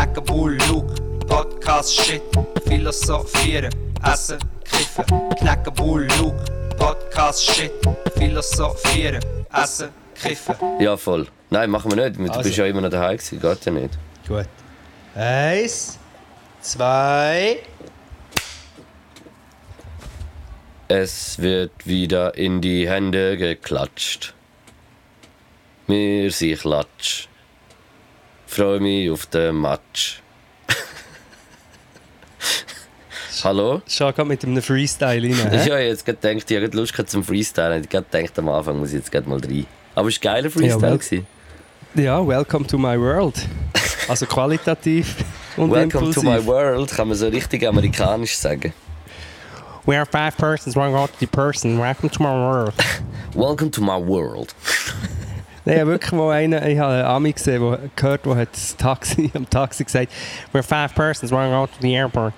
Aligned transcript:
knacken 0.00 0.24
Bull, 0.24 0.56
Luke, 0.68 0.94
Podcast, 1.26 1.94
Shit, 1.94 2.22
philosophieren, 2.66 3.70
essen, 4.02 4.38
kiffen, 4.64 5.04
knacken 5.38 5.74
Bull, 5.74 6.08
Luke, 6.18 6.42
Podcast, 6.78 7.44
Shit, 7.44 7.70
philosophieren, 8.16 9.20
essen, 9.52 9.90
kiffen. 10.14 10.54
Ja, 10.80 10.96
voll. 10.96 11.26
Nein, 11.50 11.68
machen 11.68 11.90
wir 11.94 12.08
nicht. 12.08 12.18
Du 12.18 12.24
Also. 12.32 12.42
bist 12.42 12.56
ja 12.56 12.64
immer 12.64 12.80
noch 12.80 12.88
daheim 12.88 13.18
gewesen. 13.18 13.40
Geht 13.40 13.64
ja 13.66 13.72
nicht. 13.72 13.98
Gut. 14.26 14.46
Eins, 15.14 15.98
zwei. 16.62 17.58
Es 20.88 21.38
wird 21.38 21.72
wieder 21.86 22.34
in 22.38 22.62
die 22.62 22.88
Hände 22.88 23.36
geklatscht. 23.36 24.32
Mir 25.88 26.30
sie 26.30 26.54
klatsch. 26.54 27.26
Freue 28.50 28.80
mich 28.80 29.08
auf 29.08 29.26
den 29.26 29.60
Match. 29.60 30.20
Hallo? 33.44 33.80
Schau 33.86 34.12
gerade 34.12 34.28
mit 34.28 34.44
einem 34.44 34.60
Freestyle 34.60 35.22
rein. 35.22 35.54
Ich 35.54 35.66
hä? 35.66 35.70
habe 35.70 35.82
jetzt 35.82 36.04
gerade 36.04 36.18
gedacht, 36.18 36.50
ich 36.50 36.56
habe 36.56 36.76
Lust 36.76 36.92
zum 37.06 37.22
Freestyle. 37.22 37.78
Ich 37.78 37.94
habe 37.94 38.06
gedacht, 38.10 38.36
am 38.40 38.48
Anfang 38.48 38.80
muss 38.80 38.88
ich 38.88 38.96
jetzt 38.96 39.12
gerade 39.12 39.28
mal 39.28 39.38
rein. 39.38 39.66
Aber 39.94 40.08
es 40.08 40.16
war 40.16 40.32
ein 40.32 40.34
geiler 40.34 40.50
Freestyle. 40.50 40.98
Ja, 40.98 41.22
wel-. 41.94 42.04
Ja, 42.04 42.26
welcome 42.26 42.66
to 42.66 42.76
my 42.76 42.98
world. 42.98 43.36
Also 44.08 44.26
qualitativ 44.26 45.14
und 45.56 45.70
Welcome 45.70 46.12
to 46.12 46.20
impulsiv. 46.20 46.24
my 46.24 46.44
world, 46.44 46.90
kann 46.90 47.06
man 47.06 47.16
so 47.16 47.28
richtig 47.28 47.64
amerikanisch 47.64 48.36
sagen. 48.36 48.72
We 49.86 49.96
are 49.96 50.06
five 50.06 50.36
persons, 50.36 50.76
one 50.76 51.08
the 51.20 51.26
person. 51.26 51.78
Welcome 51.78 52.10
to 52.10 52.20
my 52.20 52.34
world. 52.34 52.74
Welcome 53.36 53.70
to 53.70 53.80
my 53.80 53.96
world. 53.96 54.52
Nein, 55.64 55.86
wirklich 55.86 56.12
mal 56.12 56.32
einen, 56.32 56.66
ich 56.66 56.78
habe 56.78 56.94
einen 56.94 57.04
Ami 57.04 57.32
gesehen, 57.32 57.62
der 57.62 57.78
gehört, 57.94 58.24
der 58.24 58.36
hat 58.36 58.48
das 58.52 58.76
Taxi, 58.76 59.30
am 59.34 59.48
Taxi 59.48 59.84
gesagt, 59.84 60.12
we're 60.52 60.62
five 60.62 60.94
persons, 60.94 61.32
one 61.32 61.50
go 61.50 61.66
to 61.66 61.72
the 61.80 61.94
airport. 61.94 62.32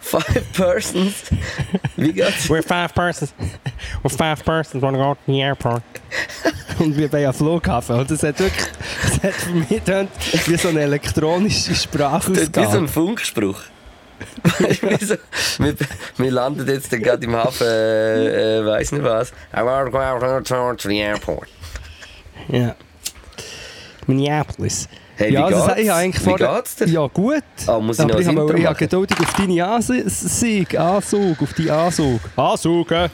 Five 0.00 0.52
persons. 0.54 1.14
Wie 1.96 2.12
geht's? 2.12 2.48
We're 2.48 2.62
five 2.62 2.94
persons, 2.94 3.34
we're 4.02 4.16
five 4.16 4.44
persons, 4.44 4.82
one 4.82 4.96
go 4.96 5.14
to 5.14 5.20
the 5.26 5.40
airport. 5.40 5.82
Und 6.78 6.96
wir 6.96 7.08
bei 7.08 7.24
einem 7.24 7.34
Flughafen. 7.34 7.96
Und 7.96 8.10
das 8.10 8.22
hat 8.22 8.38
wirklich, 8.38 8.66
das 9.02 9.22
hat 9.22 9.34
für 9.34 9.50
mich 9.50 9.68
getönt 9.68 10.10
wie 10.46 10.56
so 10.56 10.68
eine 10.68 10.82
elektronische 10.82 11.58
ist 11.58 11.68
wie 11.70 11.74
so 11.74 11.82
Sprachausgabe. 11.98 12.78
ein 12.78 12.88
Funkspruch. 12.88 13.60
Wir, 15.58 15.74
wir 16.16 16.30
landen 16.30 16.66
jetzt 16.68 16.90
gerade 16.90 17.24
im 17.24 17.36
Hafen, 17.36 17.66
äh, 17.66 18.58
äh, 18.58 18.66
weiss 18.66 18.92
nicht 18.92 19.04
was. 19.04 19.32
I 19.54 19.60
want 19.62 19.92
to 20.46 20.54
go 20.54 20.74
to 20.74 20.88
the 20.88 20.98
airport. 20.98 21.48
Ja. 22.48 22.74
Minneapolis. 24.06 24.88
Hey, 25.16 25.32
ja, 25.32 25.48
wie 25.48 25.52
das- 25.52 25.66
geht's? 25.66 25.78
ich 25.80 25.88
habe 25.88 25.98
eigentlich 26.00 26.20
wie 26.26 26.28
vorher- 26.30 26.56
geht's 26.56 26.76
dir? 26.76 26.86
Ja, 26.88 27.06
gut. 27.08 27.42
Ah, 27.66 27.78
muss 27.80 27.98
ich 27.98 28.04
noch 28.06 28.12
Aber 28.14 28.20
ich 28.20 28.26
habe 28.28 28.58
ich 28.58 28.66
habe 28.66 28.78
geduldig 28.78 29.18
auf 29.20 29.32
deine 29.34 29.66
Ansig, 29.66 30.78
Ansug, 30.78 31.42
auf 31.42 31.52
die 31.54 31.70
Ansug. 31.70 32.20
Ansugen! 32.36 33.10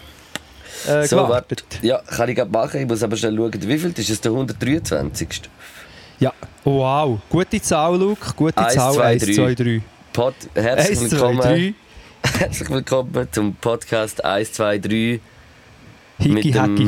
Äh, 0.86 1.06
So, 1.06 1.16
gewartet. 1.16 1.64
warte. 1.70 1.86
Ja, 1.86 1.98
kann 1.98 2.28
ich 2.28 2.36
gerade 2.36 2.50
machen. 2.50 2.80
Ich 2.80 2.86
muss 2.86 3.02
aber 3.02 3.16
schnell 3.16 3.34
schauen, 3.36 3.52
wie 3.54 3.78
viel 3.78 3.92
ist 3.96 4.10
es 4.10 4.20
der 4.20 4.32
123. 4.32 5.42
Ja, 6.20 6.32
wow. 6.64 7.18
Gute 7.30 7.60
Zahl, 7.62 7.96
Luke. 7.96 8.32
Gute 8.36 8.58
Eins, 8.58 8.74
Zahl. 8.74 8.92
zwei, 8.92 9.04
1, 9.14 9.24
drei. 9.24 9.32
2, 9.32 9.54
3. 9.54 9.80
Pod 10.12 10.34
herzlich 10.54 10.98
1, 11.00 11.08
2, 11.10 11.16
willkommen. 11.16 11.40
3. 11.40 11.74
Herzlich 12.38 12.70
willkommen 12.70 13.28
zum 13.32 13.54
Podcast 13.56 14.24
123 14.24 15.20
Hiki, 16.18 16.28
Mit 16.32 16.44
dem- 16.44 16.54
Haki, 16.54 16.84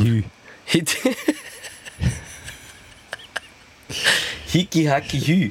Hü. 0.69 0.83
Hiki 4.53 4.85
Haki 4.85 5.21
Hü. 5.21 5.51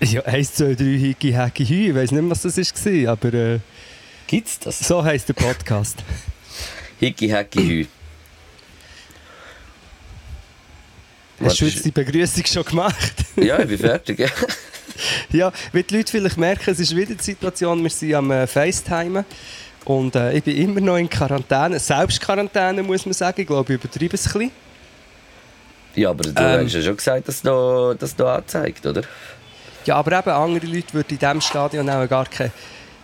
Ja, 0.00 0.22
1, 0.22 0.54
2, 0.54 0.74
3, 0.74 0.84
Hiki, 0.98 1.32
Haki, 1.32 1.64
Hü. 1.66 1.88
Ich 1.90 1.94
weiß 1.94 2.10
nicht, 2.12 2.30
was 2.30 2.42
das 2.42 2.56
war, 2.56 3.12
aber 3.12 3.34
äh, 3.34 3.58
Gibt's 4.26 4.58
das? 4.58 4.78
so 4.78 5.04
heisst 5.04 5.28
der 5.28 5.34
Podcast. 5.34 6.02
Hiki 7.00 7.28
Haki 7.28 7.60
Hü. 7.60 7.86
Hast 11.44 11.60
du 11.60 11.64
jetzt 11.66 11.84
die 11.84 11.90
Begrüßung 11.90 12.44
schon 12.46 12.64
gemacht? 12.64 13.12
Ja, 13.36 13.58
ich 13.60 13.68
bin 13.68 13.78
fertig. 13.78 14.18
ja. 14.18 14.28
ja, 15.32 15.52
wie 15.72 15.82
die 15.82 15.96
Leute 15.96 16.10
vielleicht 16.10 16.36
merken, 16.36 16.70
es 16.70 16.78
ist 16.78 16.94
wieder 16.94 17.14
die 17.14 17.22
Situation, 17.22 17.82
wir 17.82 17.90
sind 17.90 18.14
am 18.14 18.30
äh, 18.30 18.46
FaceTimen. 18.46 19.24
Und 19.84 20.14
äh, 20.14 20.34
ich 20.34 20.44
bin 20.44 20.56
immer 20.56 20.80
noch 20.80 20.96
in 20.96 21.08
Quarantäne. 21.08 21.78
Selbstquarantäne, 21.78 22.82
muss 22.82 23.04
man 23.04 23.12
sagen. 23.12 23.40
Ich 23.40 23.46
glaube, 23.46 23.72
ich 23.72 23.80
übertreibe 23.80 24.14
es 24.14 24.26
ein 24.26 24.32
bisschen. 24.32 24.50
Ja, 25.94 26.10
aber 26.10 26.22
du 26.24 26.30
Ähm. 26.42 26.64
hast 26.66 26.72
ja 26.74 26.82
schon 26.82 26.96
gesagt, 26.96 27.28
dass 27.28 27.42
du 27.42 27.94
das 27.98 28.16
da 28.16 28.36
anzeigt, 28.36 28.84
oder? 28.86 29.02
Ja, 29.84 29.96
aber 29.96 30.18
eben 30.18 30.30
andere 30.30 30.66
Leute 30.66 30.92
würden 30.94 31.10
in 31.10 31.18
diesem 31.18 31.40
Stadion 31.40 31.90
auch 31.90 32.08
gar 32.08 32.26
keinen 32.26 32.52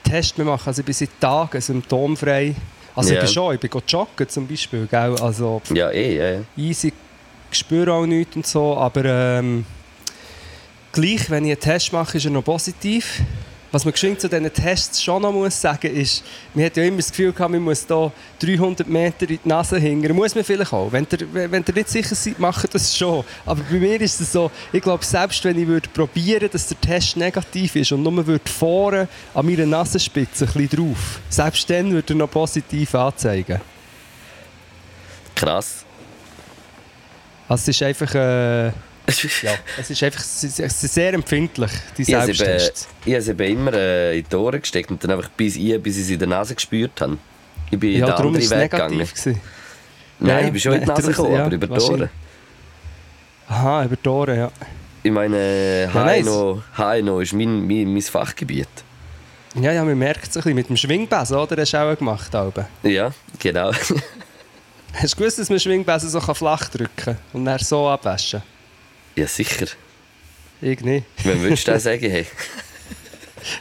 Test 0.04 0.38
mehr 0.38 0.46
machen. 0.46 0.62
Also 0.68 0.80
ich 0.80 0.86
bin 0.86 0.94
seit 0.94 1.10
Tagen 1.20 1.60
symptomfrei. 1.60 2.54
Also 2.94 3.10
Ja. 3.10 3.16
ich 3.16 3.24
bin 3.26 3.32
schon, 3.34 3.54
ich 3.54 3.60
bin 3.60 3.70
joggen 3.86 4.28
zum 4.28 4.46
Beispiel, 4.46 4.86
gell? 4.90 5.14
Also 5.20 5.60
Ja, 5.74 5.90
eh, 5.90 6.16
ja, 6.16 6.30
ja. 6.38 6.40
easy, 6.56 6.92
ich 7.50 7.58
spüre 7.58 7.92
auch 7.92 8.06
nichts 8.06 8.36
und 8.36 8.46
so, 8.46 8.76
aber 8.76 9.04
ähm, 9.04 9.64
gleich, 10.92 11.28
wenn 11.30 11.44
ich 11.44 11.52
einen 11.52 11.60
Test 11.60 11.92
mache, 11.92 12.16
ist 12.18 12.24
er 12.24 12.30
noch 12.30 12.44
positiv. 12.44 13.20
Was 13.70 13.84
man 13.84 13.92
geschwind 13.92 14.18
zu 14.18 14.28
diesen 14.30 14.50
Tests 14.50 15.02
schon 15.02 15.20
noch 15.20 15.32
muss 15.32 15.60
sagen 15.60 15.94
ist, 15.94 16.24
man 16.54 16.64
hat 16.64 16.76
ja 16.78 16.84
immer 16.84 16.96
das 16.96 17.10
Gefühl 17.10 17.32
gehabt, 17.32 17.50
man 17.50 17.60
muss 17.60 17.86
hier 17.86 18.12
300 18.38 18.88
Meter 18.88 19.28
in 19.28 19.38
die 19.44 19.48
Nase 19.48 19.78
hingern. 19.78 20.16
Muss 20.16 20.34
man 20.34 20.42
vielleicht 20.42 20.72
auch. 20.72 20.90
Wenn 20.90 21.06
ihr, 21.12 21.50
wenn 21.50 21.64
ihr 21.66 21.74
nicht 21.74 21.88
sicher 21.90 22.14
seid, 22.14 22.38
macht 22.38 22.74
das 22.74 22.96
schon. 22.96 23.24
Aber 23.44 23.60
bei 23.70 23.76
mir 23.76 24.00
ist 24.00 24.20
es 24.22 24.32
so, 24.32 24.50
ich 24.72 24.80
glaube, 24.80 25.04
selbst 25.04 25.44
wenn 25.44 25.58
ich 25.58 25.66
würde 25.66 25.88
probieren 25.90 26.48
dass 26.50 26.68
der 26.68 26.80
Test 26.80 27.16
negativ 27.18 27.76
ist 27.76 27.92
und 27.92 28.02
nur 28.02 28.26
würde 28.26 28.50
vorne 28.50 29.06
an 29.34 29.44
meiner 29.44 29.66
Nasenspitze 29.66 30.46
ein 30.46 30.52
bisschen 30.52 30.86
drauf, 30.86 31.20
selbst 31.28 31.68
dann 31.68 31.90
würde 31.90 32.14
er 32.14 32.16
noch 32.16 32.30
positiv 32.30 32.94
anzeigen. 32.94 33.60
Krass. 35.34 35.84
Also 37.46 37.62
es 37.62 37.68
ist 37.68 37.82
einfach... 37.82 38.14
Äh, 38.14 38.72
Ja, 39.42 39.52
es 39.78 39.90
ist 39.90 40.02
einfach 40.02 40.20
es 40.20 40.44
ist, 40.44 40.60
es 40.60 40.84
ist 40.84 40.94
sehr 40.94 41.14
empfindlich, 41.14 41.70
die 41.96 42.04
Selbsttests. 42.04 42.86
ich 43.04 43.12
habe 43.12 43.16
es 43.18 43.28
eben 43.28 43.58
immer 43.58 43.72
äh, 43.72 44.18
in 44.18 44.24
die 44.30 44.36
Ohren 44.36 44.60
gesteckt 44.60 44.90
und 44.90 45.02
dann 45.02 45.12
einfach 45.12 45.30
bis 45.30 45.56
ich, 45.56 45.82
bis 45.82 45.96
ich 45.96 46.02
es 46.04 46.10
in 46.10 46.18
der 46.18 46.28
Nase 46.28 46.54
gespürt 46.54 47.00
habe. 47.00 47.16
Ich 47.70 47.78
bin 47.78 47.92
in 47.92 48.00
Ja, 48.00 48.06
den 48.06 48.16
darum 48.16 48.34
anderen 48.34 48.50
Weg 48.60 48.70
gegangen. 48.70 48.98
Gewesen. 48.98 49.40
Nein, 50.20 50.38
Ja, 50.40 50.46
ich 50.46 50.52
bin 50.52 50.60
schon 50.60 50.72
in 50.74 50.80
die 50.80 50.86
Nase 50.88 51.00
darum- 51.02 51.14
gekommen, 51.14 51.34
ja, 51.34 51.44
aber 51.44 51.54
über 51.54 51.66
die. 51.66 51.80
Ohren. 51.84 52.10
Aha, 53.48 53.84
über 53.84 53.96
die 53.96 54.08
Ohren, 54.08 54.36
ja. 54.38 54.50
Ich 55.02 55.10
meine. 55.12 55.88
HNO, 55.92 56.62
HNO 56.76 57.20
ist 57.20 57.32
mein, 57.32 57.66
mein, 57.66 57.92
mein 57.92 58.02
Fachgebiet. 58.02 58.68
Ja, 59.54 59.72
ja, 59.72 59.84
man 59.84 59.96
merkt 59.98 60.24
es 60.28 60.36
ein 60.36 60.42
bisschen. 60.42 60.54
Mit 60.54 60.68
dem 60.68 60.76
Schwingbesen, 60.76 61.36
oder? 61.36 61.56
Hast 61.60 61.72
du 61.72 61.78
auch 61.78 61.96
gemacht, 61.96 62.34
Alben. 62.34 62.66
Ja, 62.82 63.10
genau. 63.38 63.72
Hast 64.94 65.14
du 65.14 65.16
gewusst, 65.18 65.38
dass 65.38 65.48
man 65.50 65.58
Schwingbesen 65.60 66.08
so 66.10 66.20
flach 66.20 66.68
drücken 66.68 66.90
kann 66.96 67.16
und 67.32 67.44
dann 67.44 67.58
so 67.58 67.88
abwaschen 67.88 68.42
ja, 69.18 69.26
sicher. 69.26 69.66
Ich 70.60 70.80
nicht. 70.80 71.06
Wenn 71.24 71.40
würdest 71.42 71.66
du 71.66 71.72
das 71.72 71.82
sagen, 71.84 72.10
hey? 72.10 72.26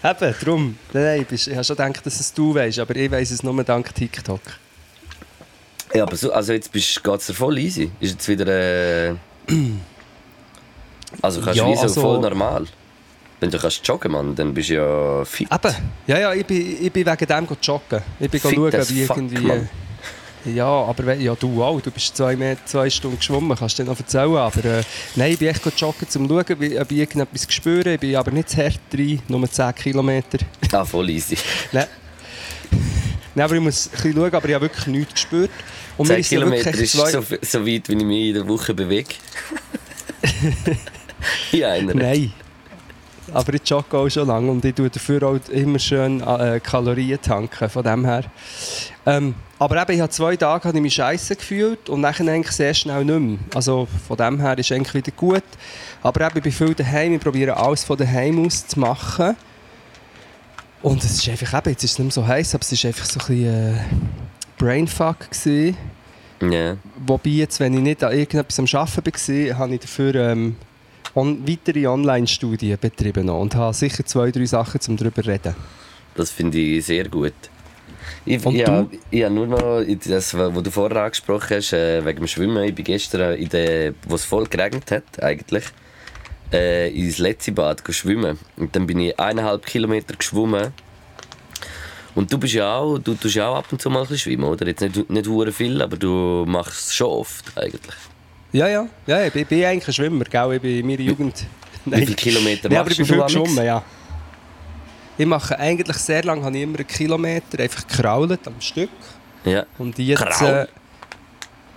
Eben, 0.03 0.35
darum. 0.41 0.77
Nein, 0.93 1.25
ich 1.29 1.47
habe 1.49 1.63
schon 1.63 1.75
gedacht, 1.75 2.05
dass 2.05 2.19
es 2.19 2.33
du 2.33 2.53
weißt, 2.55 2.79
aber 2.79 2.95
ich 2.95 3.11
weiss 3.11 3.31
es 3.31 3.43
nur 3.43 3.63
dank 3.63 3.93
TikTok. 3.93 4.41
Ja, 5.93 6.03
aber 6.03 6.15
so, 6.15 6.31
also 6.31 6.53
jetzt 6.53 6.71
geht 6.73 6.83
es 7.07 7.25
dir 7.27 7.33
voll 7.33 7.57
easy. 7.59 7.91
Ist 7.99 8.11
jetzt 8.13 8.27
wieder. 8.27 8.47
Äh, 8.47 9.15
also 11.21 11.41
kannst 11.41 11.59
du 11.59 11.63
Ja, 11.63 11.69
wie 11.69 11.75
so 11.75 11.81
also- 11.83 12.01
voll 12.01 12.19
normal. 12.19 12.65
Wenn 13.39 13.51
du 13.51 13.59
kannst 13.59 13.87
joggen, 13.87 14.11
Mann, 14.11 14.35
dann 14.35 14.51
bist 14.51 14.69
du 14.69 14.73
ja 14.73 15.23
fit. 15.23 15.47
Eben. 15.51 15.75
Ja, 16.07 16.17
ja, 16.19 16.33
ich 16.33 16.43
bin, 16.43 16.83
ich 16.85 16.91
bin 16.91 17.05
wegen 17.05 17.25
dem 17.27 17.47
joggen. 17.61 18.01
Ich 18.19 18.31
bin 18.31 18.41
Fit 18.41 18.55
schauen, 18.55 18.73
wie 18.73 19.05
fuck, 19.05 19.17
irgendwie... 19.17 19.37
Mann. 19.41 19.69
Ja, 20.53 20.65
aber 20.65 21.05
wenn, 21.05 21.21
ja, 21.21 21.35
du 21.35 21.63
auch. 21.63 21.81
Du 21.81 21.91
bist 21.91 22.15
zwei, 22.15 22.35
Meter, 22.35 22.65
zwei 22.65 22.89
Stunden 22.89 23.17
geschwommen, 23.17 23.57
kannst 23.57 23.77
du 23.77 23.83
dir 23.83 23.89
noch 23.89 23.99
erzählen. 23.99 24.35
Aber 24.35 24.65
äh, 24.65 24.83
nein, 25.15 25.33
ich 25.33 25.39
bin 25.39 25.49
echt 25.49 25.65
joggen, 25.79 26.01
um 26.01 26.09
zu 26.09 26.19
schauen, 26.27 26.79
ob 26.81 26.91
ich 26.91 26.97
irgendetwas 26.97 27.47
spüre. 27.49 27.93
Ich 27.93 27.99
bin 27.99 28.15
aber 28.15 28.31
nicht 28.31 28.49
zu 28.49 28.57
hart 28.57 28.79
rein, 28.93 29.21
nur 29.27 29.49
10 29.49 29.75
Kilometer. 29.75 30.39
Ah, 30.71 30.83
voll 30.83 31.09
easy. 31.09 31.37
Nein. 31.71 31.85
Nein, 33.33 33.45
aber 33.45 33.55
ich 33.55 33.61
muss 33.61 33.87
ein 33.87 33.91
bisschen 33.91 34.13
schauen, 34.13 34.33
aber 34.33 34.49
ich 34.49 34.55
habe 34.55 34.65
wirklich 34.65 34.87
nichts 34.87 35.13
gespürt. 35.13 35.51
Und 35.97 36.07
10 36.07 36.19
ist 36.19 36.31
ja 36.31 36.39
Kilometer 36.39 36.73
ist 36.73 36.91
so, 36.91 37.21
so 37.41 37.65
weit, 37.65 37.89
wie 37.89 37.93
ich 37.93 38.03
mich 38.03 38.27
in 38.27 38.33
der 38.33 38.47
Woche 38.47 38.73
bewege. 38.73 39.15
einer. 41.53 41.93
Nein. 41.93 42.33
Aber 43.33 43.53
ich 43.53 43.61
jogge 43.65 43.97
auch 43.97 44.09
schon 44.09 44.27
lange 44.27 44.51
und 44.51 44.63
ich 44.63 44.75
tue 44.75 44.89
dafür 44.89 45.23
auch 45.23 45.49
immer 45.49 45.79
schön 45.79 46.21
äh, 46.21 46.59
Kalorien 46.61 47.21
tanken, 47.21 47.69
von 47.69 47.83
dem 47.83 48.05
her. 48.05 48.23
Ähm, 49.05 49.35
aber 49.59 49.81
eben, 49.81 49.91
ich 49.93 50.01
habe 50.01 50.11
zwei 50.11 50.35
Tage 50.35 50.65
habe 50.65 50.77
ich 50.77 50.81
mich 50.81 50.93
scheiße 50.93 51.35
gefühlt 51.35 51.89
und 51.89 52.03
dann 52.03 52.29
eigentlich 52.29 52.51
sehr 52.51 52.73
schnell 52.73 53.03
nicht 53.03 53.19
mehr. 53.19 53.37
Also 53.55 53.87
von 54.07 54.17
dem 54.17 54.39
her 54.39 54.57
ist 54.57 54.71
eigentlich 54.71 54.93
wieder 54.93 55.11
gut. 55.15 55.43
Aber 56.03 56.25
eben, 56.25 56.37
ich 56.37 56.43
bin 56.43 56.51
viel 56.51 56.73
daheim, 56.73 57.13
ich 57.13 57.21
probiere 57.21 57.57
alles 57.57 57.83
von 57.83 57.97
daheim 57.97 58.45
aus 58.45 58.67
zu 58.67 58.79
machen. 58.79 59.35
Und 60.81 61.03
es 61.03 61.11
ist 61.11 61.29
einfach 61.29 61.59
eben, 61.59 61.69
jetzt 61.71 61.83
ist 61.83 61.91
es 61.91 61.99
nicht 61.99 62.05
mehr 62.05 62.11
so 62.11 62.27
heiß, 62.27 62.53
aber 62.53 62.61
es 62.61 62.71
ist 62.71 62.85
einfach 62.85 63.05
so 63.05 63.19
ein 63.19 63.27
bisschen 63.27 63.75
äh, 63.75 63.79
Brainfuck 64.57 65.31
gewesen. 65.31 65.77
Ja. 66.41 66.77
Wobei 67.05 67.29
jetzt, 67.31 67.59
wenn 67.59 67.73
ich 67.73 67.79
nicht 67.79 68.03
an 68.03 68.11
irgendetwas 68.11 68.59
am 68.59 68.65
Arbeiten 68.71 69.49
war, 69.49 69.57
habe 69.57 69.73
ich 69.73 69.81
dafür 69.81 70.15
ähm, 70.15 70.55
on 71.17 71.47
weitere 71.47 71.87
Online-Studien 71.87 72.77
betrieben 72.79 73.27
und 73.29 73.55
habe 73.55 73.73
sicher 73.73 74.05
zwei, 74.05 74.29
drei 74.29 74.45
Sachen 74.45 74.79
zum 74.79 74.97
darüber 74.97 75.25
reden. 75.25 75.55
Das 76.15 76.29
finde 76.29 76.59
ich 76.59 76.85
sehr 76.85 77.09
gut. 77.09 77.33
Ich, 78.23 78.45
Und 78.45 78.55
ja, 78.55 78.83
du? 78.83 78.89
ich 79.09 79.23
habe 79.23 79.33
nur 79.33 79.47
noch 79.47 79.83
das, 79.83 80.37
was 80.37 80.63
du 80.63 80.69
vorher 80.69 81.03
angesprochen 81.03 81.57
hast, 81.57 81.73
äh, 81.73 82.05
wegen 82.05 82.19
dem 82.19 82.27
Schwimmen. 82.27 82.63
Ich 82.63 82.75
bin 82.75 82.85
gestern, 82.85 83.35
in 83.35 83.49
der, 83.49 83.93
wo 84.07 84.15
es 84.15 84.25
voll 84.25 84.45
geregnet 84.45 84.91
hat, 84.91 85.23
eigentlich, 85.23 85.63
äh, 86.53 86.89
ins 86.91 87.17
letzte 87.17 87.51
Bad 87.51 87.81
schwimmen. 87.89 88.37
Und 88.55 88.75
dann 88.75 88.85
bin 88.85 88.99
ich 88.99 89.19
eineinhalb 89.19 89.65
Kilometer 89.65 90.15
geschwommen. 90.15 90.71
Und 92.13 92.31
du 92.31 92.37
bist 92.37 92.53
ja 92.53 92.77
auch, 92.77 92.99
du 92.99 93.15
tust 93.15 93.35
ja 93.35 93.47
auch 93.47 93.57
ab 93.57 93.65
und 93.71 93.81
zu 93.81 93.89
mal 93.89 93.99
ein 93.99 94.01
bisschen 94.03 94.19
schwimmen, 94.19 94.45
oder? 94.45 94.67
Jetzt 94.67 94.81
nicht, 94.81 95.09
nicht 95.09 95.53
viel, 95.53 95.81
aber 95.81 95.97
du 95.97 96.45
machst 96.47 96.89
es 96.89 96.95
schon 96.95 97.07
oft, 97.07 97.57
eigentlich. 97.57 97.95
Ja, 98.51 98.67
ja, 98.67 98.87
ja 99.05 99.25
ich 99.25 99.33
bin, 99.33 99.63
eigentlich 99.63 99.87
ein 99.87 99.93
Schwimmer, 99.93 100.25
gell? 100.25 100.53
Ich 100.53 100.61
bin 100.61 100.79
in 100.79 100.87
meiner 100.87 101.01
Jugend... 101.01 101.45
Wie 101.85 102.05
viele 102.05 102.15
Kilometer 102.15 102.67
Nein, 102.67 102.79
aber 102.79 102.89
machst 102.89 102.99
ich 102.99 103.07
bin 103.07 103.15
viel 103.15 103.23
geschwommen, 103.23 103.65
ja. 103.65 103.81
Ich 105.17 105.25
mache 105.25 105.57
eigentlich 105.57 105.97
sehr 105.97 106.23
lange 106.23 106.43
habe 106.43 106.55
ich 106.55 106.63
immer 106.63 106.77
einen 106.77 106.87
Kilometer 106.87 107.59
einfach 107.59 107.87
gekrault 107.87 108.45
am 108.45 108.59
Stück. 108.59 108.89
Ja. 109.45 109.65
Und 109.77 109.97
jetzt... 109.97 110.21
Kraul? 110.21 110.49
Äh, 110.49 110.67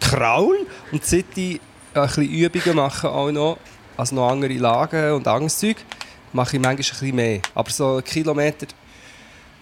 Kraul? 0.01 0.67
Und 0.93 1.05
seit 1.05 1.27
ich 1.37 1.61
ein 1.95 2.07
bisschen 2.07 2.29
Übungen 2.29 2.77
mache 2.77 3.09
auch 3.09 3.31
noch, 3.31 3.59
also 3.97 4.15
noch 4.15 4.31
andere 4.31 4.53
Lagen 4.55 5.13
und 5.13 5.27
anderes 5.27 5.59
Zeug, 5.59 5.77
mache 6.33 6.57
ich 6.57 6.63
manchmal 6.63 6.73
ein 6.73 6.77
bisschen 6.77 7.17
mehr. 7.17 7.41
Aber 7.55 7.71
so 7.71 7.97
ein 7.97 8.05
Kilometer 8.05 8.67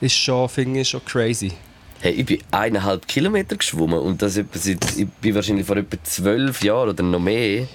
ist 0.00 0.16
schon, 0.16 0.48
finde 0.48 0.80
ich, 0.80 0.88
schon 0.88 1.04
crazy. 1.04 1.52
Hey, 2.00 2.12
ich 2.12 2.26
bin 2.26 2.38
eineinhalb 2.52 3.08
Kilometer 3.08 3.56
geschwommen 3.56 3.98
und 3.98 4.22
das 4.22 4.36
etwa 4.36 4.56
seit, 4.56 4.96
ich 4.96 5.08
bin 5.08 5.34
wahrscheinlich 5.34 5.66
vor 5.66 5.76
etwa 5.76 5.96
zwölf 6.04 6.62
Jahren 6.62 6.90
oder 6.90 7.02
noch 7.02 7.18
mehr 7.18 7.66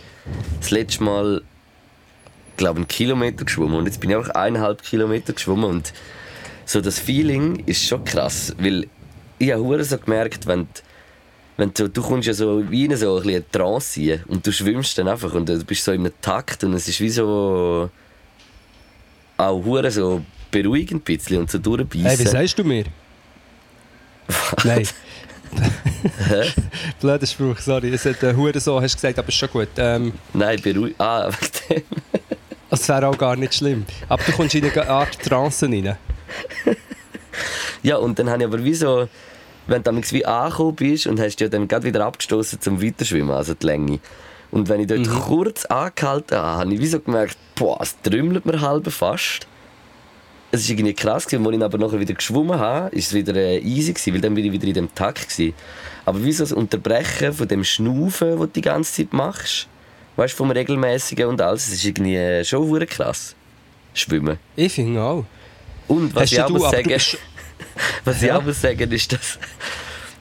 das 0.62 0.72
letzte 0.72 1.04
Mal, 1.04 1.42
glaube 2.56 2.78
einen 2.78 2.88
Kilometer 2.88 3.44
geschwommen 3.44 3.75
und 3.75 3.86
jetzt 3.86 4.00
bin 4.00 4.12
ich 4.12 4.16
auch 4.16 4.30
eineinhalb 4.30 4.81
Kilometer 4.81 5.34
geschwommen 5.34 5.66
und 5.66 5.92
so 6.66 6.80
das 6.80 7.00
Feeling 7.00 7.64
ist 7.66 7.86
schon 7.86 8.06
krass, 8.06 8.56
weil 8.60 8.88
ich 9.40 9.52
habe 9.52 9.84
so 9.84 9.98
gemerkt, 9.98 10.48
wenn, 10.48 10.69
wenn 11.58 11.74
du, 11.74 11.90
du 11.90 12.02
kommst 12.02 12.28
ja 12.28 12.34
so 12.34 12.64
wie 12.72 12.86
in 12.86 12.96
so 12.96 13.18
ein 13.18 13.28
eine 13.28 13.52
Trance 13.52 14.00
rein 14.00 14.24
und 14.30 14.48
du 14.48 14.54
schwimmst 14.54 14.98
dann 14.98 15.10
einfach 15.10 15.34
und 15.34 15.50
du 15.50 15.62
bist 15.66 15.84
so 15.84 15.92
in 15.92 16.00
einem 16.00 16.14
Takt 16.22 16.64
und 16.64 16.74
es 16.74 16.88
ist 16.88 17.02
wie 17.02 17.10
so 17.10 17.90
auch 19.36 19.66
hure 19.66 19.92
so 19.92 20.24
beruhigend 20.50 21.02
ein 21.02 21.18
bisschen 21.18 21.40
und 21.40 21.52
so 21.52 21.58
durchbeissen. 21.58 22.08
Hey, 22.08 22.19
wie 22.19 22.24
sagst 22.24 22.58
du 22.58 22.64
mir? 22.64 22.86
Nein. 24.64 24.88
Blöder 27.00 27.28
Spruch, 27.28 27.60
sorry. 27.60 27.94
Es 27.94 28.06
hat 28.06 28.24
äh, 28.24 28.34
Hure 28.34 28.60
so, 28.60 28.81
hast 28.81 28.94
du 28.94 28.98
gesagt, 28.98 29.20
aber 29.20 29.30
ist 29.30 29.36
schon 29.36 29.50
gut. 29.50 29.70
Ähm, 29.78 30.14
Nein, 30.34 30.60
beruhigend. 30.62 31.00
Ah, 31.00 31.30
wegen 31.70 31.84
dem. 31.84 31.84
das 32.70 32.88
wäre 32.90 33.08
auch 33.08 33.18
gar 33.18 33.36
nicht 33.36 33.54
schlimm. 33.54 33.86
Aber 34.10 34.24
du 34.24 34.31
kommst 34.31 34.56
in 34.56 34.66
eine 34.66 34.90
Art 34.90 35.20
Trance 35.22 35.66
rein. 35.68 35.98
Ja, 37.84 37.98
und 37.98 38.18
dann 38.18 38.30
habe 38.30 38.42
ich 38.42 38.48
aber 38.48 38.64
wie 38.64 38.74
so, 38.74 39.08
wenn 39.68 39.84
du 39.84 39.92
wie 39.92 40.26
angekommen 40.26 40.76
bist 40.76 41.06
und 41.06 41.19
hast 41.19 41.36
dich 41.36 41.46
ja 41.46 41.50
dann 41.50 41.68
gerade 41.68 41.86
wieder 41.86 42.06
abgestoßen 42.06 42.62
zum 42.62 42.81
Weiterschwimmen, 42.81 43.31
also 43.36 43.54
die 43.54 43.66
Länge. 43.66 44.00
Und 44.52 44.69
wenn 44.69 44.80
ich 44.80 44.88
dort 44.88 45.10
kurz 45.10 45.66
angehalten 45.66 46.38
habe, 46.38 46.60
habe 46.60 46.74
ich 46.74 46.80
wie 46.80 46.88
so 46.88 47.00
gemerkt, 47.00 47.38
boah, 47.56 47.81
es 47.81 48.00
trümmelt 48.02 48.46
mir 48.46 48.62
halb 48.62 48.90
fast. 48.92 49.48
Es 50.56 50.66
war 50.70 50.74
irgendwie 50.76 50.94
krass, 50.94 51.26
gewesen. 51.26 51.46
als 51.48 51.56
ich 51.56 51.64
aber 51.64 51.78
nachher 51.80 52.00
wieder 52.00 52.14
geschwommen 52.14 52.60
habe, 52.60 52.96
ist 52.96 53.08
es 53.08 53.14
wieder 53.14 53.36
äh, 53.36 53.58
easy 53.60 53.92
gewesen, 53.92 54.14
weil 54.14 54.22
dann 54.22 54.36
bin 54.36 54.46
ich 54.46 54.52
wieder 54.52 54.68
in 54.68 54.74
dem 54.76 54.94
Takt 54.94 55.28
gewesen. 55.30 55.54
Aber 56.06 56.24
wie 56.24 56.32
so 56.32 56.44
das 56.44 56.52
Unterbrechen 56.54 57.34
von 57.34 57.48
dem 57.48 57.64
Schnaufen, 57.64 58.30
das 58.32 58.40
du 58.40 58.46
die 58.48 58.62
ganze 58.62 58.94
Zeit 58.94 59.14
machst, 59.14 59.68
weißt 60.16 60.34
du, 60.34 60.38
vom 60.38 60.52
regelmäßigen 60.52 61.28
und 61.28 61.42
alles, 61.42 61.68
es 61.70 61.74
ist 61.74 61.86
irgendwie 61.86 62.16
äh, 62.18 62.44
schon 62.46 62.68
hure 62.68 62.86
krass. 62.86 63.36
Schwimmen. 63.96 64.38
Ich 64.56 64.74
finde 64.74 65.02
auch. 65.02 65.26
Und 65.88 66.14
was 66.14 66.24
Hast 66.24 66.34
ich 66.34 66.42
aber 66.44 66.54
du 66.60 66.60
sagen, 66.70 66.92
was 68.06 68.22
ich 68.22 68.28
Ja. 68.28 68.38
auch 68.38 68.44
muss 68.44 68.62
sagen, 68.62 68.92
ist, 68.92 69.12
dass, 69.12 69.40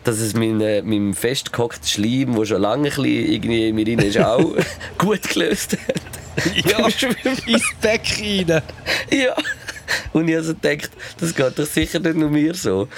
dass 0.05 0.19
es 0.19 0.33
mein, 0.35 0.61
äh, 0.63 0.81
meinem 0.81 1.13
festgehockten 1.13 1.87
Schleim, 1.87 2.35
der 2.37 2.47
schon 2.47 2.63
lange 2.63 2.89
ein 2.91 3.05
irgendwie 3.05 3.69
in 3.69 3.75
mir 3.75 3.87
rein 3.87 3.99
ist, 3.99 4.19
auch 4.19 4.55
gut 4.99 5.23
gelöst 5.29 5.77
hat. 5.87 6.01
Ja, 6.71 6.87
ins 6.87 7.63
Beck 7.83 8.03
rein. 8.19 8.63
ja. 9.11 9.35
Und 10.13 10.29
ich 10.29 10.37
also 10.37 10.55
gedacht, 10.55 10.91
das 11.19 11.35
geht 11.35 11.59
doch 11.59 11.67
sicher 11.67 11.99
nicht 12.01 12.17
nur 12.17 12.31
mir 12.31 12.55
so. 12.55 12.89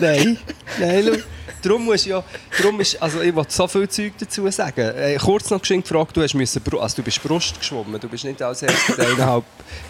Nein, 0.00 0.38
nein, 0.78 1.04
schau. 1.06 1.20
Darum 1.62 1.84
musst 1.84 2.06
du 2.06 2.10
ja, 2.10 2.24
darum 2.58 2.80
ist, 2.80 3.00
also 3.00 3.20
ich 3.20 3.32
wollte 3.32 3.52
so 3.52 3.68
viel 3.68 3.88
Zeug 3.88 4.14
dazu 4.18 4.50
sagen. 4.50 4.80
Äh, 4.96 5.16
kurz 5.16 5.48
noch 5.48 5.60
geschenkt 5.60 5.88
gefragt, 5.88 6.16
du 6.16 6.20
hast 6.20 6.34
müssen, 6.34 6.60
also 6.80 6.96
du 6.96 7.02
bist 7.04 7.22
Brust 7.22 7.58
geschwommen, 7.58 8.00
du 8.00 8.08
bist 8.08 8.24
nicht 8.24 8.42
als 8.42 8.62
erstes 8.62 8.98
eineinhalb 8.98 9.44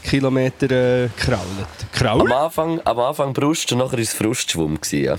Kilometer 0.04 0.70
äh, 0.70 1.08
gekrault. 1.16 1.40
Am 1.40 1.92
Kraul? 1.92 2.32
Anfang, 2.32 2.80
am 2.84 2.98
Anfang 2.98 3.32
Brust 3.32 3.72
und 3.72 3.78
nachher 3.78 3.92
war 3.92 3.98
es 4.00 4.12
Frustschwumm. 4.12 4.78
gewesen, 4.78 5.04
Ja. 5.04 5.16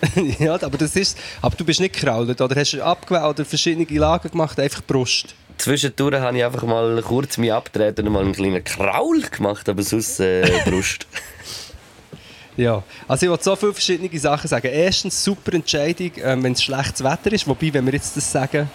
ja, 0.38 0.54
aber 0.54 0.78
das 0.78 0.94
ist, 0.94 1.18
aber 1.42 1.56
du 1.56 1.64
bist 1.64 1.80
nicht 1.80 1.94
gekrault, 1.94 2.40
oder 2.40 2.54
hast 2.54 2.72
du 2.72 2.84
abgewählt 2.84 3.24
oder 3.24 3.44
verschiedene 3.44 3.98
Lagen 3.98 4.30
gemacht, 4.30 4.60
einfach 4.60 4.82
Brust. 4.86 5.34
Zwischendurch 5.58 6.20
habe 6.20 6.36
ich 6.38 6.44
einfach 6.44 6.62
mal 6.62 7.02
kurz 7.02 7.36
mich 7.38 7.52
abgetreten 7.52 8.06
und 8.06 8.12
mal 8.12 8.22
einen 8.24 8.32
kleinen 8.32 8.62
Kraul 8.64 9.20
gemacht, 9.22 9.68
aber 9.68 9.82
sonst 9.82 10.20
äh, 10.20 10.48
Brust. 10.64 11.06
Ja, 12.56 12.82
also 13.06 13.26
ich 13.26 13.30
wollte 13.30 13.44
so 13.44 13.54
viele 13.56 13.72
verschiedene 13.72 14.18
Sachen 14.18 14.48
sagen. 14.48 14.68
Erstens, 14.72 15.22
super 15.22 15.52
Entscheidung, 15.54 16.10
ähm, 16.22 16.42
wenn 16.42 16.52
es 16.54 16.62
schlechtes 16.62 17.04
Wetter 17.04 17.32
ist, 17.32 17.46
wobei, 17.46 17.72
wenn 17.72 17.86
wir 17.86 17.92
jetzt 17.92 18.16
das 18.16 18.30
sagen, 18.32 18.68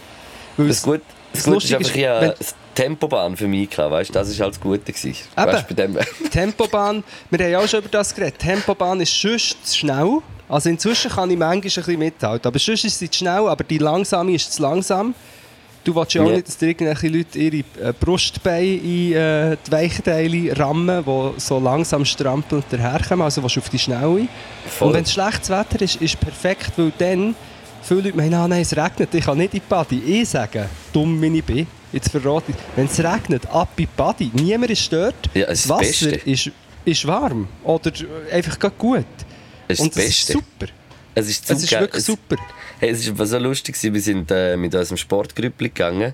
Das 0.58 0.68
es- 0.68 0.82
Gute, 0.84 1.02
das 1.34 1.44
das 1.44 1.54
Gute 1.54 1.66
ist 1.66 1.74
einfach, 1.74 1.92
habe 1.92 2.36
wenn- 2.40 2.46
Tempobahn 2.76 3.36
für 3.38 3.48
mich 3.48 3.78
weißt 3.78 4.10
du, 4.10 4.14
das 4.14 4.38
war 4.40 4.46
halt 4.46 4.56
das 4.56 4.62
Gute. 4.62 4.92
Gewesen. 4.92 5.10
Eben. 5.38 5.48
Weißt, 5.48 5.68
bei 5.68 5.74
dem, 5.76 5.98
Tempobahn, 6.32 7.04
wir 7.30 7.40
haben 7.40 7.52
ja 7.52 7.60
auch 7.60 7.68
schon 7.68 7.80
über 7.82 7.90
das 7.90 8.16
geredet. 8.16 8.40
Tempobahn 8.40 9.00
ist 9.02 9.20
sonst 9.20 9.66
zu 9.68 9.78
schnell. 9.78 10.20
Also 10.50 10.70
inzwischen 10.70 11.12
kann 11.12 11.30
ich 11.30 11.38
manchmal 11.38 11.56
ein 11.58 11.62
bisschen 11.62 12.00
mithalten. 12.00 12.48
Aber 12.48 12.58
sonst 12.60 12.84
ist 12.86 12.98
sie 13.00 13.10
zu 13.10 13.20
schnell, 13.20 13.48
aber 13.48 13.64
die 13.64 13.78
langsame 13.78 14.34
ist 14.34 14.54
zu 14.54 14.62
langsam. 14.64 15.14
Du 15.84 15.94
willst 15.96 16.14
ja 16.14 16.22
auch 16.24 16.28
Ja. 16.30 16.36
nicht, 16.36 16.48
dass 16.48 16.58
dir 16.58 16.68
irgendwelche 16.70 17.08
Leute 17.10 17.38
ihre 17.40 17.58
äh, 17.58 17.94
Brustbeine 18.00 18.76
in 18.76 19.14
äh, 19.14 19.58
die 19.68 19.72
Weichteile 19.72 20.58
rammen, 20.58 21.04
die 21.06 21.40
so 21.42 21.60
langsam 21.60 22.06
strampelnd 22.06 22.66
daherkommen. 22.72 23.24
Also 23.26 23.44
willst 23.44 23.58
du 23.58 23.60
auf 23.60 23.70
die 23.70 23.80
Schnelle. 23.80 24.28
Voll. 24.68 24.88
Und 24.88 24.94
wenn 24.94 25.04
es 25.04 25.12
schlechtes 25.12 25.50
Wetter 25.50 25.82
ist, 25.82 25.98
ist 25.98 26.20
perfekt, 26.20 26.72
weil 26.78 26.94
dann 26.98 27.36
viele 27.82 28.02
Leute 28.02 28.16
meinen, 28.18 28.34
ah, 28.36 28.48
nein, 28.48 28.62
es 28.62 28.76
regnet, 28.76 29.14
ich 29.14 29.26
kann 29.26 29.38
nicht 29.38 29.54
in 29.54 29.60
die 29.60 29.66
Body. 29.68 30.00
Ich 30.22 30.30
sage, 30.30 30.70
dumm 30.94 31.22
wie 31.22 31.38
ich 31.40 31.44
bin, 31.44 31.68
jetzt 31.92 32.10
verrate 32.10 32.52
ich, 32.52 32.56
wenn 32.78 32.86
es 32.86 33.00
regnet, 33.04 33.46
ab 33.48 33.70
in 33.76 33.84
die 33.86 33.90
Body. 33.98 34.32
Niemand 34.34 34.72
ist 34.72 34.92
dort. 34.94 35.16
Ja, 35.34 35.48
das 35.48 35.68
Wasser 35.68 35.80
Beste. 35.82 36.10
ist, 36.32 36.50
ist 36.86 37.06
warm 37.08 37.48
oder 37.66 37.92
einfach 38.32 38.58
gut. 38.78 39.04
Es 39.68 39.80
ist 39.80 39.84
Und 39.84 39.96
das 39.98 40.06
das 40.06 40.06
ist 40.14 40.28
Beste. 40.28 40.34
super. 40.34 40.72
Es 41.16 41.30
ist, 41.30 41.50
Es 41.52 41.62
ist 41.64 41.72
wirklich 41.72 41.94
es, 41.96 42.06
super. 42.06 42.38
Hey, 42.84 42.90
es 42.90 43.18
war 43.18 43.26
so 43.26 43.38
lustig, 43.38 43.82
wir 43.82 44.02
sind 44.02 44.30
äh, 44.30 44.58
mit 44.58 44.76
unserem 44.76 44.98
Sportgrüppli 44.98 45.70
gegangen 45.70 46.12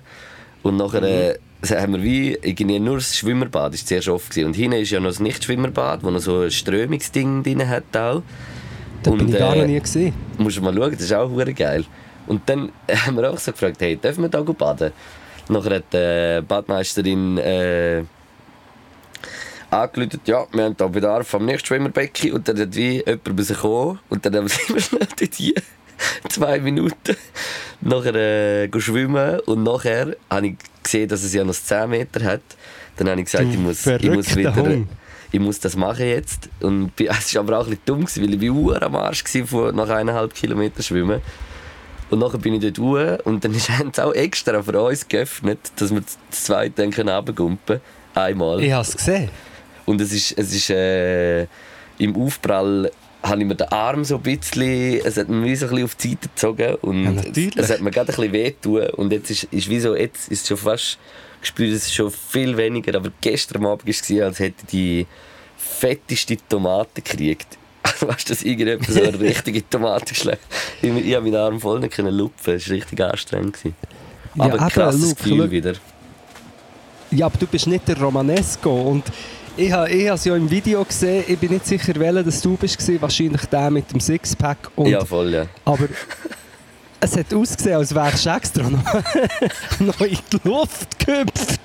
und 0.62 0.76
nachher 0.76 1.02
äh, 1.02 1.36
Mhm. 1.62 1.68
haben 1.74 1.92
wir 1.94 2.02
wie 2.04 2.38
irgendwie 2.40 2.78
nur 2.78 2.94
das 2.98 3.16
Schwimmerbad 3.16 3.74
ist 3.74 3.88
zuerst 3.88 4.06
offen 4.08 4.30
gewesen. 4.30 4.46
und 4.46 4.54
hinten 4.54 4.78
ist 4.78 4.92
ja 4.92 5.00
noch 5.00 5.08
das 5.08 5.18
Nicht-Schwimmerbad, 5.18 6.04
wo 6.04 6.10
noch 6.12 6.20
so 6.20 6.42
ein 6.42 6.50
Strömungsding 6.52 7.42
drin 7.42 7.68
hat 7.68 7.96
auch. 7.96 8.22
Da 9.02 9.10
bin 9.10 9.22
Und, 9.22 9.30
ich 9.30 9.38
gar 9.40 9.56
äh, 9.56 9.62
noch 9.62 9.66
nie 9.66 9.80
gesehen. 9.80 10.14
musst 10.38 10.58
du 10.58 10.62
mal 10.62 10.72
schauen, 10.72 10.92
das 10.92 11.00
ist 11.00 11.12
auch 11.12 11.28
hure 11.28 11.52
geil. 11.54 11.84
Und 12.28 12.48
dann 12.48 12.70
haben 12.88 13.16
wir 13.16 13.28
auch 13.32 13.38
so 13.38 13.50
gefragt, 13.50 13.80
hey, 13.80 13.96
dürfen 13.96 14.22
wir 14.22 14.28
da 14.28 14.40
gut 14.40 14.58
baden? 14.58 14.92
Nachher 15.48 15.74
hat 15.74 15.92
die 15.92 16.40
Badmeisterin 16.46 17.36
äh, 17.38 18.04
angerufen, 19.70 20.20
ja, 20.24 20.46
wir 20.52 20.64
haben 20.66 20.76
da 20.76 20.86
Bedarf 20.86 21.34
am 21.34 21.46
Nichtschwimmerbecken 21.46 22.32
und 22.32 22.46
dann 22.46 22.60
hat 22.60 22.76
wie 22.76 23.02
jemand 23.04 23.28
rausgekommen 23.40 23.98
und 24.08 24.24
dann 24.24 24.46
sind 24.46 24.68
wir 24.72 24.80
schnell 24.80 25.08
dort 25.18 25.34
hier, 25.34 25.54
zwei 26.28 26.58
Minuten, 26.60 27.16
nachher 27.80 28.14
äh, 28.14 28.80
schwimmen 28.80 29.40
und 29.40 29.62
nachher 29.62 30.16
habe 30.28 30.48
ich 30.48 30.56
gesehen, 30.82 31.08
dass 31.08 31.22
es 31.22 31.32
ja 31.32 31.44
noch 31.44 31.54
10 31.54 31.90
Meter 31.90 32.24
hat. 32.24 32.42
Dann 32.96 33.08
habe 33.08 33.20
ich 33.20 33.26
gesagt, 33.26 33.44
Du 33.44 33.50
ich 33.50 33.58
muss, 33.58 33.86
ich 33.86 34.10
muss 34.10 34.36
wieder... 34.36 34.54
Hund. 34.54 34.88
Ich 35.32 35.38
muss 35.38 35.60
das 35.60 35.76
machen 35.76 36.06
jetzt. 36.06 36.48
Und 36.60 36.90
es 36.98 37.34
war 37.34 37.42
aber 37.42 37.60
auch 37.60 37.64
ein 37.64 37.70
bisschen 37.70 37.84
dumm, 37.86 38.06
weil 38.16 38.42
ich 38.42 38.50
war 38.50 38.82
am 38.82 38.96
Arsch 38.96 39.22
von 39.46 39.74
nach 39.76 39.88
eineinhalb 39.88 40.34
Kilometern 40.34 40.82
schwimmen. 40.82 41.20
Und 42.10 42.18
nachher 42.18 42.38
bin 42.38 42.54
ich 42.54 42.60
dort 42.60 42.78
hoch 42.78 43.24
und 43.24 43.44
dann 43.44 43.54
haben 43.54 43.92
sie 43.94 44.04
auch 44.04 44.12
extra 44.12 44.62
für 44.62 44.82
uns 44.82 45.06
geöffnet, 45.06 45.60
dass 45.76 45.92
wir 45.92 46.00
das 46.00 46.18
zweite 46.44 46.88
dann 46.88 47.08
runtergumpen 47.08 47.66
können. 47.66 47.80
Einmal. 48.12 48.60
Ich 48.60 48.72
habe 48.72 48.82
es 48.82 48.96
gesehen. 48.96 49.30
Und 49.86 50.00
es 50.00 50.12
ist, 50.12 50.36
es 50.36 50.52
ist 50.52 50.70
äh, 50.70 51.42
im 51.98 52.16
Aufprall 52.16 52.90
habe 53.22 53.40
ich 53.40 53.46
mir 53.46 53.54
den 53.54 53.68
Arm 53.68 54.04
so 54.04 54.16
ein 54.16 54.22
bisschen, 54.22 55.00
es 55.04 55.16
hat 55.16 55.28
mir 55.28 55.56
so 55.56 55.66
ein 55.66 55.70
bisschen 55.70 55.84
auf 55.84 55.94
die 55.94 56.08
Seite 56.10 56.28
gezogen 56.28 56.74
und 56.76 57.04
Ja, 57.36 57.50
es, 57.56 57.70
hat 57.70 57.80
mir 57.80 57.90
gerade 57.90 58.12
ein 58.12 58.16
bisschen 58.16 58.32
wehgetan 58.32 58.90
und 58.90 59.12
jetzt 59.12 59.30
ist, 59.30 59.44
ist 59.44 59.68
wie 59.68 59.80
so, 59.80 59.94
jetzt 59.94 60.30
ist 60.30 60.42
es 60.42 60.48
schon 60.48 60.56
fast, 60.56 60.98
ich 61.42 61.48
spüre 61.48 61.74
es 61.74 61.92
schon 61.92 62.10
viel 62.10 62.56
weniger, 62.56 62.96
aber 62.96 63.10
gestern 63.20 63.66
Abend 63.66 63.86
war 63.86 63.90
es, 63.90 64.22
als 64.22 64.38
hätte 64.38 64.62
ich 64.62 64.70
die 64.70 65.06
fetteste 65.56 66.36
Tomate 66.48 67.02
gekriegt. 67.02 67.58
weißt 68.00 68.28
du, 68.28 68.34
dass 68.34 68.42
irgendjemand 68.42 68.86
so 68.86 69.02
eine 69.02 69.18
richtige 69.20 69.68
Tomate 69.68 70.14
schlägt? 70.14 70.44
Ich, 70.82 70.90
ich 70.90 71.14
habe 71.14 71.24
meinen 71.24 71.36
Arm 71.40 71.60
voll 71.60 71.80
nicht 71.80 71.94
können 71.94 72.14
lupfen, 72.14 72.54
es 72.54 72.68
war 72.68 72.76
richtig 72.76 73.00
anstrengend. 73.02 73.54
gewesen. 73.54 73.76
Ja, 74.34 74.44
Aber 74.44 74.54
eben, 74.56 74.68
krasses 74.68 75.16
Gefühl 75.16 75.50
wieder. 75.50 75.74
Ja, 77.10 77.26
aber 77.26 77.38
du 77.38 77.46
bist 77.46 77.66
nicht 77.66 77.88
der 77.88 77.98
Romanesco. 77.98 78.70
Und 78.70 79.04
ich 79.56 79.72
habe 79.72 79.90
ich 79.90 80.06
es 80.06 80.24
ja 80.24 80.36
im 80.36 80.50
Video 80.50 80.84
gesehen, 80.84 81.24
ich 81.26 81.38
bin 81.38 81.52
nicht 81.52 81.66
sicher, 81.66 81.94
welcher 81.96 82.22
dass 82.22 82.40
du 82.40 82.56
bist, 82.56 82.78
wahrscheinlich 83.00 83.44
der 83.46 83.70
mit 83.70 83.90
dem 83.92 84.00
Sixpack. 84.00 84.70
Und, 84.76 84.88
ja, 84.88 85.04
voll, 85.04 85.32
ja. 85.32 85.46
Aber 85.64 85.88
es 87.00 87.16
hat 87.16 87.32
ausgesehen, 87.32 87.76
als 87.76 87.94
wärst 87.94 88.26
du 88.26 88.30
extra 88.30 88.68
noch, 88.68 88.84
noch 89.80 90.00
in 90.00 90.18
die 90.32 90.48
Luft 90.48 90.98
gehüpft. 90.98 91.60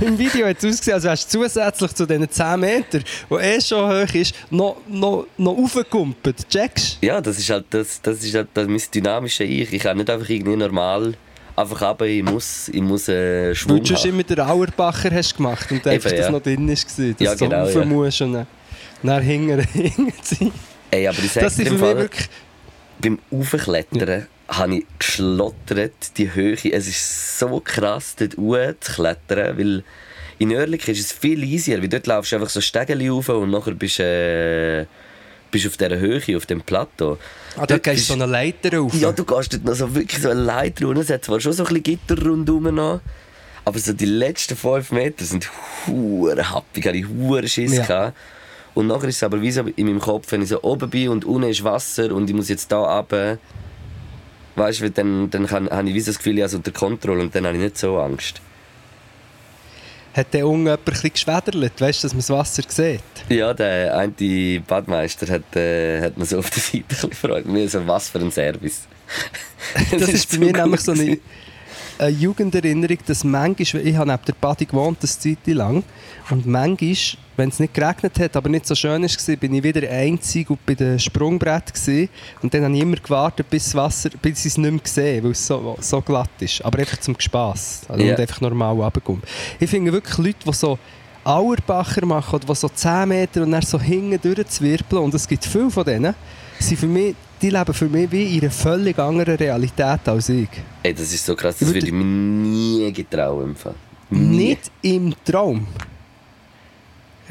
Im 0.00 0.18
Video 0.18 0.46
hat 0.46 0.58
es 0.58 0.64
ausgesehen, 0.64 0.94
als 0.94 1.04
wärst 1.04 1.34
du 1.34 1.42
zusätzlich 1.42 1.92
zu 1.94 2.06
diesen 2.06 2.30
10 2.30 2.60
Metern, 2.60 3.04
die 3.30 3.34
eh 3.34 3.60
schon 3.60 3.90
hoch 3.90 4.14
ist, 4.14 4.34
noch, 4.50 4.76
noch, 4.88 5.26
noch 5.36 5.56
aufgekumpelt. 5.56 6.48
Checkst 6.48 6.98
Ja, 7.02 7.20
das 7.20 7.38
ist 7.38 7.50
halt 7.50 7.66
das, 7.70 8.00
das, 8.00 8.24
ist 8.24 8.34
halt 8.34 8.48
das 8.54 8.66
mein 8.66 8.82
dynamische 8.94 9.44
Ich. 9.44 9.72
Ich 9.72 9.82
kann 9.82 9.96
nicht 9.98 10.10
einfach 10.10 10.28
irgendwie 10.28 10.56
normal 10.56 11.14
einfach 11.56 11.82
aber 11.82 12.06
ich 12.06 12.22
muss, 12.22 12.68
ich 12.68 12.80
muss 12.82 13.08
äh, 13.08 13.54
Schwung 13.54 13.78
Weil 13.78 13.84
du 13.84 13.96
schon 13.96 14.10
immer 14.10 14.22
den 14.22 14.40
Auerbacher 14.40 15.10
hast 15.10 15.36
gemacht 15.36 15.70
und 15.70 15.86
einfach, 15.86 16.10
Eben, 16.10 16.18
das 16.18 16.26
ja. 16.26 16.30
noch 16.30 16.42
drin 16.42 16.68
war, 16.68 16.74
dass 16.74 16.98
Ja, 17.18 17.34
du 17.34 17.38
genau, 17.38 17.68
ja. 17.68 17.84
musst 17.84 18.20
und 18.22 18.32
dann, 18.34 18.46
dann 19.02 19.22
hinten 19.22 19.60
hinten 19.72 20.12
sein. 20.22 20.52
Ey, 20.90 21.06
aber 21.06 21.18
ich 21.18 21.32
sag 21.32 21.42
Das 21.44 21.56
dir 21.56 21.64
sind 21.64 21.74
im 21.74 21.78
Fall, 21.78 21.96
wirklich... 21.96 22.28
beim 23.00 23.18
Aufklettern 23.30 24.26
habe 24.48 24.76
ich 24.78 24.86
geschlottert, 24.98 26.16
die 26.16 26.34
Höhe. 26.34 26.56
Es 26.72 26.88
ist 26.88 27.38
so 27.38 27.60
krass, 27.60 28.16
dort 28.18 28.36
hoch 28.36 28.74
zu 28.80 28.92
klettern, 28.94 29.56
weil 29.58 29.84
in 30.38 30.50
Oerlikon 30.52 30.94
ist 30.94 31.00
es 31.00 31.12
viel 31.12 31.44
easier, 31.44 31.80
weil 31.80 31.88
dort 31.88 32.06
laufst 32.06 32.32
du 32.32 32.36
einfach 32.36 32.48
so 32.48 32.60
Stegeli 32.60 33.08
rauf 33.08 33.28
und 33.28 33.50
nachher 33.50 33.74
bist 33.74 33.98
du 34.00 34.02
äh, 34.02 34.86
bist 35.50 35.66
auf 35.66 35.76
dieser 35.76 35.98
Höhe, 35.98 36.36
auf 36.36 36.46
dem 36.46 36.60
Plateau. 36.60 37.18
Ah, 37.56 37.66
da 37.66 37.66
Dort 37.66 37.82
gehst 37.82 38.08
du 38.08 38.14
so 38.14 38.14
eine 38.14 38.26
Leiter 38.26 38.76
rauf. 38.78 38.94
Ja, 38.94 39.12
du 39.12 39.24
gehst 39.24 39.52
dort 39.52 39.64
noch 39.64 39.74
so 39.74 39.94
wirklich 39.94 40.20
so 40.20 40.30
eine 40.30 40.40
Leiter 40.40 40.86
runter. 40.86 41.02
Es 41.02 41.10
hat 41.10 41.24
zwar 41.24 41.40
schon 41.40 41.52
so 41.52 41.64
ein 41.64 41.74
bisschen 41.74 41.82
Gitter 41.82 42.22
rundherum 42.22 42.74
noch, 42.74 43.00
aber 43.64 43.78
so 43.78 43.92
die 43.92 44.06
letzten 44.06 44.56
5 44.56 44.92
Meter 44.92 45.24
sind 45.24 45.50
hure 45.86 46.50
happig, 46.50 46.86
hatte 46.86 46.96
ich 46.96 47.06
hure 47.08 47.46
Schiss. 47.48 47.76
Ja. 47.76 47.86
gehabt. 47.86 48.16
Und 48.74 48.86
nachher 48.86 49.08
ist 49.08 49.16
es 49.16 49.22
aber 49.22 49.42
wie 49.42 49.50
so 49.50 49.62
in 49.62 49.86
meinem 49.86 50.00
Kopf, 50.00 50.30
wenn 50.30 50.42
ich 50.42 50.48
so 50.48 50.62
oben 50.62 50.88
bin 50.88 51.08
und 51.08 51.24
unten 51.24 51.48
ist 51.50 51.64
Wasser 51.64 52.14
und 52.14 52.30
ich 52.30 52.36
muss 52.36 52.48
jetzt 52.48 52.70
da 52.70 52.98
runter, 52.98 53.38
weißt 54.54 54.80
du, 54.82 54.90
dann, 54.90 55.30
dann 55.30 55.50
habe 55.50 55.88
ich 55.88 55.94
wie 55.94 56.00
so 56.00 56.12
das 56.12 56.18
Gefühl, 56.18 56.34
ich 56.34 56.42
habe 56.42 56.46
es 56.46 56.54
unter 56.54 56.70
Kontrolle 56.70 57.20
und 57.20 57.34
dann 57.34 57.46
habe 57.46 57.56
ich 57.56 57.62
nicht 57.62 57.78
so 57.78 57.98
Angst. 57.98 58.40
Hat 60.12 60.34
der 60.34 60.46
Unge 60.46 60.70
jemand 60.70 60.80
ein 60.80 60.84
bisschen 60.84 61.12
geschwäderlet, 61.12 61.80
weißt 61.80 62.02
du, 62.02 62.06
dass 62.06 62.14
man 62.14 62.20
das 62.20 62.30
Wasser 62.30 62.62
sieht? 62.66 63.00
Ja, 63.28 63.54
der 63.54 63.96
eine 63.96 64.60
Badmeister 64.66 65.32
hat, 65.32 65.54
äh, 65.54 66.02
hat 66.02 66.18
mir 66.18 66.24
so 66.24 66.38
auf 66.38 66.50
der 66.50 66.60
Seite 66.62 67.08
gefreut. 67.08 67.46
Mir 67.46 67.68
so, 67.68 67.86
was 67.86 68.08
für 68.08 68.18
ein 68.18 68.30
Service. 68.30 68.82
Das 69.92 70.08
ist 70.08 70.30
bei 70.30 70.38
mir 70.38 70.52
nämlich 70.52 70.80
so 70.80 70.92
eine, 70.92 71.18
eine 71.98 72.10
Jugenderinnerung, 72.10 72.98
dass 73.06 73.22
manchmal, 73.22 73.86
ich 73.86 73.94
habe 73.94 74.10
neben 74.10 74.24
der 74.26 74.32
Badi 74.40 74.64
gewohnt, 74.64 74.98
eine 75.00 75.08
Zeit 75.08 75.46
lang, 75.46 75.84
und 76.30 76.46
manchmal, 76.46 76.96
wenn 77.40 77.48
es 77.48 77.58
nicht 77.58 77.74
geregnet 77.74 78.18
hat, 78.20 78.36
aber 78.36 78.48
nicht 78.48 78.66
so 78.66 78.74
schön 78.74 79.02
war, 79.02 79.36
bin 79.36 79.54
ich 79.54 79.62
wieder 79.62 79.88
einzig 79.90 80.48
und 80.50 80.64
bei 80.66 80.74
dem 80.74 80.98
Sprungbrett 80.98 81.72
gewesen. 81.74 82.08
und 82.42 82.52
dann 82.54 82.64
habe 82.64 82.74
ich 82.74 82.80
immer 82.82 82.96
gewartet, 82.96 83.48
bis, 83.50 83.64
das 83.64 83.74
Wasser, 83.74 84.10
bis 84.22 84.40
ich 84.40 84.52
es 84.52 84.58
nicht 84.58 84.70
mehr 84.70 84.80
sehe, 84.84 85.22
weil 85.24 85.32
es 85.32 85.46
so, 85.46 85.76
so 85.80 86.00
glatt 86.00 86.30
ist. 86.40 86.64
Aber 86.64 86.78
einfach 86.78 86.98
zum 87.00 87.18
Spass 87.18 87.82
also 87.88 88.04
Ja. 88.04 88.12
und 88.14 88.20
einfach 88.20 88.40
normal 88.40 88.74
runterkommen. 88.76 89.22
Ich 89.58 89.68
finde 89.70 89.92
wirklich 89.92 90.16
Leute, 90.18 90.38
die 90.46 90.52
so 90.52 90.78
Auerbacher 91.24 92.06
machen 92.06 92.36
oder 92.36 92.46
die 92.46 92.54
so 92.54 92.68
10 92.68 93.08
Meter 93.08 93.42
und 93.42 93.50
dann 93.50 93.62
so 93.62 93.78
hinten 93.80 94.20
durchzwirbeln, 94.20 95.02
und 95.02 95.14
es 95.14 95.26
gibt 95.28 95.44
viele 95.44 95.70
von 95.70 95.84
denen, 95.84 96.14
sind 96.58 96.78
für 96.78 96.86
mich, 96.86 97.14
die 97.42 97.50
leben 97.50 97.72
für 97.74 97.88
mich 97.88 98.10
wie 98.12 98.36
in 98.36 98.42
einer 98.42 98.50
völlig 98.50 98.98
anderen 98.98 99.36
Realität 99.36 100.00
als 100.06 100.28
ich. 100.28 100.48
Ey, 100.82 100.92
das 100.94 101.12
ist 101.12 101.24
so 101.24 101.34
krass, 101.34 101.56
das 101.58 101.68
würde 101.68 101.76
würde- 101.80 101.86
ich 101.86 101.92
mir 101.92 102.04
nie 102.04 102.92
getrauen. 102.92 103.44
Im 103.50 103.56
Fall. 103.56 103.74
Nie. 104.10 104.18
Nicht 104.48 104.70
im 104.82 105.14
Traum. 105.24 105.66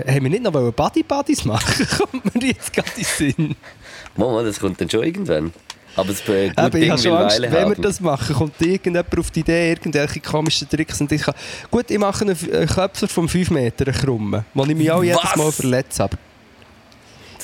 Haben 0.07 0.23
wir 0.23 0.29
nicht 0.29 0.43
noch 0.43 0.71
Buddy-Buddies 0.71 1.45
machen? 1.45 1.87
Kommt 1.97 2.35
mir 2.35 2.47
jetzt 2.47 2.73
gerade 2.73 2.89
in 2.95 3.03
den 3.03 3.05
Sinn. 3.05 3.55
Mama, 4.15 4.43
das 4.43 4.59
kommt 4.59 4.79
dann 4.81 4.89
schon 4.89 5.03
irgendwann. 5.03 5.53
Aber 5.95 6.09
es 6.11 6.27
äh, 6.27 6.49
gut 6.49 6.73
Ding 6.73 6.97
schon 6.97 7.13
Angst, 7.13 7.41
wenn 7.41 7.69
wir 7.69 7.75
das 7.75 7.99
machen, 7.99 8.35
kommt 8.35 8.61
irgendjemand 8.61 9.17
auf 9.17 9.31
die 9.31 9.41
Idee, 9.41 9.71
irgendwelche 9.71 10.19
komischen 10.19 10.69
Tricks. 10.69 11.01
Und 11.01 11.11
ich 11.11 11.21
kann, 11.21 11.33
gut, 11.69 11.89
ich 11.89 11.97
mache 11.97 12.23
einen 12.23 12.67
Köpfler 12.67 13.07
von 13.07 13.27
5 13.27 13.51
Meter, 13.51 13.91
krummen, 13.91 14.45
wo 14.53 14.63
ich 14.65 14.75
mich 14.75 14.91
auch 14.91 15.03
jedes 15.03 15.21
Was? 15.23 15.35
Mal 15.35 15.51
verletze. 15.51 16.03
Aber 16.03 16.17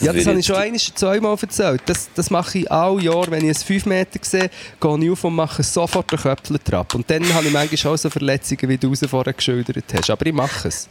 ja, 0.01 0.13
das 0.13 0.25
habe 0.27 0.39
ich 0.39 0.45
schon 0.45 0.55
einmal, 0.55 0.79
zweimal 0.79 1.37
erzählt. 1.41 1.81
Das, 1.85 2.09
das 2.15 2.29
mache 2.29 2.59
ich 2.59 2.71
alle 2.71 3.01
Jahr, 3.01 3.29
wenn 3.31 3.39
ich 3.39 3.55
einen 3.55 3.55
5 3.55 3.85
Meter 3.85 4.19
sehe, 4.21 4.49
gehe 4.81 4.99
ich 5.03 5.11
auf 5.11 5.23
und 5.23 5.35
mache 5.35 5.63
sofort 5.63 6.11
den 6.11 6.19
Köpfler 6.19 6.59
drauf. 6.63 6.87
Und 6.93 7.09
dann 7.09 7.33
habe 7.33 7.47
ich 7.47 7.53
manchmal 7.53 7.93
auch 7.93 7.97
so 7.97 8.09
Verletzungen, 8.09 8.69
wie 8.69 8.77
du 8.77 8.93
sie 8.95 9.07
vorher 9.07 9.33
geschildert 9.33 9.83
hast. 9.93 10.09
Aber 10.09 10.25
ich 10.25 10.33
mache 10.33 10.67
es. 10.67 10.87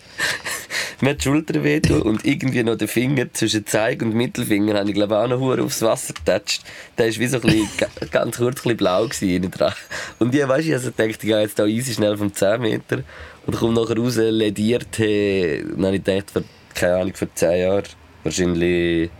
Mir 1.00 1.10
hat 1.10 1.18
die 1.20 1.24
Schulter 1.24 1.62
wehtun 1.62 2.02
und 2.02 2.24
irgendwie 2.24 2.62
noch 2.62 2.76
den 2.76 2.88
Finger 2.88 3.26
zwischen 3.32 3.66
Zeig 3.66 4.00
und 4.02 4.14
Mittelfinger 4.14 4.78
habe 4.78 4.88
ich 4.88 4.94
glaube 4.94 5.18
auch 5.18 5.26
noch 5.28 5.38
hure 5.40 5.62
aufs 5.62 5.82
Wasser 5.82 6.14
getatscht. 6.14 6.62
Der 6.96 7.06
war 7.06 7.18
wie 7.18 7.26
so 7.26 7.36
ein 7.36 7.42
bisschen, 7.42 7.68
ga- 7.76 8.06
ganz 8.10 8.36
kurz 8.36 8.60
ein 8.60 8.62
bisschen 8.62 8.76
blau 8.76 9.04
gewesen 9.04 9.28
innen 9.28 9.50
dran. 9.50 9.72
Und 10.18 10.34
ich 10.34 10.46
weißt, 10.46 10.66
ich 10.68 10.72
also 10.72 10.90
gedacht, 10.92 11.08
ich 11.10 11.18
gehe 11.18 11.40
jetzt 11.40 11.56
hier 11.56 11.66
easy 11.66 11.92
schnell 11.94 12.16
vom 12.16 12.32
10 12.32 12.60
Meter 12.60 13.02
und 13.46 13.56
komme 13.56 13.74
nachher 13.74 13.96
raus 13.98 14.16
lediert. 14.16 14.86
Dann 14.98 15.84
habe 15.84 15.96
ich 15.96 16.04
gedacht, 16.04 16.30
vor, 16.30 16.42
keine 16.74 16.94
Ahnung, 16.96 17.14
vor 17.14 17.28
10 17.34 17.60
Jahren 17.60 17.84
wahrscheinlich 18.24 19.10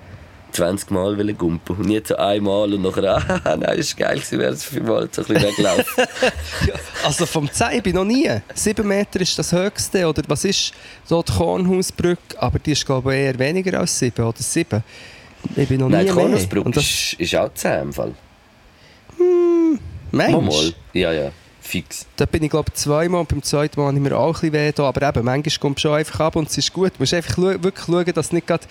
20 0.54 0.90
Mal 0.90 1.34
gumpen. 1.34 1.76
Und 1.76 1.90
jetzt 1.90 2.08
so 2.08 2.16
einmal 2.16 2.72
und 2.72 2.82
nachher, 2.82 3.16
ah, 3.44 3.56
nein, 3.56 3.78
ist 3.78 3.96
geil 3.96 4.16
gewesen, 4.16 4.38
wäre 4.38 4.52
es 4.52 4.64
fünfmal 4.64 5.08
so 5.10 5.22
ein 5.22 5.28
bisschen 5.28 5.42
weggelaufen. 5.42 6.04
Also 7.04 7.26
vom 7.26 7.50
10 7.50 7.66
ich 7.72 7.82
bin 7.82 7.96
noch 7.96 8.04
nie. 8.04 8.30
7 8.54 8.86
Meter 8.86 9.20
ist 9.20 9.38
das 9.38 9.52
höchste. 9.52 10.08
Oder 10.08 10.22
was 10.28 10.44
ist 10.44 10.72
so 11.04 11.22
die 11.22 11.32
Kornhausbrücke? 11.32 12.40
Aber 12.40 12.58
die 12.58 12.72
ist 12.72 12.86
glaube 12.86 13.14
ich 13.14 13.20
eher 13.20 13.38
weniger 13.38 13.78
als 13.80 13.98
7 13.98 14.24
oder 14.24 14.38
7. 14.38 14.82
Ich 15.56 15.68
bin 15.68 15.80
noch 15.80 15.90
nein, 15.90 16.06
nie 16.06 16.10
die 16.10 16.70
das, 16.72 16.84
ist, 16.84 17.12
ist 17.18 17.36
auch 17.36 17.52
10 17.52 17.82
im 17.82 17.92
Fall. 17.92 18.14
Mensch, 20.10 20.32
Mal, 20.32 20.40
mal. 20.40 20.74
Ja, 20.94 21.12
ja, 21.12 21.30
fix. 21.64 22.06
da 22.16 22.26
bin 22.26 22.42
ich 22.42 22.50
glaube 22.50 22.72
zweimal. 22.72 23.20
und 23.20 23.28
Beim 23.28 23.42
zweiten 23.42 23.80
Mal 23.80 23.86
habe 23.88 23.96
ich 23.96 24.02
mir 24.02 24.16
auch 24.16 24.26
ein 24.42 24.50
bisschen 24.50 24.52
weh. 24.52 24.82
Aber 24.82 25.08
eben, 25.08 25.24
manchmal 25.24 25.58
kommt 25.60 25.80
schon 25.80 25.94
einfach 25.94 26.20
ab 26.20 26.36
und 26.36 26.48
es 26.48 26.58
ist 26.58 26.72
gut. 26.72 26.90
Du 26.92 26.96
musst 27.00 27.14
einfach 27.14 27.36
wirklich 27.38 27.84
schauen, 27.86 28.04
dass 28.14 28.28
du 28.28 28.34
nicht 28.36 28.46
gerade 28.46 28.64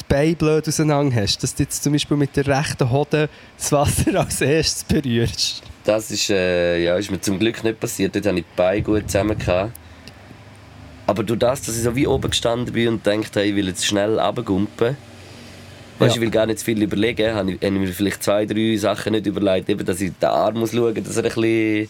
die 0.00 0.04
Beine 0.08 0.36
blöd 0.36 0.68
auseinander 0.68 1.16
hast. 1.22 1.42
Dass 1.42 1.54
du 1.54 1.62
jetzt 1.62 1.82
zum 1.82 1.92
Beispiel 1.92 2.16
mit 2.16 2.36
der 2.36 2.46
rechten 2.46 2.90
Hode 2.90 3.28
das 3.58 3.72
Wasser 3.72 4.14
als 4.20 4.40
erstes 4.40 4.84
berührst. 4.84 5.62
Das 5.84 6.10
ist, 6.10 6.30
äh, 6.30 6.82
ja, 6.82 6.96
ist 6.96 7.10
mir 7.10 7.20
zum 7.20 7.38
Glück 7.38 7.62
nicht 7.64 7.80
passiert. 7.80 8.14
Dort 8.14 8.26
hatte 8.26 8.38
ich 8.38 8.44
die 8.44 8.56
Beine 8.56 8.82
gut 8.82 9.10
zusammen. 9.10 9.38
Gehabt. 9.38 9.72
Aber 11.06 11.22
durch 11.22 11.38
das, 11.38 11.62
dass 11.62 11.76
ich 11.76 11.82
so 11.82 11.94
wie 11.94 12.06
oben 12.06 12.30
gestanden 12.30 12.72
bin 12.72 12.88
und 12.88 13.06
dachte, 13.06 13.40
hey, 13.40 13.50
ich 13.50 13.56
will 13.56 13.68
jetzt 13.68 13.84
schnell 13.84 14.18
runtergumpen, 14.18 14.96
weißt, 15.98 16.14
Ja. 16.16 16.16
ich 16.16 16.20
will 16.22 16.30
gar 16.30 16.46
nicht 16.46 16.60
zu 16.60 16.64
viel 16.64 16.80
überlegen, 16.82 17.34
habe 17.34 17.52
ich, 17.52 17.56
habe 17.56 17.66
ich 17.66 17.72
mir 17.72 17.86
vielleicht 17.88 18.22
zwei, 18.22 18.46
drei 18.46 18.74
Sachen 18.78 19.12
nicht 19.12 19.26
überlegt, 19.26 19.68
eben, 19.68 19.84
dass 19.84 20.00
ich 20.00 20.12
den 20.18 20.28
Arm 20.30 20.58
muss 20.60 20.72
schauen 20.72 20.94
muss, 20.94 21.04
dass 21.04 21.16
er 21.18 21.24
ein 21.24 21.30
bisschen 21.34 21.88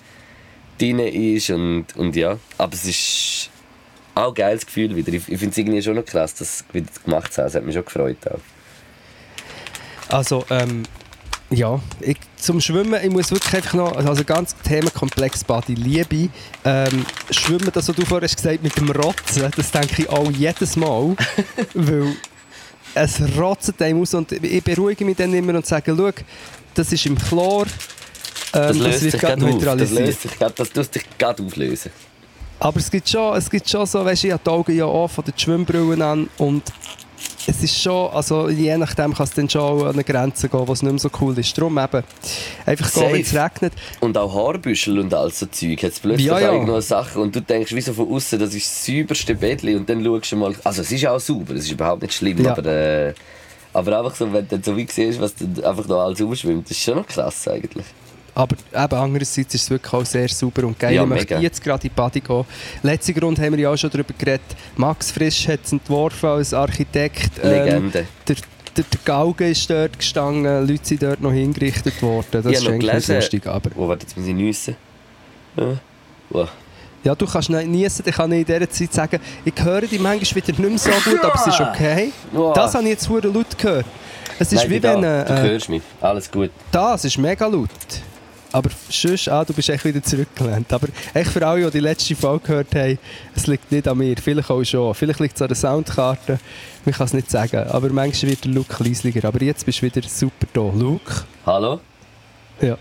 drin 0.78 0.98
ist 0.98 1.50
und, 1.50 1.86
und 1.96 2.16
ja. 2.16 2.38
Aber 2.58 2.74
es 2.74 2.84
ist 2.84 3.50
auch 4.14 4.28
ein 4.28 4.34
geiles 4.34 4.66
Gefühl 4.66 4.94
wieder. 4.94 5.12
Ich, 5.12 5.28
ich 5.28 5.38
finde 5.38 5.50
es 5.50 5.58
irgendwie 5.58 5.82
schon 5.82 5.96
noch 5.96 6.04
krass, 6.04 6.34
dass 6.34 6.58
sie 6.58 6.64
wieder 6.72 6.90
gemacht 7.04 7.36
haben. 7.36 7.46
Es 7.46 7.54
hat 7.54 7.64
mich 7.64 7.74
schon 7.74 7.84
gefreut. 7.84 8.18
Auch. 8.26 10.14
Also, 10.14 10.44
ähm, 10.50 10.84
ja, 11.50 11.80
ich, 12.00 12.18
zum 12.36 12.60
Schwimmen, 12.60 12.98
ich 13.02 13.10
muss 13.10 13.30
wirklich 13.30 13.54
einfach 13.54 13.74
noch, 13.74 13.96
also 13.96 14.24
ganz 14.24 14.56
Themenkomplex 14.64 15.44
Body, 15.44 15.74
Liebe, 15.74 16.28
ähm, 16.64 17.06
Schwimmen, 17.30 17.70
das, 17.72 17.88
was 17.88 17.96
du 17.96 18.04
vorhin 18.04 18.24
hast 18.24 18.36
gesagt 18.36 18.62
mit 18.62 18.76
dem 18.76 18.90
Rotzen, 18.90 19.50
das 19.54 19.70
denke 19.70 20.02
ich 20.02 20.08
auch 20.08 20.30
jedes 20.30 20.76
Mal, 20.76 21.16
weil 21.74 22.16
es 22.94 23.20
rotzt 23.36 23.80
einem 23.80 24.00
aus 24.00 24.14
und 24.14 24.32
ich 24.32 24.64
beruhige 24.64 25.04
mich 25.04 25.16
dann 25.16 25.34
immer 25.34 25.54
und 25.54 25.66
sage, 25.66 25.94
schau, 25.96 26.10
das 26.74 26.92
ist 26.92 27.06
im 27.06 27.18
Chlor, 27.18 27.66
Das 28.54 28.76
ähm, 28.76 28.82
löst 28.82 29.00
sich 29.00 29.12
gerade 29.18 29.44
auf. 29.46 29.64
Das, 29.64 29.90
löst 29.90 30.22
sich 30.22 30.38
grad, 30.38 30.58
das 30.58 30.70
tust 30.70 30.94
dich 30.94 31.02
gerade 31.18 31.42
auflösen. 31.42 31.90
Aber 32.60 32.78
es 32.78 32.90
gibt 32.90 33.08
schon, 33.08 33.36
es 33.36 33.50
gibt 33.50 33.68
schon 33.68 33.84
so, 33.84 34.04
weißt 34.04 34.22
du, 34.22 34.26
ich 34.28 34.32
habe 34.32 34.42
die 34.44 34.50
Augen 34.50 34.76
ja 34.76 34.84
auch 34.86 35.08
von 35.08 35.24
den 35.24 35.34
Schwimmbrillen 35.36 36.00
an 36.02 36.30
und 36.38 36.62
es 37.46 37.62
ist 37.62 37.78
schon, 37.78 38.10
also 38.12 38.48
je 38.48 38.76
nachdem 38.78 39.12
kann 39.12 39.24
es 39.24 39.32
dann 39.32 39.50
schon 39.50 39.82
an 39.86 39.92
eine 39.92 40.04
Grenze 40.04 40.48
gehen, 40.48 40.66
wo 40.66 40.72
es 40.72 40.82
nicht 40.82 40.92
mehr 40.92 40.98
so 40.98 41.10
cool 41.20 41.38
ist. 41.38 41.56
Darum 41.58 41.76
eben, 41.78 42.02
einfach 42.64 42.92
gehen, 42.92 43.02
Safe. 43.02 43.12
wenn 43.12 43.20
es 43.20 43.34
regnet. 43.34 43.72
Und 44.00 44.16
auch 44.16 44.34
Haarbüschel 44.34 44.98
und 44.98 45.12
all 45.12 45.30
so 45.30 45.46
Zeug. 45.46 45.82
Hat 45.82 45.92
plötzlich 46.00 46.26
Ja, 46.26 46.38
ja. 46.38 46.48
auch 46.50 46.54
irgendwo 46.54 46.80
Sachen 46.80 47.20
und 47.22 47.36
du 47.36 47.42
denkst 47.42 47.74
wie 47.74 47.80
so 47.82 47.92
von 47.92 48.10
außen, 48.10 48.38
das 48.38 48.54
ist 48.54 48.66
das 48.66 48.86
sauberste 48.86 49.34
Bettli 49.34 49.74
und 49.76 49.88
dann 49.90 50.02
schaust 50.02 50.32
du 50.32 50.36
mal, 50.36 50.54
also 50.64 50.80
es 50.82 50.90
ist 50.92 51.06
auch 51.06 51.20
sauber, 51.20 51.54
es 51.54 51.64
ist 51.64 51.72
überhaupt 51.72 52.02
nicht 52.02 52.14
schlimm, 52.14 52.42
Ja. 52.42 52.52
aber, 52.52 52.64
äh, 52.66 53.14
aber 53.74 53.98
einfach 53.98 54.14
so, 54.14 54.32
wenn 54.32 54.48
du 54.48 54.58
so 54.62 54.74
wie 54.76 54.86
siehst, 54.90 55.20
was 55.20 55.34
dann 55.34 55.62
einfach 55.64 55.86
da 55.86 55.96
alles 56.04 56.22
aufschwimmt, 56.22 56.64
das 56.70 56.76
ist 56.78 56.82
schon 56.84 56.96
noch 56.96 57.06
krass 57.06 57.46
eigentlich. 57.48 57.84
Aber 58.34 58.56
eben 58.72 58.94
andererseits 58.94 59.54
ist 59.54 59.62
es 59.62 59.70
wirklich 59.70 59.92
auch 59.92 60.04
sehr 60.04 60.28
sauber 60.28 60.64
und 60.64 60.78
geil. 60.78 60.94
Ja, 60.94 61.02
ich 61.04 61.08
möchte 61.08 61.34
jetzt 61.36 61.62
gerade 61.62 61.86
in 61.86 61.90
die 61.94 61.94
Body 62.00 62.20
gehen. 62.20 62.44
Letzten 62.82 63.14
Grund 63.14 63.38
haben 63.38 63.52
wir 63.52 63.60
ja 63.60 63.70
auch 63.70 63.76
schon 63.76 63.90
darüber 63.90 64.12
geredet. 64.18 64.42
Max 64.76 65.12
Frisch 65.12 65.46
hat 65.46 65.60
es 65.64 65.70
entworfen 65.72 66.28
als 66.28 66.52
Architekt. 66.52 67.30
Ähm, 67.42 67.50
Legende. 67.64 68.06
der, 68.26 68.36
der, 68.76 68.84
der 68.92 69.00
Galgen 69.04 69.50
ist 69.52 69.70
dort 69.70 69.96
gestanden, 69.98 70.66
Leute 70.66 70.80
sind 70.84 71.02
dort 71.02 71.20
noch 71.20 71.30
hingerichtet 71.32 72.02
worden. 72.02 72.26
Das 72.32 72.46
Ich 72.46 72.52
ist 72.58 72.66
eigentlich 72.68 72.90
gelesen- 72.90 73.14
lustig. 73.16 73.46
Aber 73.46 73.70
Oh, 73.76 73.88
warte, 73.88 74.02
jetzt 74.04 74.16
muss 74.16 74.26
ich 74.26 74.34
nüssen. 74.34 74.76
Ja. 75.56 75.76
Oh. 76.32 76.46
Ja, 77.04 77.14
du 77.14 77.26
kannst 77.26 77.50
nicht 77.50 77.66
niesen, 77.68 78.02
dann 78.04 78.14
kann 78.14 78.32
ich 78.32 78.40
in 78.40 78.44
dieser 78.46 78.70
Zeit 78.70 78.92
sagen, 78.94 79.20
ich 79.44 79.52
höre 79.62 79.82
dich 79.82 80.00
manchmal 80.00 80.42
wieder 80.42 80.58
nicht 80.58 80.58
mehr 80.58 80.78
so 80.78 81.10
gut, 81.10 81.22
aber 81.22 81.34
es 81.34 81.46
ist 81.46 81.60
okay. 81.60 82.12
Ja. 82.32 82.52
Das 82.54 82.74
habe 82.74 82.82
ich 82.84 82.90
jetzt 82.90 83.08
laut 83.08 83.58
gehört. 83.58 83.84
Es 84.38 84.50
ist 84.52 84.62
Nein, 84.62 84.70
wie 84.70 84.82
wenn... 84.82 85.02
du 85.02 85.06
Äh, 85.06 85.42
hörst 85.42 85.68
mich. 85.68 85.82
Alles 86.00 86.28
gut. 86.30 86.50
das 86.72 87.04
ist 87.04 87.18
mega 87.18 87.46
laut. 87.46 87.68
Aber 88.54 88.70
sonst, 88.88 89.28
ah, 89.28 89.44
du 89.44 89.52
bist 89.52 89.68
echt 89.68 89.84
wieder 89.84 90.00
zurückgelehnt. 90.00 90.72
Aber 90.72 90.86
echt 91.12 91.32
für 91.32 91.44
alle, 91.44 91.64
die 91.64 91.70
die 91.72 91.80
letzte 91.80 92.14
Folge 92.14 92.46
gehört 92.46 92.72
haben, 92.76 93.00
es 93.34 93.48
liegt 93.48 93.72
nicht 93.72 93.88
an 93.88 93.98
mir. 93.98 94.14
Vielleicht 94.22 94.48
auch 94.48 94.62
schon. 94.62 94.94
Vielleicht 94.94 95.18
liegt 95.18 95.34
es 95.34 95.42
an 95.42 95.48
der 95.48 95.56
Soundkarte. 95.56 96.38
Man 96.84 96.94
kann 96.94 97.06
es 97.06 97.14
nicht 97.14 97.28
sagen. 97.28 97.66
Aber 97.68 97.88
manchmal 97.90 98.30
wird 98.30 98.44
der 98.44 98.52
Luke 98.52 98.84
leislicher. 98.84 99.26
Aber 99.26 99.42
jetzt 99.42 99.66
bist 99.66 99.82
du 99.82 99.86
wieder 99.86 100.02
super 100.08 100.46
da. 100.52 100.60
Luke? 100.60 101.24
Hallo? 101.44 101.80
Ja. 102.60 102.78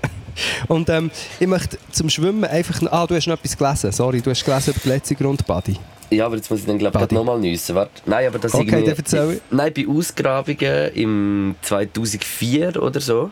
Und 0.67 0.89
ähm, 0.91 1.09
ich 1.39 1.47
möchte 1.47 1.79
zum 1.91 2.07
Schwimmen 2.07 2.45
einfach... 2.45 2.79
Ah, 2.91 3.07
du 3.07 3.15
hast 3.15 3.25
noch 3.25 3.39
etwas 3.39 3.57
gelesen. 3.57 3.91
Sorry, 3.91 4.21
du 4.21 4.29
hast 4.29 4.45
gelesen 4.45 4.69
über 4.75 4.79
die 4.83 4.89
letzte 4.89 5.15
Grundbody. 5.15 5.77
Ja, 6.11 6.27
aber 6.27 6.35
jetzt 6.35 6.51
muss 6.51 6.59
ich 6.59 6.67
dann 6.67 6.77
glaube 6.77 6.99
ich 7.03 7.09
nochmal 7.09 7.39
nüssen. 7.39 7.73
Warte. 7.73 7.99
Nein, 8.05 8.27
aber 8.27 8.37
das 8.37 8.53
Okay, 8.53 8.69
irgendwie... 8.69 8.91
erzähl. 8.91 9.41
Nein, 9.49 9.73
bei 9.75 9.87
Ausgrabungen 9.87 10.91
im 10.93 11.55
2004 11.63 12.79
oder 12.79 13.01
so, 13.01 13.31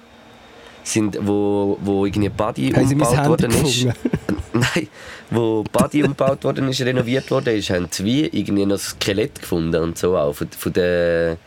sind, 0.84 1.18
wo, 1.22 1.78
wo 1.82 2.06
irgendwie 2.06 2.30
Body 2.30 2.72
Haben 2.72 2.84
umgebaut 2.84 3.28
worden 3.28 3.52
ist. 3.66 3.86
Nein, 4.54 4.88
wo 5.30 5.64
Body 5.72 6.04
umgebaut 6.04 6.44
worden 6.44 6.68
ist, 6.70 6.82
renoviert 6.82 7.30
worden 7.32 7.56
ist, 7.56 7.70
haben 7.70 7.88
wie 8.00 8.26
irgendwie 8.26 8.66
noch 8.66 8.80
Skelett 8.80 9.40
gefunden 9.42 9.82
und 9.82 9.98
so 9.98 10.18
auch 10.18 10.34
von, 10.34 10.48
von 10.58 10.74
der 10.74 11.38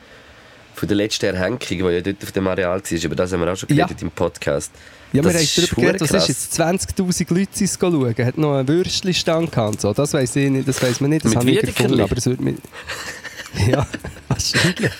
von 0.76 0.88
der 0.88 0.96
letzten 0.96 1.26
Erhängung, 1.26 1.60
die 1.60 1.76
ja 1.76 2.00
dort 2.00 2.22
auf 2.22 2.32
dem 2.32 2.46
Areal 2.48 2.80
war. 2.82 3.04
Über 3.04 3.14
das 3.14 3.32
haben 3.32 3.40
wir 3.40 3.52
auch 3.52 3.56
schon 3.56 3.68
Ja. 3.68 3.84
geredet 3.86 4.02
im 4.02 4.10
Podcast. 4.10 4.72
Ja, 5.12 5.22
wir 5.22 5.30
Das 5.30 5.34
haben 5.34 5.42
ist 5.44 5.56
darüber 5.58 5.80
geredet, 5.82 6.00
was 6.00 6.08
krass. 6.10 6.28
ist 6.28 6.28
jetzt? 6.58 6.60
20'000 6.60 7.32
Leute 7.32 7.48
sind 7.52 7.70
schauen. 7.80 8.14
Hat 8.26 8.36
noch 8.38 8.54
einen 8.56 8.66
Würstchenstand 8.66 9.52
gehabt 9.52 9.80
so. 9.80 9.92
Das 9.92 10.12
weiss 10.14 10.34
ich 10.34 10.50
nicht, 10.50 10.66
das 10.66 10.82
weiss 10.82 11.00
man 11.00 11.10
nicht. 11.10 11.24
Das 11.24 11.30
Mit 11.30 11.38
habe 11.40 11.50
ich 11.50 11.56
Wiedekerli? 11.58 11.74
gefunden, 11.90 12.00
aber 12.02 12.16
es 12.16 12.26
würde 12.26 12.42
mich... 12.42 12.56
ja, 13.68 13.86
wahrscheinlich. 14.28 14.90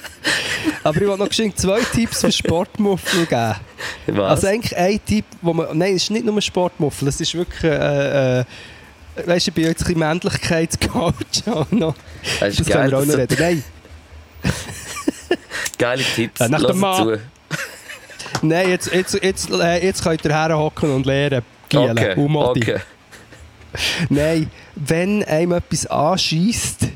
Aber 0.82 1.00
ich 1.00 1.08
wollte 1.08 1.25
noch 1.25 1.54
zwei 1.56 1.80
Tipps 1.92 2.20
für 2.20 2.32
Sportmuffel 2.32 3.26
geben. 3.26 3.54
Was? 4.06 4.30
Also 4.30 4.46
eigentlich 4.49 4.76
ein 4.76 5.00
Tipp, 5.04 5.25
wo 5.42 5.52
man... 5.52 5.76
Nein, 5.76 5.94
es 5.96 6.04
ist 6.04 6.11
nicht 6.11 6.25
nur 6.25 6.40
Sportmuffel, 6.40 7.08
es 7.08 7.20
ist 7.20 7.34
wirklich... 7.34 7.64
Äh, 7.64 8.40
äh, 8.40 8.44
weißt 9.26 9.49
du, 9.49 9.52
bin 9.52 9.64
jetzt 9.64 9.82
ein 9.82 9.87
bisschen 9.87 9.99
Männlichkeitscoach 9.99 11.14
auch 11.46 11.70
noch. 11.70 11.94
das 12.40 12.56
Das 12.56 12.66
geil. 12.66 12.90
können 12.90 12.90
wir 12.90 12.99
auch 12.99 13.04
noch 13.04 13.16
reden. 13.16 13.37
Nein, 13.38 13.64
geile 15.78 16.02
Tipps. 16.02 16.40
Äh, 16.40 16.49
nach 16.49 16.64
dem 16.64 16.78
Mann. 16.78 16.96
zu. 16.96 17.20
nein 18.42 18.70
jetzt, 18.70 18.92
jetzt, 18.92 19.23
jetzt, 19.23 19.50
äh, 19.50 19.84
jetzt 19.84 20.02
könnt 20.02 20.25
ihr 20.25 20.32
herhocken 20.32 20.90
und 20.94 21.06
lernen. 21.06 21.42
Gielen 21.68 21.90
Okay, 21.99 22.16
Modi. 22.16 22.62
okay. 22.62 22.80
Nein, 24.08 24.50
wenn 24.75 25.25
einem 25.25 25.52
etwas 25.52 25.87
anschießt, 25.87 26.88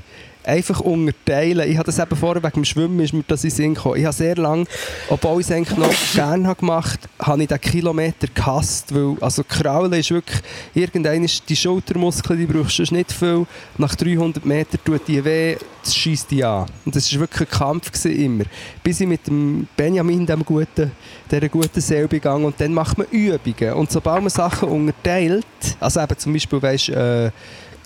einfach 0.49 0.81
unterteilen. 0.81 1.71
Ich 1.71 1.76
habe 1.76 1.87
das 1.87 1.99
eben 1.99 2.17
vorher 2.17 2.43
wegen 2.43 2.55
dem 2.55 2.64
Schwimmen 2.64 3.00
ist 3.00 3.12
mir 3.12 3.23
das 3.26 3.45
in 3.45 3.50
Sinn 3.50 3.75
gekommen. 3.75 3.97
Ich 3.97 4.05
habe 4.05 4.14
sehr 4.14 4.37
lange, 4.37 4.64
obwohl 5.09 5.40
ich 5.40 5.47
es 5.47 5.52
eigentlich 5.52 5.78
noch 5.78 5.93
gerne 6.14 6.49
habe 6.49 6.59
gemacht 6.59 7.00
habe, 7.19 7.43
ich 7.43 7.49
den 7.49 7.61
Kilometer 7.61 8.26
gehasst, 8.35 8.95
weil 8.95 9.17
also 9.21 9.45
Kraulen 9.45 9.93
ist 9.93 10.11
wirklich, 10.11 10.40
irgendein 10.75 11.25
ist 11.25 11.49
die 11.49 11.57
Schultermuskeln, 11.57 12.38
die 12.38 12.47
brauchst 12.47 12.78
du 12.78 12.95
nicht 12.95 13.12
viel. 13.12 13.47
Nach 13.76 13.95
300 13.95 14.45
Metern 14.45 14.81
tut 14.85 15.07
die 15.07 15.23
weh, 15.23 15.57
das 15.83 15.95
schießt 15.95 16.31
die 16.31 16.45
an. 16.45 16.67
Und 16.85 16.97
das 16.97 17.12
war 17.12 17.21
wirklich 17.21 17.49
ein 17.49 17.59
Kampf 17.59 17.93
gewesen, 17.93 18.17
immer. 18.17 18.45
Bis 18.83 19.00
ich 19.00 19.07
mit 19.07 19.26
dem 19.26 19.69
Benjamin, 19.76 20.25
dem 20.25 20.45
guten, 20.45 20.93
dieser 21.31 21.49
guten 21.49 21.81
Seele 21.81 22.09
begangen 22.09 22.47
und 22.47 22.59
dann 22.59 22.73
macht 22.73 22.97
man 22.97 23.07
Übungen. 23.11 23.75
Und 23.75 23.90
sobald 23.90 24.23
man 24.23 24.31
Sachen 24.31 24.69
unterteilt, 24.69 25.47
also 25.78 26.00
eben 26.00 26.19
zum 26.19 26.33
Beispiel, 26.33 26.62
weißt, 26.62 26.88
äh, 26.88 27.31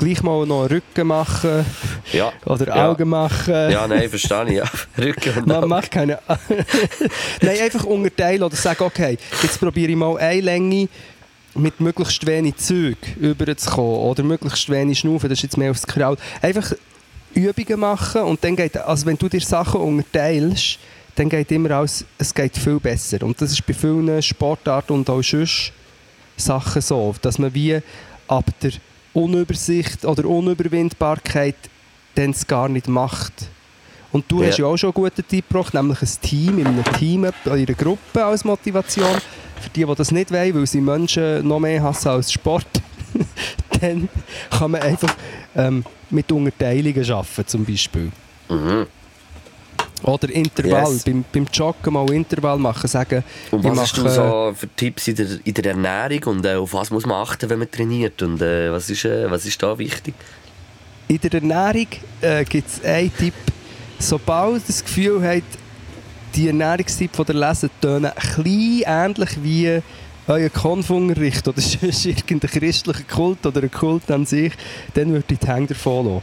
gleich 0.04 0.22
mal 0.22 0.46
noch 0.46 0.68
Rücken 0.68 1.06
machen 1.06 1.64
Ja. 2.12 2.32
oder 2.44 2.66
Ja. 2.68 2.90
Augen 2.90 3.08
machen. 3.08 3.54
Ja, 3.70 3.86
nein, 3.86 4.08
verstehe 4.08 4.44
ich. 4.48 4.52
Ja. 4.56 4.64
Rücken 4.98 5.38
und 5.38 5.46
Man 5.46 5.68
macht 5.68 5.90
keine. 5.90 6.18
Nein, 7.40 7.60
einfach 7.62 7.84
unterteilen 7.84 8.42
oder 8.42 8.56
sagen, 8.56 8.82
okay, 8.84 9.18
jetzt 9.42 9.60
probiere 9.60 9.90
ich 9.90 9.96
mal 9.96 10.16
eine 10.18 10.40
Länge 10.40 10.88
mit 11.54 11.80
möglichst 11.80 12.26
wenig 12.26 12.56
Züg 12.56 12.96
überzukommen 13.20 13.96
oder 13.96 14.22
möglichst 14.22 14.68
wenig 14.70 14.98
Schnaufen, 15.00 15.28
das 15.28 15.38
ist 15.38 15.42
jetzt 15.44 15.58
mehr 15.58 15.70
aufs 15.70 15.86
Kraul. 15.86 16.16
Einfach 16.40 16.72
Übungen 17.34 17.80
machen 17.80 18.22
und 18.22 18.42
dann 18.42 18.56
geht, 18.56 18.76
also 18.76 19.06
wenn 19.06 19.16
du 19.16 19.28
dir 19.28 19.40
Sachen 19.40 19.80
unterteilst, 19.80 20.78
dann 21.14 21.28
geht 21.28 21.50
immer 21.52 21.70
alles, 21.72 22.04
es 22.18 22.34
geht 22.34 22.56
viel 22.56 22.80
besser. 22.80 23.22
Und 23.22 23.40
das 23.40 23.52
ist 23.52 23.66
bei 23.66 23.74
vielen 23.74 24.22
Sportarten 24.22 24.94
und 24.94 25.10
auch 25.10 25.22
sonst 25.22 25.72
Sachen 26.36 26.80
so, 26.80 27.14
dass 27.20 27.38
man 27.38 27.52
wie 27.54 27.78
ab 28.28 28.46
der 28.62 28.72
Unübersicht 29.14 30.04
oder 30.04 30.24
Unüberwindbarkeit 30.26 31.56
dann 32.14 32.30
es 32.30 32.46
gar 32.46 32.68
nicht 32.68 32.88
macht. 32.88 33.32
Und 34.12 34.24
du 34.30 34.42
Ja. 34.42 34.48
hast 34.48 34.58
ja 34.58 34.66
auch 34.66 34.76
schon 34.76 34.88
einen 34.88 34.94
guten 35.04 35.26
Tipp 35.26 35.48
gebracht, 35.48 35.72
nämlich 35.72 36.02
ein 36.02 36.08
Team, 36.20 36.58
in 36.58 36.66
einem 36.66 36.84
Team, 36.98 37.24
in 37.24 37.50
einer 37.50 37.64
Gruppe 37.66 38.24
als 38.24 38.44
Motivation. 38.44 39.06
Für 39.60 39.70
die, 39.74 39.84
die 39.84 39.94
das 39.94 40.10
nicht 40.10 40.30
wollen, 40.30 40.54
weil 40.54 40.66
sie 40.66 40.80
Menschen 40.80 41.46
noch 41.46 41.60
mehr 41.60 41.82
hassen 41.82 42.08
als 42.08 42.32
Sport, 42.32 42.66
dann 43.80 44.08
kann 44.50 44.70
man 44.72 44.82
einfach 44.82 45.14
ähm, 45.56 45.84
mit 46.10 46.30
Unterteilungen 46.30 47.10
arbeiten, 47.10 47.46
zum 47.46 47.64
Beispiel. 47.64 48.10
Mhm. 48.48 48.86
Oder 50.02 50.30
Intervall, 50.30 50.92
Yes. 50.92 51.04
beim, 51.04 51.24
beim 51.32 51.46
Joggen 51.52 51.92
mal 51.92 52.10
Intervall 52.10 52.58
machen, 52.58 52.88
sagen, 52.88 53.22
Und 53.52 53.62
was 53.62 53.78
hast 53.78 53.96
du 53.98 54.08
so 54.08 54.52
für 54.56 54.68
Tipps 54.74 55.06
in 55.06 55.14
der, 55.14 55.26
in 55.44 55.54
der 55.54 55.64
Ernährung 55.66 56.36
und 56.36 56.44
äh, 56.44 56.54
auf 56.54 56.74
was 56.74 56.90
muss 56.90 57.06
man 57.06 57.22
achten, 57.22 57.48
wenn 57.48 57.60
man 57.60 57.70
trainiert? 57.70 58.20
Und 58.20 58.42
äh, 58.42 58.72
was, 58.72 58.90
ist, 58.90 59.04
äh, 59.04 59.30
was 59.30 59.46
ist 59.46 59.62
da 59.62 59.78
wichtig? 59.78 60.14
In 61.06 61.20
der 61.20 61.34
Ernährung 61.34 61.86
äh, 62.20 62.44
gibt 62.44 62.68
es 62.68 62.84
einen 62.84 63.14
Tipp. 63.16 63.34
Sobald 64.00 64.68
das 64.68 64.82
Gefühl 64.84 65.22
habt, 65.24 65.42
die 66.34 66.48
Ernährungstipps, 66.48 67.18
die 67.18 67.32
ihr 67.32 67.34
lesen, 67.48 67.70
tönen 67.80 68.06
ein 68.06 68.12
bisschen 68.14 68.82
ähnlich 68.86 69.30
wie 69.42 69.80
euer 70.26 70.48
Konfunterricht 70.48 71.46
oder 71.46 71.60
sonst 71.60 72.06
irgendein 72.06 72.50
christlicher 72.50 73.04
Kult 73.04 73.46
oder 73.46 73.62
ein 73.62 73.70
Kult 73.70 74.10
an 74.10 74.26
sich, 74.26 74.52
dann 74.94 75.12
würde 75.12 75.26
ich 75.32 75.38
die 75.38 75.46
Hände 75.46 75.74
davon 75.74 76.06
lassen. 76.06 76.22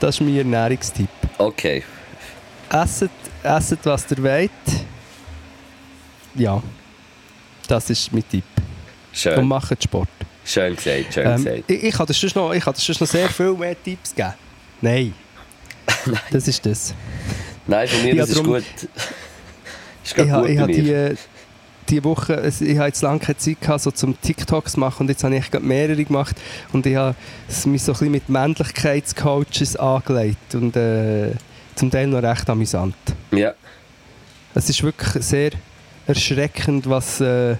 Das 0.00 0.16
ist 0.16 0.20
mein 0.20 0.36
Ernährungstipp. 0.36 1.08
Okay. 1.38 1.82
Esset, 2.70 3.10
esset 3.42 3.78
was 3.84 4.10
ihr 4.10 4.22
wollt. 4.22 4.50
Ja, 6.34 6.62
das 7.66 7.90
ist 7.90 8.12
mein 8.12 8.28
Tipp. 8.28 8.44
Und 8.56 9.16
Schön. 9.16 9.46
macht 9.48 9.82
Sport. 9.82 10.08
Schön 10.44 10.76
gesagt, 10.76 11.12
schön 11.14 11.26
Ähm, 11.26 11.36
gesagt. 11.44 11.64
ich, 11.70 11.82
ich 11.84 11.94
kann 11.94 12.06
dir 12.06 12.14
sonst 12.14 12.36
noch, 12.36 12.52
ich 12.52 12.62
kann 12.64 12.74
sonst 12.74 13.00
noch 13.00 13.08
sehr 13.08 13.28
viel 13.28 13.52
mehr 13.54 13.82
Tipps 13.82 14.14
geben. 14.14 14.34
Nein. 14.80 15.14
Das 16.30 16.46
ist 16.48 16.64
das. 16.64 16.94
Nein, 17.66 17.88
von 17.88 18.02
mir, 18.02 18.14
ja, 18.14 18.22
das 18.22 18.30
ist 18.30 18.36
drum- 18.38 18.46
gut. 18.46 18.62
ist 18.84 18.86
Ich 20.04 20.14
gut 20.14 20.48
ich 20.48 20.58
habe 20.58 20.72
die, 20.72 21.14
die 21.88 22.04
Woche, 22.04 22.46
ich 22.60 22.76
habe 22.78 22.86
jetzt 22.88 23.02
lange 23.02 23.18
keine 23.18 23.36
Zeit 23.38 23.60
gehabt, 23.60 23.80
so 23.82 23.90
zum 23.90 24.18
TikToks 24.20 24.76
machen 24.76 25.02
und 25.02 25.08
jetzt 25.08 25.24
habe 25.24 25.34
ich 25.36 25.50
gerade 25.50 25.64
mehrere 25.64 26.02
gemacht 26.04 26.36
und 26.72 26.86
ich 26.86 26.96
habe 26.96 27.14
mich 27.66 27.82
so 27.82 27.92
ein 27.92 27.98
bisschen 27.98 28.10
mit 28.10 28.28
Männlichkeitscoaches 28.28 29.76
angelegt 29.76 30.54
und 30.54 30.76
äh, 30.76 31.32
zum 31.78 31.90
Teil 31.90 32.08
noch 32.08 32.22
recht 32.22 32.48
amüsant. 32.50 32.94
Ja, 33.30 33.54
Es 34.54 34.68
ist 34.68 34.82
wirklich 34.82 35.22
sehr 35.24 35.50
erschreckend, 36.06 36.88
was 36.88 37.20
äh, 37.20 37.56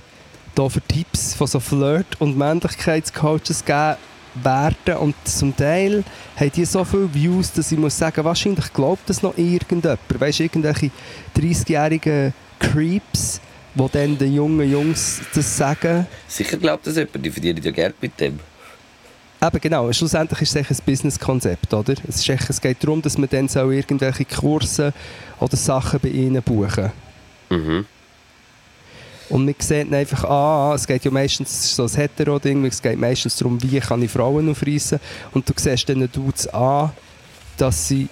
da 0.55 0.69
für 0.69 0.81
Tipps 0.81 1.35
von 1.35 1.47
so 1.47 1.61
Flirt- 1.61 2.21
und 2.21 2.37
Männlichkeitscoaches 2.37 3.65
gegeben 3.65 3.97
werden. 4.43 4.97
Und 4.99 5.15
zum 5.25 5.55
Teil 5.57 6.03
haben 6.37 6.53
die 6.53 6.65
so 6.65 6.85
viele 6.85 7.13
Views, 7.15 7.53
dass 7.53 7.71
ich 7.71 7.79
muss 7.79 7.97
sagen, 7.97 8.25
wahrscheinlich 8.25 8.73
glaubt 8.73 9.09
das 9.09 9.23
noch 9.23 9.37
irgendjemand. 9.39 10.01
Weißt 10.09 10.41
du, 10.41 10.43
irgendwelche 10.45 10.91
30-jährigen 11.37 12.35
Creeps, 12.59 13.41
die 13.75 13.87
dann 13.93 14.19
den 14.19 14.35
jungen 14.35 14.71
Jungs 14.71 15.21
das 15.35 15.57
sagen. 15.57 16.07
sicher 16.27 16.57
glaubt 16.57 16.87
das 16.87 16.97
jemand, 16.97 17.25
die 17.25 17.31
verdienen 17.31 17.63
ja 17.63 17.71
Geld 17.71 17.95
mit 18.01 18.19
dem. 18.19 18.41
Eben 19.41 19.61
genau, 19.61 19.93
schlussendlich 19.93 20.43
ist 20.43 20.51
es 20.51 20.57
echt 20.57 20.71
ein 20.71 20.85
Businesskonzept, 20.85 21.73
oder? 21.73 21.95
Es, 22.09 22.17
ist 22.17 22.29
echt, 22.29 22.51
es 22.51 22.61
geht 22.61 22.83
darum, 22.83 23.01
dass 23.03 23.17
man 23.19 23.29
dann 23.29 23.47
so 23.49 23.71
irgendwelche 23.71 24.25
Kurse 24.25 24.93
oder 25.39 25.57
Sachen 25.57 26.01
bei 26.01 26.09
ihnen 26.09 26.43
buchen 26.43 26.91
Mhm. 27.51 27.87
Und 29.31 29.45
man 29.45 29.55
sieht 29.59 29.87
dann 29.87 29.95
einfach, 29.95 30.25
ah, 30.25 30.73
es 30.75 30.87
geht 30.87 31.05
ja 31.05 31.11
meistens 31.11 31.75
so 31.77 31.85
ein 31.85 31.89
Hetero-Ding, 31.91 32.65
es 32.67 32.81
geht 32.83 32.99
meistens 32.99 33.37
darum, 33.37 33.63
wie 33.63 33.79
kann 33.81 34.03
ich 34.03 34.11
Frauen 34.11 34.51
aufreißen. 34.51 34.99
Und 35.33 35.49
du 35.49 35.53
siehst 35.57 35.89
dann 35.89 36.09
Dudes 36.13 36.47
an, 36.49 36.91
dass 37.57 37.89
sie 37.89 38.09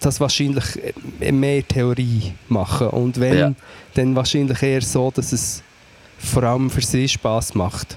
das 0.00 0.20
wahrscheinlich 0.20 0.64
äh, 1.20 1.32
mehr 1.32 1.66
Theorie 1.66 2.34
machen. 2.48 2.88
Und 2.88 3.18
wenn, 3.20 3.38
Ja. 3.38 3.52
dann 3.94 4.14
wahrscheinlich 4.16 4.62
eher 4.62 4.82
so, 4.82 5.10
dass 5.10 5.32
es 5.32 5.62
vor 6.18 6.42
allem 6.42 6.70
für 6.70 6.82
sie 6.82 7.08
Spass 7.08 7.54
macht. 7.54 7.96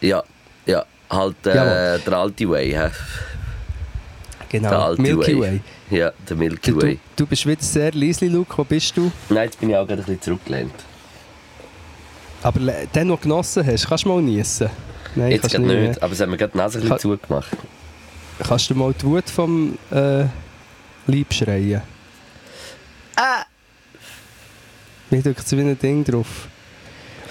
Ja, 0.00 0.22
ja. 0.66 0.84
Halt 1.10 1.46
äh, 1.46 1.98
der 1.98 2.12
alte 2.12 2.48
Way? 2.48 2.70
Der 2.70 2.90
Genau, 4.48 4.70
alte 4.70 5.02
Milky 5.02 5.38
Way. 5.38 5.40
Way. 5.40 5.60
Ja, 5.98 6.12
der 6.28 6.36
Milky 6.36 6.70
Du, 6.72 6.80
Way. 6.82 6.98
du 7.16 7.26
bist 7.26 7.46
wieder 7.46 7.62
sehr 7.62 7.92
leise, 7.92 8.26
Luke, 8.26 8.52
wo 8.56 8.64
bist 8.64 8.96
du? 8.96 9.10
Nein, 9.28 9.44
jetzt 9.44 9.58
bin 9.60 9.70
ich 9.70 9.76
auch 9.76 9.86
gerade 9.86 10.02
ein 10.02 10.06
bisschen 10.06 10.22
zurückgelehnt. 10.22 10.72
Aber 12.42 12.60
le- 12.60 12.86
den, 12.94 13.08
noch 13.08 13.20
genossen 13.20 13.66
hast, 13.66 13.86
kannst 13.88 14.04
du 14.04 14.08
mal 14.08 14.22
niesen. 14.22 14.70
Nein, 15.14 15.32
Jetzt 15.32 15.50
gerade 15.50 15.56
du 15.56 15.62
nicht, 15.68 15.76
nicht. 15.80 15.94
mehr. 15.96 16.02
aber 16.02 16.12
es 16.12 16.20
hat 16.20 16.28
mir 16.28 16.36
gerade 16.36 16.52
die 16.52 16.58
Nase 16.58 16.78
ein 16.78 16.88
Kann- 16.88 16.96
bisschen 16.96 17.10
zugemacht. 17.20 17.48
Kannst 18.38 18.70
du 18.70 18.74
mal 18.74 18.94
die 18.94 19.04
Wut 19.04 19.28
vom 19.28 19.76
äh, 19.90 20.24
Lieb 21.06 21.32
schreien? 21.34 21.82
Ah! 23.16 23.42
Mir 25.10 25.22
drückt 25.22 25.46
so 25.46 25.56
wie 25.56 25.62
ein 25.62 25.78
Ding 25.78 26.04
drauf. 26.04 26.48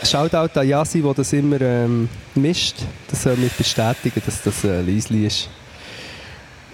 Shoutout 0.04 0.58
an 0.60 0.68
Yasi, 0.68 1.02
der 1.02 1.14
das 1.14 1.34
immer 1.34 1.60
ähm, 1.62 2.10
mischt. 2.36 2.78
Das 3.10 3.24
soll 3.24 3.36
mich 3.36 3.52
bestätigen, 3.54 4.22
dass 4.26 4.42
das 4.42 4.64
äh, 4.64 4.82
leisli 4.82 5.26
ist. 5.26 5.50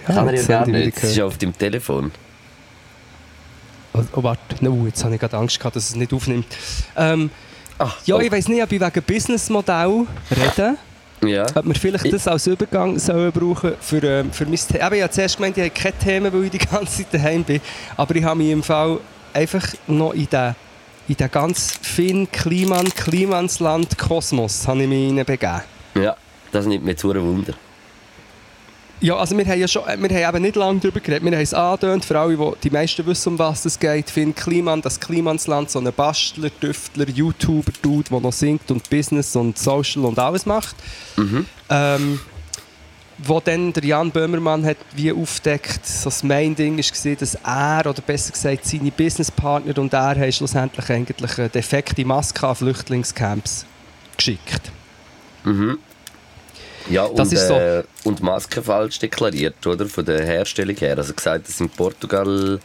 Kann 0.06 0.28
er 0.28 0.34
ja 0.34 0.42
gar 0.46 0.66
nicht. 0.66 0.96
Es 0.96 1.04
ist 1.10 1.16
ja 1.16 1.24
auf 1.24 1.36
deinem 1.36 1.56
Telefon. 1.56 2.12
Oh, 3.92 4.00
oh 4.14 4.22
warte, 4.22 4.40
no, 4.64 4.84
jetzt 4.86 5.02
habe 5.04 5.14
ich 5.14 5.20
gerade 5.20 5.36
Angst 5.36 5.58
gehabt, 5.58 5.74
dass 5.76 5.88
es 5.88 5.94
nicht 5.96 6.12
aufnimmt. 6.12 6.46
Ähm, 6.96 7.30
Ah, 7.78 7.90
ja, 8.06 8.16
oh. 8.16 8.20
ich 8.20 8.32
weiß 8.32 8.48
nicht, 8.48 8.62
ob 8.62 8.72
ich 8.72 8.80
wegen 8.80 9.02
Businessmodell 9.02 10.06
reden. 10.30 10.78
Ja. 11.26 11.44
Ob 11.54 11.66
wir 11.66 11.74
vielleicht 11.74 12.06
Ich- 12.06 12.10
das 12.12 12.26
als 12.26 12.46
Übergang 12.46 12.98
sollen 12.98 13.30
brauchen 13.32 13.72
für, 13.82 14.02
ähm, 14.02 14.32
für 14.32 14.46
mein 14.46 14.56
Thema. 14.56 14.92
Ich 14.92 15.02
habe 15.02 15.10
zuerst 15.10 15.36
gemeint, 15.36 15.58
ich 15.58 15.64
habe 15.64 15.74
keine 15.74 15.98
Themen, 15.98 16.32
weil 16.32 16.44
ich 16.44 16.50
die 16.52 16.58
ganze 16.58 16.96
Zeit 17.02 17.12
daheim 17.12 17.44
bin. 17.44 17.60
Aber 17.98 18.16
ich 18.16 18.24
habe 18.24 18.38
mich 18.38 18.50
im 18.50 18.62
Fall 18.62 18.98
einfach 19.34 19.66
noch 19.86 20.14
in 20.14 20.26
den, 20.26 20.54
in 21.08 21.16
den 21.16 21.30
ganz 21.30 21.78
feinen 21.82 22.30
Kliman, 22.30 22.88
Klimansland 22.88 23.96
Kosmos 23.96 24.66
habe 24.66 24.82
ich 24.82 24.88
mich 24.88 25.06
hineinbegeben. 25.06 25.62
ja, 25.94 26.16
das 26.52 26.66
nimmt 26.66 26.84
mir 26.84 26.96
zu 26.96 27.10
ein 27.10 27.22
Wunder. 27.22 27.54
Ja, 29.00 29.16
also 29.16 29.36
wir 29.36 29.44
haben 29.44 29.60
ja 29.60 29.68
schon, 29.68 29.86
äh, 29.86 29.98
wir 29.98 30.26
haben 30.26 30.36
eben 30.36 30.42
nicht 30.42 30.56
lange 30.56 30.80
darüber 30.80 31.00
geredet. 31.00 31.22
Wir 31.22 31.32
haben 31.32 31.42
es 31.42 31.52
angedeutet, 31.52 32.04
für 32.06 32.18
alle, 32.18 32.36
die, 32.36 32.52
die 32.64 32.70
meisten 32.70 33.04
wissen, 33.04 33.30
um 33.30 33.38
was 33.38 33.66
es 33.66 33.78
geht. 33.78 34.08
Finn 34.08 34.34
Kliman, 34.34 34.80
das 34.80 34.98
Klimansland, 34.98 35.70
so 35.70 35.78
ein 35.78 35.92
Bastler, 35.92 36.48
Tüftler, 36.60 37.06
YouTuber, 37.06 37.72
Dude, 37.82 38.08
der 38.10 38.20
noch 38.20 38.32
singt 38.32 38.70
und 38.70 38.88
Business 38.88 39.36
und 39.36 39.58
Social 39.58 40.06
und 40.06 40.18
alles 40.18 40.46
macht. 40.46 40.76
Mhm. 41.16 41.44
Ähm, 41.68 42.20
wo 43.18 43.40
dann 43.40 43.72
der 43.72 43.84
Jan 43.84 44.10
Böhmermann 44.10 44.64
hat 44.66 44.76
wie 44.94 45.12
aufdeckt, 45.12 45.86
so 45.86 46.04
das 46.10 46.22
Main-Ding 46.22 46.76
war, 46.78 47.14
dass 47.16 47.34
er, 47.34 47.86
oder 47.90 48.02
besser 48.02 48.32
gesagt 48.32 48.66
seine 48.66 48.90
Businesspartner 48.90 49.78
und 49.78 49.92
er 49.92 50.16
haben 50.16 50.32
schlussendlich 50.32 50.90
eigentlich 50.90 51.38
eine 51.38 51.48
defekte 51.48 52.04
Maske 52.04 52.46
an 52.46 52.54
Flüchtlingscamps 52.54 53.64
geschickt. 54.16 54.70
Mhm. 55.44 55.78
Ja, 56.90 57.04
und, 57.04 57.18
Das 57.18 57.32
ist 57.32 57.48
so. 57.48 57.54
äh, 57.54 57.82
und 58.04 58.22
Masken 58.22 58.62
falsch 58.62 58.98
deklariert, 58.98 59.66
oder? 59.66 59.86
Von 59.86 60.04
der 60.04 60.24
Herstellung 60.24 60.76
her. 60.76 60.96
Also 60.98 61.14
gesagt, 61.14 61.48
dass 61.48 61.60
in 61.60 61.68
Portugal 61.68 62.60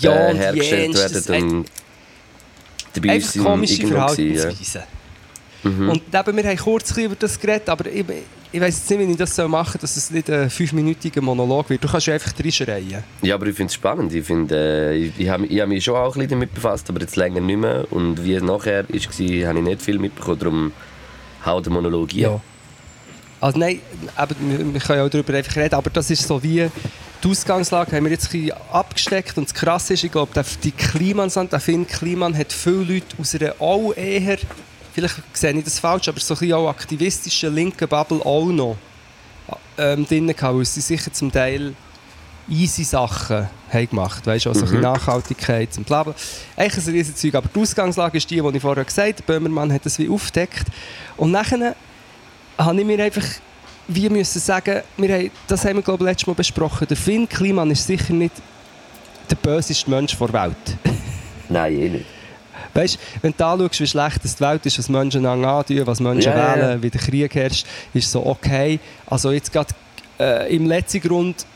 Ja, 0.00 0.30
äh, 0.30 0.34
hergestellt 0.36 0.94
werden 0.94 1.44
und 1.52 1.70
dabei 2.94 3.10
einfach 3.10 3.30
sind 3.30 3.44
komische 3.44 3.86
Verhaltensweisen. 3.86 4.80
ja. 4.80 4.86
Mhm. 5.66 5.88
Und 5.90 6.02
eben, 6.12 6.36
wir 6.36 6.44
haben 6.44 6.56
kurz 6.56 6.96
über 6.96 7.16
das 7.16 7.38
geredet, 7.38 7.68
aber 7.68 7.86
ich, 7.86 8.04
ich 8.52 8.60
weiß 8.60 8.78
jetzt 8.78 8.90
nicht, 8.90 9.00
wie 9.00 9.12
ich 9.12 9.16
das 9.16 9.36
machen 9.38 9.72
soll, 9.72 9.80
dass 9.80 9.96
es 9.96 10.10
nicht 10.10 10.30
ein 10.30 10.48
fünfminütiger 10.48 11.20
Monolog 11.20 11.68
wird. 11.70 11.82
Du 11.82 11.88
kannst 11.88 12.06
ja 12.06 12.14
einfach 12.14 12.32
reinschreien. 12.38 13.02
Ja, 13.22 13.34
aber 13.34 13.46
ich 13.46 13.56
finde 13.56 13.70
es 13.70 13.74
spannend. 13.74 14.14
Ich, 14.14 14.24
find, 14.24 14.52
äh, 14.52 14.94
ich, 14.94 15.12
ich 15.18 15.28
habe 15.28 15.44
hab 15.44 15.68
mich 15.68 15.84
schon 15.84 15.96
auch 15.96 16.14
ein 16.14 16.20
bisschen 16.20 16.30
damit 16.30 16.54
befasst, 16.54 16.88
aber 16.88 17.00
jetzt 17.00 17.16
länger 17.16 17.40
nicht 17.40 17.58
mehr. 17.58 17.86
Und 17.90 18.24
wie 18.24 18.34
es 18.34 18.42
nachher 18.42 18.88
war, 18.88 19.48
habe 19.48 19.58
ich 19.58 19.64
nicht 19.64 19.82
viel 19.82 19.98
mitbekommen. 19.98 20.38
Darum 20.38 20.72
hau 21.44 21.60
den 21.60 21.72
Monolog 21.72 22.12
ein. 22.14 22.40
Also 23.40 23.58
nein, 23.58 23.80
eben, 24.18 24.74
wir, 24.74 24.80
können 24.80 24.98
ja 25.00 25.04
auch 25.04 25.10
darüber 25.10 25.34
einfach 25.34 25.56
reden, 25.56 25.74
aber 25.74 25.90
das 25.90 26.10
ist 26.10 26.26
so 26.26 26.42
wie... 26.42 26.68
Die 27.24 27.28
Ausgangslage 27.28 27.96
haben 27.96 28.04
wir 28.04 28.12
jetzt 28.12 28.32
ein 28.34 28.52
abgesteckt 28.70 29.38
und 29.38 29.48
das 29.48 29.54
Krasse 29.54 29.94
ist, 29.94 30.04
ich 30.04 30.12
glaube, 30.12 30.32
die 30.62 30.70
Klimansland, 30.70 31.50
der 31.50 31.60
Finn 31.60 31.86
Kliman 31.86 32.36
hat 32.36 32.52
viele 32.52 32.94
Leute 32.94 33.06
aus 33.18 33.34
einer 33.34 33.54
auch 33.58 33.94
eher, 33.96 34.36
vielleicht 34.96 35.36
sehe 35.36 35.52
ich 35.52 35.64
das 35.64 35.78
falsch, 35.78 36.08
aber 36.08 36.18
so 36.20 36.32
ein 36.32 36.38
bisschen 36.38 36.54
auch 36.54 36.70
aktivistischen 36.70 37.54
linken 37.54 37.86
Bubble 37.86 38.24
auch 38.24 38.46
noch 38.46 38.76
ähm, 39.76 40.06
drin 40.06 40.26
gehabt, 40.26 40.56
weil 40.56 40.64
sie 40.64 40.80
sicher 40.80 41.12
zum 41.12 41.30
Teil 41.30 41.74
easy 42.48 42.82
Sachen 42.82 43.46
haben 43.70 43.90
gemacht 43.90 44.26
weißt 44.26 44.46
also 44.46 44.64
ein 44.64 44.72
Mhm. 44.72 44.80
Nachhaltigkeit 44.80 45.76
und 45.76 45.86
bla 45.86 46.02
bla. 46.02 46.14
Eigentlich 46.56 46.86
ein 46.86 46.92
riesiges 46.94 47.20
Zeug, 47.20 47.34
aber 47.34 47.48
die 47.54 47.60
Ausgangslage 47.60 48.16
ist 48.16 48.30
die, 48.30 48.40
die 48.40 48.56
ich 48.56 48.62
vorher 48.62 48.84
gesagt 48.84 49.20
habe, 49.20 49.22
Böhmermann 49.26 49.70
hat 49.70 49.84
das 49.84 49.98
wie 49.98 50.08
aufgedeckt 50.08 50.66
und 51.18 51.30
nachher 51.30 51.76
habe 52.56 52.80
ich 52.80 52.86
mir 52.86 53.02
einfach 53.02 53.24
wie 53.88 54.08
müssen 54.08 54.40
sagen, 54.40 54.80
wir 54.96 55.14
haben, 55.14 55.30
das 55.46 55.64
haben 55.64 55.76
wir 55.76 55.82
glaube 55.82 56.04
ich 56.04 56.10
letztes 56.10 56.26
Mal 56.26 56.34
besprochen, 56.34 56.88
der 56.88 56.96
Finn 56.96 57.28
Kliman 57.28 57.70
ist 57.70 57.86
sicher 57.86 58.14
nicht 58.14 58.34
der 59.28 59.36
böseste 59.36 59.90
Mensch 59.90 60.16
der 60.16 60.32
Welt. 60.32 60.56
Nein, 61.50 61.72
eh 61.74 61.88
nicht. 61.90 62.15
Weißt 62.76 62.94
du, 62.94 62.98
wenn 63.22 63.34
du 63.36 63.44
anschaust, 63.46 63.80
wie 63.80 63.86
schlecht 63.86 64.24
es 64.24 64.36
die 64.36 64.40
Welt 64.42 64.66
ist, 64.66 64.78
was 64.78 64.88
Menschen 64.88 65.24
antun, 65.26 65.86
was 65.86 66.00
Menschen 66.00 66.32
ja. 66.32 66.56
wählen, 66.56 66.82
wie 66.82 66.90
der 66.90 67.00
Krieg 67.00 67.34
herrscht, 67.34 67.66
ist 67.94 68.10
so 68.10 68.24
okay. 68.26 68.78
Also 69.06 69.30
jetzt 69.32 69.52
gerade 69.52 69.74
äh, 70.20 70.54
im 70.54 70.66
letzten 70.66 71.00
Grund 71.00 71.46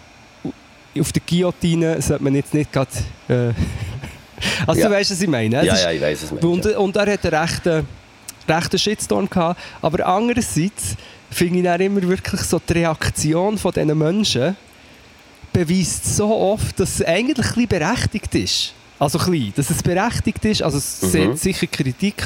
auf 0.99 1.13
der 1.13 1.23
Guillotine 1.29 2.01
sollte 2.03 2.25
man 2.25 2.35
jetzt 2.35 2.53
nicht 2.55 2.73
gerade... 2.73 2.91
Äh, 3.29 3.53
also 4.67 4.81
Ja. 4.81 4.89
du 4.89 4.95
weißt, 4.95 5.11
was 5.13 5.21
ich 5.21 5.29
meine. 5.29 5.59
Es 5.61 5.67
Ja, 5.67 5.75
ist- 5.75 5.83
ja, 5.85 5.91
ich 5.93 6.01
weiß 6.01 6.23
es 6.25 6.31
nicht. 6.33 6.45
und, 6.45 6.67
und 6.67 6.97
er 6.97 7.13
hat 7.13 7.25
einen 7.27 7.35
rechten, 7.35 7.87
rechten 8.49 8.79
Shitstorm 8.79 9.29
gehabt. 9.29 9.61
Aber 9.83 10.07
andererseits 10.07 10.97
finde 11.31 11.59
ich 11.59 11.65
dann 11.65 11.81
immer 11.81 12.03
wirklich 12.03 12.41
so 12.41 12.59
die 12.67 12.73
Reaktion 12.73 13.57
von 13.59 13.73
diesen 13.73 13.97
Menschen 13.97 14.57
beweist 15.53 16.17
so 16.17 16.35
oft, 16.37 16.79
dass 16.81 16.95
es 17.01 17.05
eigentlich 17.05 17.39
ein 17.39 17.43
bisschen 17.43 17.67
berechtigt 17.69 18.35
ist. 18.35 18.73
Also 19.01 19.19
klein, 19.19 19.53
dass 19.57 19.71
es 19.71 19.83
berechtigt 19.83 20.45
ist, 20.45 20.63
also 20.63 20.79
es 20.79 21.03
Mhm. 21.03 21.35
sicher 21.35 21.67
Kritik, 21.67 22.23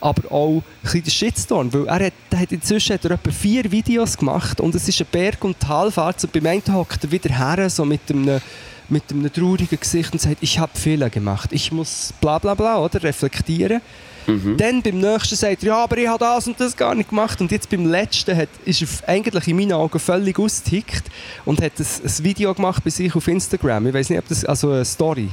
aber 0.00 0.32
auch 0.32 0.56
ein 0.56 0.62
bisschen 0.82 1.10
Shitstorm, 1.10 1.72
weil 1.72 1.86
er 1.86 2.06
hat, 2.06 2.12
er 2.30 2.40
hat 2.40 2.52
inzwischen 2.52 2.94
hat 2.94 3.04
er 3.04 3.10
etwa 3.12 3.30
vier 3.30 3.70
Videos 3.70 4.16
gemacht 4.16 4.60
und 4.60 4.74
es 4.74 4.88
ist 4.88 5.00
ein 5.00 5.06
Berg- 5.12 5.44
und 5.44 5.60
Talfahrt 5.60 6.24
und 6.24 6.32
beim 6.32 6.46
einen 6.46 6.62
hockt 6.74 7.04
er 7.04 7.10
wieder 7.10 7.30
her, 7.36 7.68
so 7.68 7.84
mit 7.84 8.00
einem, 8.08 8.40
mit 8.88 9.02
einem 9.10 9.30
traurigen 9.30 9.78
Gesicht 9.78 10.12
und 10.12 10.18
sagt, 10.20 10.38
ich 10.40 10.58
habe 10.58 10.72
Fehler 10.78 11.10
gemacht, 11.10 11.50
ich 11.52 11.70
muss 11.72 12.14
bla 12.22 12.38
bla 12.38 12.54
bla, 12.54 12.78
oder, 12.78 13.02
reflektieren. 13.02 13.82
Mhm. 14.26 14.56
Dann 14.56 14.82
beim 14.82 15.00
nächsten 15.00 15.36
sagt 15.36 15.62
er, 15.62 15.68
ja, 15.68 15.76
aber 15.84 15.98
ich 15.98 16.08
habe 16.08 16.18
das 16.20 16.46
und 16.46 16.58
das 16.60 16.76
gar 16.76 16.94
nicht 16.94 17.10
gemacht. 17.10 17.40
Und 17.40 17.50
jetzt 17.50 17.68
beim 17.70 17.86
letzten 17.86 18.36
hat, 18.36 18.48
ist 18.64 18.82
er 18.82 19.08
eigentlich 19.08 19.48
in 19.48 19.56
meinen 19.56 19.72
Augen 19.72 19.98
völlig 19.98 20.38
ausgetickt 20.38 21.04
und 21.46 21.62
hat 21.62 21.72
ein, 21.78 21.86
ein 22.04 22.24
Video 22.24 22.52
gemacht 22.54 22.84
bei 22.84 22.90
sich 22.90 23.14
auf 23.14 23.26
Instagram. 23.26 23.86
Ich 23.86 23.94
weiß 23.94 24.10
nicht, 24.10 24.18
ob 24.18 24.28
das, 24.28 24.44
also 24.44 24.70
eine 24.70 24.84
Story. 24.84 25.30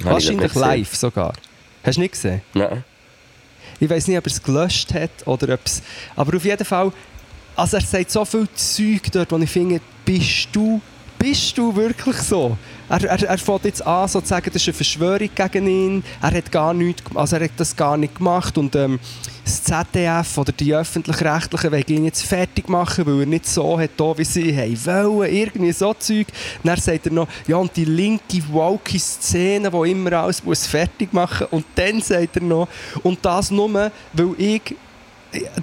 Habe 0.00 0.12
Wahrscheinlich 0.12 0.54
live 0.54 0.94
sogar. 0.94 1.32
Hast 1.82 1.96
du 1.96 2.00
nicht 2.00 2.12
gesehen? 2.12 2.42
Nein. 2.54 2.84
Ich 3.80 3.88
weiß 3.88 4.08
nicht, 4.08 4.18
ob 4.18 4.26
er 4.26 4.32
es 4.32 4.42
gelöscht 4.42 4.92
hat 4.94 5.10
oder 5.26 5.54
ob 5.54 5.60
es... 5.64 5.82
Aber 6.16 6.36
auf 6.36 6.44
jeden 6.44 6.64
Fall, 6.64 6.92
also 7.54 7.76
er 7.76 7.82
sagt 7.82 8.10
so 8.10 8.24
viel 8.24 8.48
Zeug 8.54 9.10
dort, 9.12 9.30
wo 9.30 9.38
ich 9.38 9.50
finde, 9.50 9.80
bist 10.04 10.48
du, 10.52 10.80
bist 11.18 11.58
du 11.58 11.74
wirklich 11.74 12.16
so? 12.16 12.56
Er, 12.88 13.04
er, 13.04 13.22
er 13.22 13.38
fängt 13.38 13.64
jetzt 13.64 13.86
an, 13.86 14.08
so 14.08 14.20
zu 14.20 14.28
sagen, 14.28 14.50
das 14.52 14.62
ist 14.62 14.68
eine 14.68 14.74
Verschwörung 14.74 15.28
gegen 15.34 15.66
ihn. 15.66 16.04
Er 16.22 16.32
hat 16.32 16.50
gar 16.50 16.72
nichts, 16.72 17.02
also 17.14 17.36
er 17.36 17.44
hat 17.44 17.52
das 17.56 17.76
gar 17.76 17.96
nicht 17.96 18.16
gemacht 18.16 18.56
und 18.56 18.74
ähm, 18.76 18.98
das 19.44 19.62
ZDF 19.62 20.38
oder 20.38 20.52
die 20.52 20.74
Öffentlich-Rechtlichen 20.74 21.72
wollen 21.72 21.84
ihn 21.88 22.04
jetzt 22.04 22.24
fertig 22.24 22.68
machen, 22.68 23.06
weil 23.06 23.20
er 23.20 23.26
nicht 23.26 23.46
so 23.46 23.78
hat, 23.78 23.90
wie 23.98 24.24
sie 24.24 24.56
haben 24.56 24.84
wollen. 24.84 25.34
Irgendwie 25.34 25.72
so 25.72 25.94
Zeug. 25.94 26.26
Dann 26.62 26.78
sagt 26.78 27.06
er 27.06 27.12
noch, 27.12 27.28
ja 27.46 27.56
und 27.56 27.74
die 27.76 27.84
linke, 27.84 28.42
woke 28.50 28.98
Szene, 28.98 29.70
die 29.70 29.90
immer 29.90 30.12
alles 30.12 30.44
muss 30.44 30.66
fertig 30.66 31.12
machen 31.12 31.46
Und 31.50 31.64
dann 31.74 32.00
sagt 32.00 32.36
er 32.36 32.42
noch, 32.42 32.68
und 33.02 33.18
das 33.22 33.50
nur, 33.50 33.90
weil 34.12 34.34
ich 34.38 34.76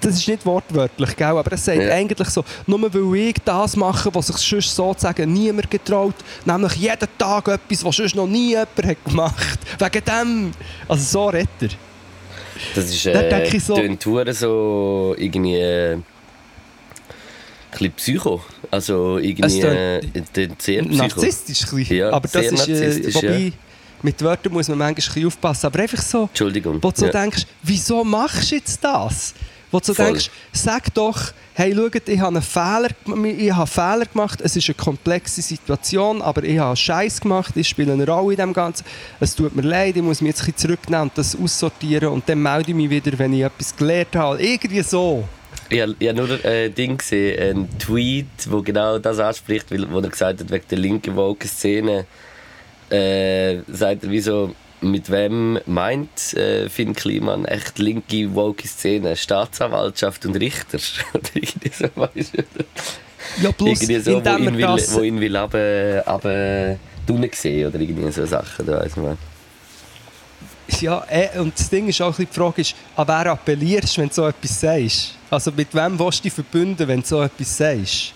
das 0.00 0.14
ist 0.18 0.28
nicht 0.28 0.46
wortwörtlich, 0.46 1.16
gell? 1.16 1.26
aber 1.26 1.52
es 1.52 1.64
sagt 1.64 1.80
Ja. 1.82 1.90
eigentlich 1.92 2.28
so, 2.28 2.44
nur 2.66 2.80
weil 2.94 3.28
ich 3.28 3.36
das 3.44 3.76
mache, 3.76 4.14
was 4.14 4.28
sich 4.28 4.36
sonst 4.36 4.74
sozusagen 4.74 5.32
niemand 5.32 5.70
getraut, 5.70 6.14
nämlich 6.44 6.74
jeden 6.74 7.08
Tag 7.18 7.48
etwas, 7.48 7.84
was 7.84 7.96
sonst 7.96 8.14
noch 8.14 8.26
nie 8.28 8.50
jemand 8.50 8.68
hat 8.84 9.04
gemacht. 9.04 9.58
Wegen 9.78 10.04
dem. 10.04 10.50
Also 10.88 11.02
so 11.02 11.26
redet 11.28 11.48
er. 11.60 11.68
Das 12.74 12.84
ist 12.86 13.04
äh, 13.06 13.28
denke 13.28 13.56
ich 13.56 13.64
so- 13.64 13.76
hure 13.76 14.32
so 14.32 15.14
irgendwie 15.18 15.56
äh, 15.56 15.92
ein 15.94 16.04
bisschen 17.72 17.92
Psycho. 17.92 18.42
Also 18.70 19.18
irgendwie 19.18 19.60
äh, 19.60 20.00
sehr 20.32 20.48
Psycho. 20.54 20.88
Narzisstisch 20.94 21.64
ein 21.70 21.76
bisschen. 21.76 21.96
Ja, 21.96 22.10
aber 22.12 22.28
das 22.28 22.46
ist, 22.46 22.68
äh, 22.68 23.14
wobei, 23.14 23.38
ja. 23.38 23.50
mit 24.02 24.22
Wörtern 24.22 24.52
muss 24.52 24.68
man 24.68 24.78
manchmal 24.78 24.92
ein 24.92 24.94
bisschen 24.94 25.26
aufpassen, 25.26 25.66
aber 25.66 25.80
einfach 25.80 26.00
so, 26.02 26.22
Entschuldigung. 26.24 26.78
wo 26.82 26.90
du 26.90 27.00
so 27.00 27.06
Ja. 27.06 27.12
denkst, 27.12 27.42
wieso 27.62 28.02
machst 28.04 28.50
du 28.50 28.54
jetzt 28.56 28.82
das? 28.82 29.34
Wo 29.70 29.80
du 29.80 29.92
Voll. 29.94 30.06
denkst, 30.06 30.30
sag 30.52 30.94
doch, 30.94 31.32
hey, 31.54 31.74
schaut, 31.74 32.08
ich 32.08 32.20
habe 32.20 32.36
einen 32.36 32.42
Fehler, 32.42 32.88
ich 33.24 33.52
habe 33.52 33.66
Fehler 33.66 34.06
gemacht, 34.06 34.40
es 34.40 34.56
ist 34.56 34.68
eine 34.68 34.74
komplexe 34.74 35.42
Situation, 35.42 36.22
aber 36.22 36.44
ich 36.44 36.58
habe 36.58 36.76
Scheiß 36.76 37.20
gemacht, 37.20 37.56
ich 37.56 37.68
spiele 37.68 37.92
eine 37.92 38.06
Rolle 38.06 38.34
in 38.34 38.38
dem 38.38 38.52
Ganzen, 38.52 38.84
es 39.18 39.34
tut 39.34 39.56
mir 39.56 39.62
leid, 39.62 39.96
ich 39.96 40.02
muss 40.02 40.20
mich 40.20 40.30
jetzt 40.30 40.42
ein 40.42 40.52
bisschen 40.52 40.68
zurücknehmen 40.68 41.08
und 41.08 41.18
das 41.18 41.36
aussortieren 41.36 42.10
und 42.10 42.28
dann 42.28 42.42
melde 42.42 42.70
ich 42.70 42.76
mich 42.76 42.90
wieder, 42.90 43.18
wenn 43.18 43.32
ich 43.32 43.42
etwas 43.42 43.74
gelernt 43.74 44.14
habe. 44.14 44.42
Irgendwie 44.42 44.82
so. 44.82 45.24
Ich 45.68 45.80
habe 45.80 45.96
hab 46.00 46.16
nur 46.16 46.44
ein 46.44 46.74
Ding 46.74 46.96
gesehen, 46.96 47.58
ein 47.58 47.78
Tweet, 47.78 48.26
wo 48.48 48.62
genau 48.62 48.98
das 48.98 49.18
anspricht, 49.18 49.70
weil, 49.72 49.90
wo 49.90 49.98
er 49.98 50.10
gesagt 50.10 50.40
hat, 50.40 50.50
wegen 50.50 50.64
der 50.70 50.78
linken 50.78 51.16
woke 51.16 51.48
Szene, 51.48 52.06
äh, 52.90 53.58
sagt 53.66 54.04
er 54.04 54.10
wie 54.10 54.20
so, 54.20 54.54
mit 54.80 55.10
wem 55.10 55.58
meint 55.66 56.34
äh, 56.34 56.68
Finn 56.68 56.94
Kliman 56.94 57.44
echt 57.44 57.78
linke, 57.78 58.34
woke 58.34 58.66
Szene? 58.66 59.16
Staatsanwaltschaft 59.16 60.26
und 60.26 60.36
Richter? 60.36 60.78
Oder 61.14 61.30
irgendwie 61.34 61.70
so, 61.72 61.88
weißt 61.94 62.38
du? 62.38 62.44
Ja, 63.42 63.52
plus, 63.52 63.82
irgendwie 63.82 64.00
so, 64.00 64.24
wo 64.24 64.36
ihn, 64.38 64.56
will, 64.56 64.66
wo 64.66 65.00
ihn 65.00 65.20
will 65.20 65.36
runter, 65.36 66.78
runter 67.08 67.28
sehen 67.32 67.66
oder 67.66 67.80
irgendwie 67.80 68.10
so 68.12 68.24
Sachen, 68.24 68.66
da 68.66 68.80
weiss 68.80 68.96
man. 68.96 69.18
Ja, 70.80 71.04
eh, 71.08 71.38
und 71.38 71.58
das 71.58 71.68
Ding 71.68 71.88
ist 71.88 72.00
auch 72.02 72.16
die 72.16 72.26
Frage, 72.26 72.60
ist, 72.60 72.74
an 72.96 73.06
wer 73.06 73.26
appellierst 73.26 73.96
du, 73.96 74.00
wenn 74.00 74.08
du 74.08 74.14
so 74.14 74.26
etwas 74.26 74.60
sagst? 74.60 75.14
Also 75.30 75.50
mit 75.52 75.74
wem 75.74 75.98
willst 75.98 76.20
du 76.20 76.22
dich 76.24 76.32
verbünden, 76.32 76.86
wenn 76.88 77.00
du 77.00 77.06
so 77.06 77.22
etwas 77.22 77.56
sagst? 77.56 78.12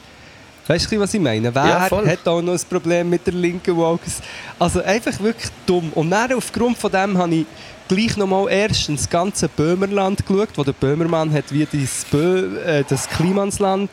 Weißt 0.70 0.92
du, 0.92 1.00
was 1.00 1.12
ich 1.12 1.20
meine? 1.20 1.52
Wer 1.52 1.66
Ja, 1.66 1.90
hat 1.90 2.28
auch 2.28 2.40
noch 2.40 2.52
ein 2.52 2.60
Problem 2.70 3.10
mit 3.10 3.26
der 3.26 3.34
linken 3.34 3.76
Woke? 3.76 4.08
Also 4.56 4.80
einfach 4.80 5.18
wirklich 5.18 5.50
dumm. 5.66 5.90
Und 5.96 6.10
dann 6.10 6.32
aufgrund 6.32 6.78
von 6.78 6.92
dem 6.92 7.18
habe 7.18 7.34
ich 7.34 7.46
gleich 7.88 8.16
nochmal 8.16 8.46
erstens 8.48 9.00
das 9.00 9.10
ganze 9.10 9.48
Böhmerland 9.48 10.24
geschaut, 10.24 10.50
wo 10.54 10.62
der 10.62 10.74
Böhmermann 10.74 11.32
hat 11.32 11.46
wie 11.50 11.66
das, 11.66 12.06
Bö 12.08 12.60
äh, 12.64 12.84
das 12.88 13.08
Klimansland 13.08 13.90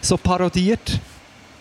so 0.00 0.16
parodiert. 0.16 0.98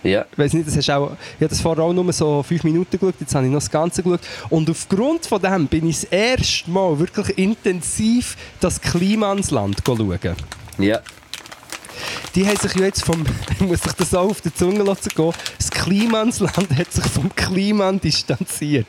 Ja. 0.01 0.25
Ich 0.31 0.37
weiß 0.39 0.53
nicht, 0.53 0.67
das 0.67 0.75
hast 0.75 0.89
auch, 0.89 1.11
ich 1.11 1.35
habe 1.35 1.49
das 1.49 1.61
vorher 1.61 1.83
auch 1.83 1.93
nur 1.93 2.11
so 2.11 2.41
fünf 2.41 2.63
Minuten 2.63 2.97
geschaut, 2.97 3.13
jetzt 3.19 3.35
habe 3.35 3.45
ich 3.45 3.51
noch 3.51 3.59
das 3.59 3.69
Ganze 3.69 4.01
geschaut. 4.01 4.21
Und 4.49 4.67
aufgrund 4.71 5.23
von 5.27 5.39
dem 5.39 5.67
bin 5.67 5.87
ich 5.87 6.01
das 6.01 6.05
erste 6.05 6.71
Mal 6.71 6.97
wirklich 6.97 7.37
intensiv 7.37 8.35
das 8.59 8.81
Klimansland 8.81 9.83
schauen. 9.85 10.17
Ja. 10.79 10.99
Die 12.35 12.47
haben 12.47 12.57
sich 12.57 12.73
ja 12.75 12.85
jetzt 12.85 13.03
vom, 13.03 13.25
ich 13.51 13.61
muss 13.61 13.81
sich 13.81 13.93
das 13.93 14.13
auch 14.13 14.29
auf 14.29 14.41
die 14.41 14.53
Zunge 14.53 14.83
lassen 14.83 15.09
gehen, 15.15 15.33
das 15.57 15.69
Klimansland 15.69 16.75
hat 16.75 16.91
sich 16.91 17.05
vom 17.05 17.33
Kliman 17.35 17.99
distanziert. 17.99 18.87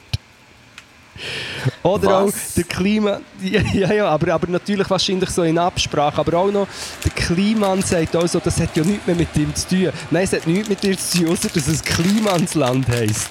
Oder 1.83 2.25
Was? 2.27 2.35
auch 2.35 2.39
der 2.57 2.65
Klima... 2.65 3.21
Ja, 3.43 3.61
ja, 3.73 3.93
ja 3.93 4.09
aber, 4.09 4.33
aber 4.33 4.47
natürlich 4.49 4.89
wahrscheinlich 4.89 5.31
so 5.31 5.43
in 5.43 5.59
Absprache. 5.59 6.19
Aber 6.19 6.39
auch 6.39 6.51
noch, 6.51 6.69
der 7.05 7.11
Kliman 7.11 7.83
sagt 7.83 8.15
auch 8.17 8.27
so, 8.27 8.39
das 8.39 8.61
hat 8.61 8.77
ja 8.77 8.85
nichts 8.85 9.07
mehr 9.07 9.17
mit 9.17 9.37
ihm 9.37 9.55
zu 9.55 9.69
tun. 9.69 9.93
Nein, 10.11 10.25
es 10.25 10.33
hat 10.33 10.47
nichts 10.47 10.69
mit 10.69 10.83
dir 10.83 10.97
zu 10.97 11.19
tun, 11.19 11.33
außer 11.33 11.49
dass 11.49 11.67
es 11.67 11.83
Klimansland 11.83 12.89
heisst. 12.89 13.31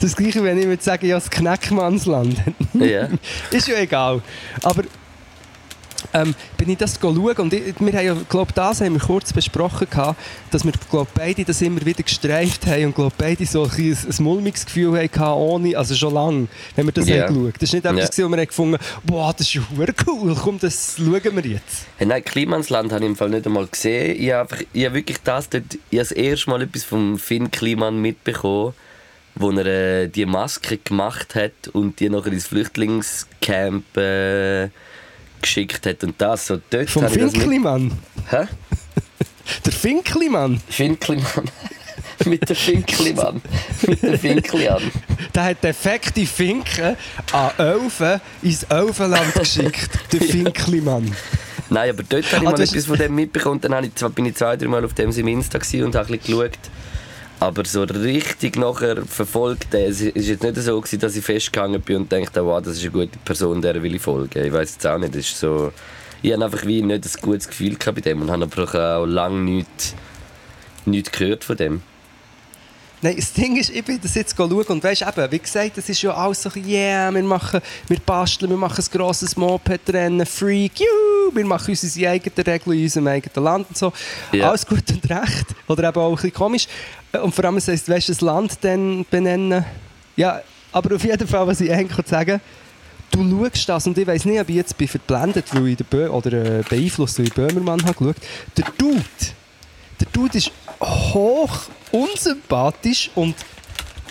Das 0.00 0.14
gleiche, 0.14 0.44
wenn 0.44 0.58
ich 0.58 0.66
würde 0.66 0.82
sagen, 0.82 1.06
ja, 1.06 1.16
das 1.16 1.30
Kneckmannsland. 1.30 2.36
ja. 2.74 3.08
Ist 3.50 3.68
ja 3.68 3.78
egal. 3.78 4.22
Aber 4.62 4.82
ähm, 6.12 6.34
bin 6.56 6.70
ich 6.70 6.78
das 6.78 6.98
schauen 7.00 7.36
und 7.36 7.52
ich, 7.52 7.74
wir 7.78 7.92
haben 7.92 8.06
ja, 8.06 8.16
glaub, 8.28 8.54
das 8.54 8.80
haben 8.80 8.94
wir 8.94 9.00
kurz 9.00 9.32
besprochen 9.32 9.88
gehabt, 9.90 10.20
dass 10.50 10.64
wir 10.64 10.72
glaub, 10.90 11.08
beide 11.14 11.44
das 11.44 11.60
immer 11.62 11.84
wieder 11.84 12.02
gestreift 12.02 12.66
haben 12.66 12.86
und 12.86 12.94
glaub, 12.94 13.16
beide 13.16 13.44
so 13.46 13.64
ein, 13.64 13.70
ein, 13.70 13.96
ein 14.18 14.22
mulmiges 14.22 14.66
Gefühl 14.66 14.98
hatten, 14.98 15.22
ohne, 15.22 15.76
also 15.76 15.94
schon 15.94 16.14
lange, 16.14 16.48
wenn 16.76 16.86
wir 16.86 16.92
das 16.92 17.08
Ja. 17.08 17.26
haben 17.26 17.34
geschaut. 17.34 17.54
Das 17.54 17.62
ist 17.64 17.72
nicht 17.74 17.86
einfach, 17.86 18.06
das, 18.06 18.18
wo 18.18 18.28
wir 18.28 18.36
haben 18.36 18.46
gefunden 18.46 18.78
boah, 19.04 19.32
das 19.36 19.46
ist 19.46 19.54
ja 19.54 19.62
cool, 20.06 20.36
komm, 20.40 20.58
das 20.58 20.96
schauen 20.96 21.36
wir 21.36 21.46
jetzt. 21.46 21.86
Hey, 21.96 22.06
nein, 22.06 22.24
Klimansland 22.24 22.92
habe 22.92 23.04
ich 23.04 23.10
im 23.10 23.16
Fall 23.16 23.30
nicht 23.30 23.46
einmal 23.46 23.66
gesehen. 23.66 24.16
Ich 24.20 24.32
habe, 24.32 24.56
ich 24.72 24.84
habe 24.84 24.94
wirklich 24.94 25.18
das 25.24 25.48
dort, 25.48 25.64
ich 25.90 25.98
das 25.98 26.12
erste 26.12 26.50
Mal 26.50 26.62
etwas 26.62 26.84
vom 26.84 27.18
Finn 27.18 27.50
Kliman 27.50 28.00
mitbekommen, 28.00 28.74
wo 29.34 29.50
er 29.50 29.66
äh, 29.66 30.08
die 30.08 30.26
Maske 30.26 30.78
gemacht 30.78 31.34
hat 31.34 31.68
und 31.72 32.00
die 32.00 32.08
nachher 32.08 32.32
ins 32.32 32.46
Flüchtlingscamp 32.48 33.96
äh, 33.96 34.68
geschickt 35.40 35.86
hat 35.86 36.02
und 36.04 36.20
das. 36.20 36.46
So, 36.46 36.60
dort 36.70 36.90
Vom 36.90 37.08
Finklimann. 37.08 37.92
Hä? 38.28 38.46
Der 39.64 39.72
Finklimann, 39.72 40.60
Finn 40.68 40.98
Kliman. 41.00 41.50
mit 42.26 42.48
der 42.48 42.54
Finkliman. 42.54 43.42
mit 43.86 44.02
der 44.02 44.18
Finklian. 44.18 44.82
der 45.34 45.44
hat 45.44 45.64
defekte 45.64 46.24
Finken 46.24 46.96
an 47.32 47.50
Elfen 47.58 48.20
ins 48.42 48.62
Elfenland 48.64 49.34
geschickt. 49.38 49.90
Der 50.12 50.20
Finklimann. 50.20 51.10
Nein, 51.68 51.90
aber 51.90 52.02
dort 52.02 52.24
habe 52.32 52.44
ich 52.44 52.48
Ah, 52.48 52.52
mal 52.52 52.60
etwas 52.60 52.86
von 52.86 52.98
dem 52.98 53.14
mitbekommen. 53.14 53.60
Dann 53.60 53.84
ich, 53.84 53.92
bin 54.14 54.26
ich 54.26 54.36
zwei, 54.36 54.56
drei 54.56 54.68
Mal 54.68 54.84
auf 54.84 54.94
dem 54.94 55.10
im 55.10 55.28
Insta 55.28 55.58
und 55.58 55.94
habe 55.94 56.12
ein 56.12 56.18
bisschen 56.18 56.38
geschaut. 56.38 56.58
Aber 57.40 57.64
so 57.64 57.84
richtig 57.84 58.56
nachher 58.56 59.04
verfolgt, 59.06 59.72
äh, 59.72 59.86
es 59.86 60.02
ist 60.02 60.28
jetzt 60.28 60.42
nicht 60.42 60.56
so 60.56 60.78
gewesen, 60.78 61.00
dass 61.00 61.16
ich 61.16 61.24
festgegangen 61.24 61.80
bin 61.80 61.96
und 61.96 62.12
dachte, 62.12 62.44
wow, 62.44 62.62
das 62.62 62.76
ist 62.76 62.82
eine 62.82 62.90
gute 62.90 63.18
Person, 63.24 63.62
der 63.62 63.82
will 63.82 63.94
ich 63.94 64.02
folgen. 64.02 64.44
Ich 64.44 64.52
weiß 64.52 64.72
jetzt 64.72 64.86
auch 64.86 64.98
nicht, 64.98 65.16
ist 65.16 65.38
so... 65.38 65.72
Ich 66.20 66.32
habe 66.34 66.44
einfach 66.44 66.66
wie 66.66 66.82
nicht 66.82 67.06
ein 67.06 67.22
gutes 67.22 67.48
Gefühl 67.48 67.78
bei 67.82 67.92
dem 67.92 68.20
und 68.20 68.30
habe 68.30 68.44
aber 68.44 68.98
auch 68.98 69.06
lange 69.06 69.40
nichts, 69.40 69.94
nichts 70.84 71.10
gehört 71.12 71.44
von 71.44 71.56
dem. 71.56 71.82
Nein, 73.00 73.16
das 73.16 73.32
Ding 73.32 73.56
ist, 73.56 73.70
ich 73.70 73.82
bin 73.82 73.98
das 74.02 74.14
jetzt 74.14 74.36
schauen 74.36 74.52
und 74.52 74.84
weißt 74.84 75.00
eben, 75.00 75.32
wie 75.32 75.38
gesagt, 75.38 75.78
das 75.78 75.88
ist 75.88 76.02
ja 76.02 76.12
alles 76.12 76.42
so 76.42 76.50
yeah, 76.54 77.10
wir 77.10 77.22
machen, 77.22 77.60
wir 77.88 77.98
basteln, 78.00 78.50
wir 78.50 78.58
machen 78.58 78.84
ein 78.84 78.98
grosses 78.98 79.34
Moped-Rennen, 79.38 80.26
Freak, 80.26 80.80
juhu, 80.80 81.34
wir 81.34 81.46
machen 81.46 81.70
unsere 81.70 82.10
eigenen 82.10 82.44
Regeln 82.44 82.76
in 82.76 82.82
unserem 82.82 83.06
eigenen 83.06 83.42
Land 83.42 83.68
und 83.70 83.78
so. 83.78 83.90
Ja. 84.32 84.50
Alles 84.50 84.66
gut 84.66 84.84
und 84.90 85.08
recht. 85.08 85.46
Oder 85.66 85.88
eben 85.88 85.98
auch 85.98 86.10
ein 86.10 86.14
bisschen 86.16 86.34
komisch. 86.34 86.68
Und 87.12 87.34
vor 87.34 87.44
allem, 87.44 87.56
weißt 87.56 87.88
du, 87.88 87.92
das 88.12 88.20
Land 88.20 88.58
dann 88.62 89.04
benennen. 89.10 89.64
Ja, 90.16 90.42
aber 90.72 90.94
auf 90.94 91.04
jeden 91.04 91.26
Fall, 91.26 91.46
was 91.46 91.60
ich 91.60 91.72
eigentlich 91.72 92.06
sagen 92.06 92.40
du 93.10 93.44
schaust 93.44 93.68
das 93.68 93.86
und 93.86 93.98
ich 93.98 94.06
weiss 94.06 94.24
nicht, 94.24 94.40
ob 94.40 94.48
ich 94.48 94.56
jetzt 94.56 94.76
bin 94.76 94.88
verblendet, 94.88 95.46
weil 95.54 95.68
ich 95.68 95.76
den 95.76 95.86
Bö 95.86 96.08
oder 96.08 96.32
äh, 96.32 96.62
beeinflusst, 96.68 97.18
weil 97.18 97.26
ich 97.26 97.34
Böhmermann 97.34 97.82
habe 97.84 97.94
geschaut. 97.94 98.16
Der 98.56 98.64
Dude, 98.78 99.04
der 99.98 100.06
Dude 100.12 100.38
ist 100.38 100.50
hoch 100.80 101.62
unsympathisch 101.92 103.10
und 103.14 103.34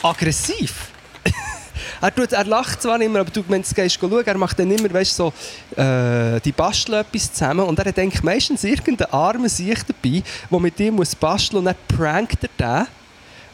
aggressiv. 0.02 0.88
er, 2.02 2.16
tut, 2.16 2.32
er 2.32 2.46
lacht 2.46 2.82
zwar 2.82 3.00
immer, 3.02 3.20
aber 3.20 3.32
du, 3.32 3.44
wenn 3.48 3.62
du 3.62 3.74
gehst 3.74 4.00
schauen, 4.00 4.26
er 4.26 4.38
macht 4.38 4.60
dann 4.60 4.72
immer, 4.72 4.92
weißt, 4.94 5.16
so, 5.16 5.34
äh, 5.76 6.40
die 6.42 6.52
basteln 6.52 7.00
etwas 7.00 7.34
zusammen 7.34 7.66
und 7.66 7.80
er 7.80 7.88
eigentlich 7.88 8.24
meistens 8.24 8.64
irgendeinen 8.64 9.12
armen 9.12 9.50
Sicht 9.50 9.86
dabei, 9.88 10.24
der 10.52 10.60
mit 10.60 10.80
ihm 10.80 10.96
muss 10.96 11.16
basteln 11.16 11.60
und 11.60 11.66
dann 11.66 11.76
prankt 11.88 12.44
er 12.44 12.50
den. 12.58 12.88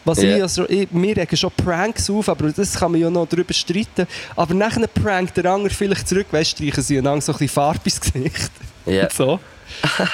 Was 0.06 0.22
Ja. 0.22 0.36
ich, 0.36 0.42
also, 0.42 0.70
ich, 0.70 0.88
wir 0.92 1.18
regen 1.18 1.36
schon 1.36 1.52
Pranks 1.52 2.10
auf, 2.12 2.30
aber 2.30 2.52
das 2.52 2.76
kann 2.76 2.92
man 2.92 3.02
ja 3.02 3.10
noch 3.10 3.28
darüber 3.28 3.54
streiten. 3.54 4.06
Aber 4.36 4.54
nachher 4.54 4.86
prankt 4.88 5.36
der 5.36 5.46
andere 5.46 5.74
vielleicht 5.74 6.08
zurück, 6.08 6.28
weißt 6.30 6.52
streichen 6.52 6.84
sie 6.84 7.00
einander 7.00 7.22
so 7.22 7.32
ein 7.32 7.40
bisschen 7.40 7.54
Farbe 7.54 7.82
ins 7.86 8.00
Gesicht. 8.00 8.52
Ja. 8.86 9.04
Und 9.04 9.14
so. 9.14 9.40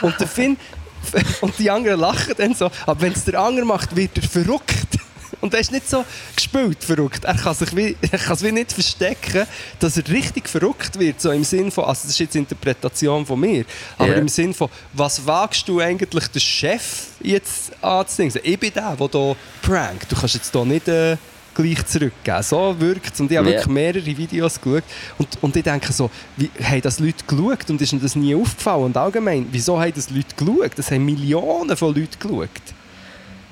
Und 0.01 0.19
der 0.19 0.27
Finn 0.27 0.57
und 1.41 1.57
die 1.59 1.69
anderen 1.69 1.99
lachen 1.99 2.33
dann 2.37 2.53
so. 2.53 2.71
Aber 2.85 3.01
wenn 3.01 3.11
es 3.11 3.25
der 3.25 3.39
andere 3.39 3.65
macht, 3.65 3.95
wird 3.95 4.15
er 4.15 4.23
verrückt. 4.23 4.97
Und 5.41 5.53
er 5.53 5.59
ist 5.59 5.71
nicht 5.71 5.89
so 5.89 6.05
gespielt 6.35 6.83
verrückt. 6.83 7.25
Er 7.25 7.33
kann 7.35 7.53
sich 7.55 7.75
wie, 7.75 7.95
er 8.11 8.19
kann 8.19 8.33
es 8.33 8.43
wie 8.43 8.51
nicht 8.51 8.71
verstecken, 8.71 9.45
dass 9.79 9.97
er 9.97 10.07
richtig 10.07 10.47
verrückt 10.47 10.97
wird. 10.99 11.19
So 11.19 11.31
im 11.31 11.43
Sinn 11.43 11.71
von, 11.71 11.85
also 11.85 12.01
das 12.03 12.11
ist 12.11 12.19
jetzt 12.19 12.35
Interpretation 12.35 13.25
von 13.25 13.39
mir, 13.39 13.65
aber 13.97 14.09
Ja. 14.09 14.15
im 14.15 14.27
Sinn 14.27 14.53
von, 14.53 14.69
was 14.93 15.25
wagst 15.25 15.67
du 15.67 15.79
eigentlich 15.79 16.27
den 16.27 16.39
Chef 16.41 17.07
jetzt 17.21 17.71
anzudingen? 17.83 18.39
Ich 18.43 18.59
bin 18.59 18.71
der, 18.73 18.95
der 18.95 19.09
hier 19.11 19.35
prankt. 19.61 20.11
Du 20.11 20.15
kannst 20.15 20.35
jetzt 20.35 20.51
hier 20.51 20.65
nicht 20.65 20.87
äh, 20.87 21.17
gleich 21.53 21.85
zurückgeben. 21.85 22.43
So 22.43 22.75
wirkt 22.79 23.13
es. 23.13 23.19
Und 23.19 23.31
ich 23.31 23.37
habe 23.37 23.49
Ja. 23.49 23.55
wirklich 23.57 23.73
mehrere 23.73 24.05
Videos 24.17 24.61
geschaut. 24.61 24.83
Und, 25.17 25.27
und 25.41 25.55
ich 25.55 25.63
denke 25.63 25.91
so, 25.91 26.09
wie, 26.37 26.49
haben 26.63 26.81
das 26.81 26.99
Leute 26.99 27.23
geschaut 27.27 27.69
und 27.69 27.81
ist 27.81 27.91
ihnen 27.91 28.01
das 28.01 28.15
nie 28.15 28.35
aufgefallen? 28.35 28.83
Und 28.85 28.97
allgemein, 28.97 29.47
wieso 29.51 29.79
haben 29.79 29.91
das 29.93 30.09
Leute 30.09 30.35
geschaut? 30.35 30.71
Das 30.77 30.91
haben 30.91 31.03
Millionen 31.03 31.75
von 31.75 31.93
Leuten 31.95 32.17
geschaut. 32.19 32.49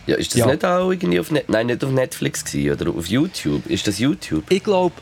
Ja, 0.09 0.15
ist 0.17 0.31
das 0.33 0.39
Ja. 0.39 0.45
nicht 0.47 0.65
auch 0.65 0.91
irgendwie 0.91 1.19
auf, 1.19 1.31
Net 1.31 1.49
Nein, 1.49 1.67
nicht 1.67 1.83
auf 1.83 1.91
Netflix 1.91 2.43
gewesen, 2.43 2.71
oder 2.81 2.91
auf 2.97 3.05
YouTube? 3.07 3.65
Ist 3.67 3.87
das 3.87 3.99
YouTube? 3.99 4.43
Ich 4.49 4.63
glaube, 4.63 4.95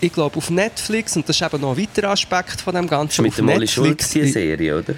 ich 0.00 0.12
glaube 0.12 0.36
auf 0.36 0.50
Netflix, 0.50 1.16
und 1.16 1.28
das 1.28 1.40
ist 1.40 1.42
eben 1.46 1.60
noch 1.62 1.76
ein 1.76 1.82
weiterer 1.82 2.10
Aspekt 2.10 2.60
von 2.60 2.74
dem 2.74 2.86
Ganzen. 2.88 3.22
mit 3.22 3.32
auf 3.32 3.36
dem 3.36 3.48
Oli 3.48 3.66
Schulz 3.68 4.10
die 4.10 4.26
Serie, 4.28 4.78
oder? 4.78 4.94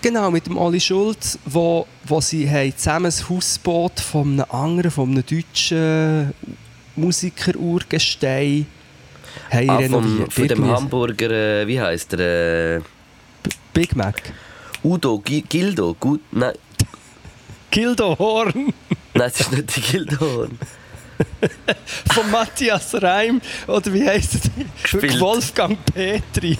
Genau, 0.00 0.30
mit 0.30 0.46
dem 0.46 0.56
Oli 0.56 0.80
Schulz, 0.80 1.38
wo, 1.44 1.86
wo 2.04 2.20
sie 2.20 2.48
haben 2.48 2.72
zusammen 2.76 3.04
das 3.06 3.28
Hausboot 3.28 3.98
von 3.98 4.34
einem 4.40 4.44
anderen, 4.50 4.90
von 4.92 5.10
einem 5.10 5.24
deutschen 5.26 6.32
Musiker-Urgestein 6.96 8.66
haben 9.50 9.70
Ah, 9.70 9.76
renoviert. 9.76 10.20
vom, 10.20 10.30
von 10.30 10.48
dem 10.48 10.64
Hamburger, 10.68 11.30
äh, 11.30 11.66
wie 11.66 11.80
heißt 11.80 12.12
der? 12.12 12.76
Äh, 12.76 12.80
Big 13.72 13.94
Mac. 13.96 14.20
Udo, 14.84 15.18
Gi 15.18 15.42
Gildo, 15.42 15.94
gut, 15.98 16.20
nein, 16.30 16.52
Gildo 17.78 18.18
Horn 18.18 18.74
nein, 19.14 19.28
es 19.28 19.38
ist 19.38 19.52
nicht 19.52 19.76
der 19.76 19.82
Gildo 19.84 20.18
Horn. 20.18 20.58
von 22.12 22.28
Matthias 22.28 23.00
Reim. 23.00 23.40
Oder 23.68 23.92
wie 23.92 24.04
heisst 24.04 24.34
es? 24.34 25.20
Wolfgang 25.20 25.78
Petri. 25.84 26.58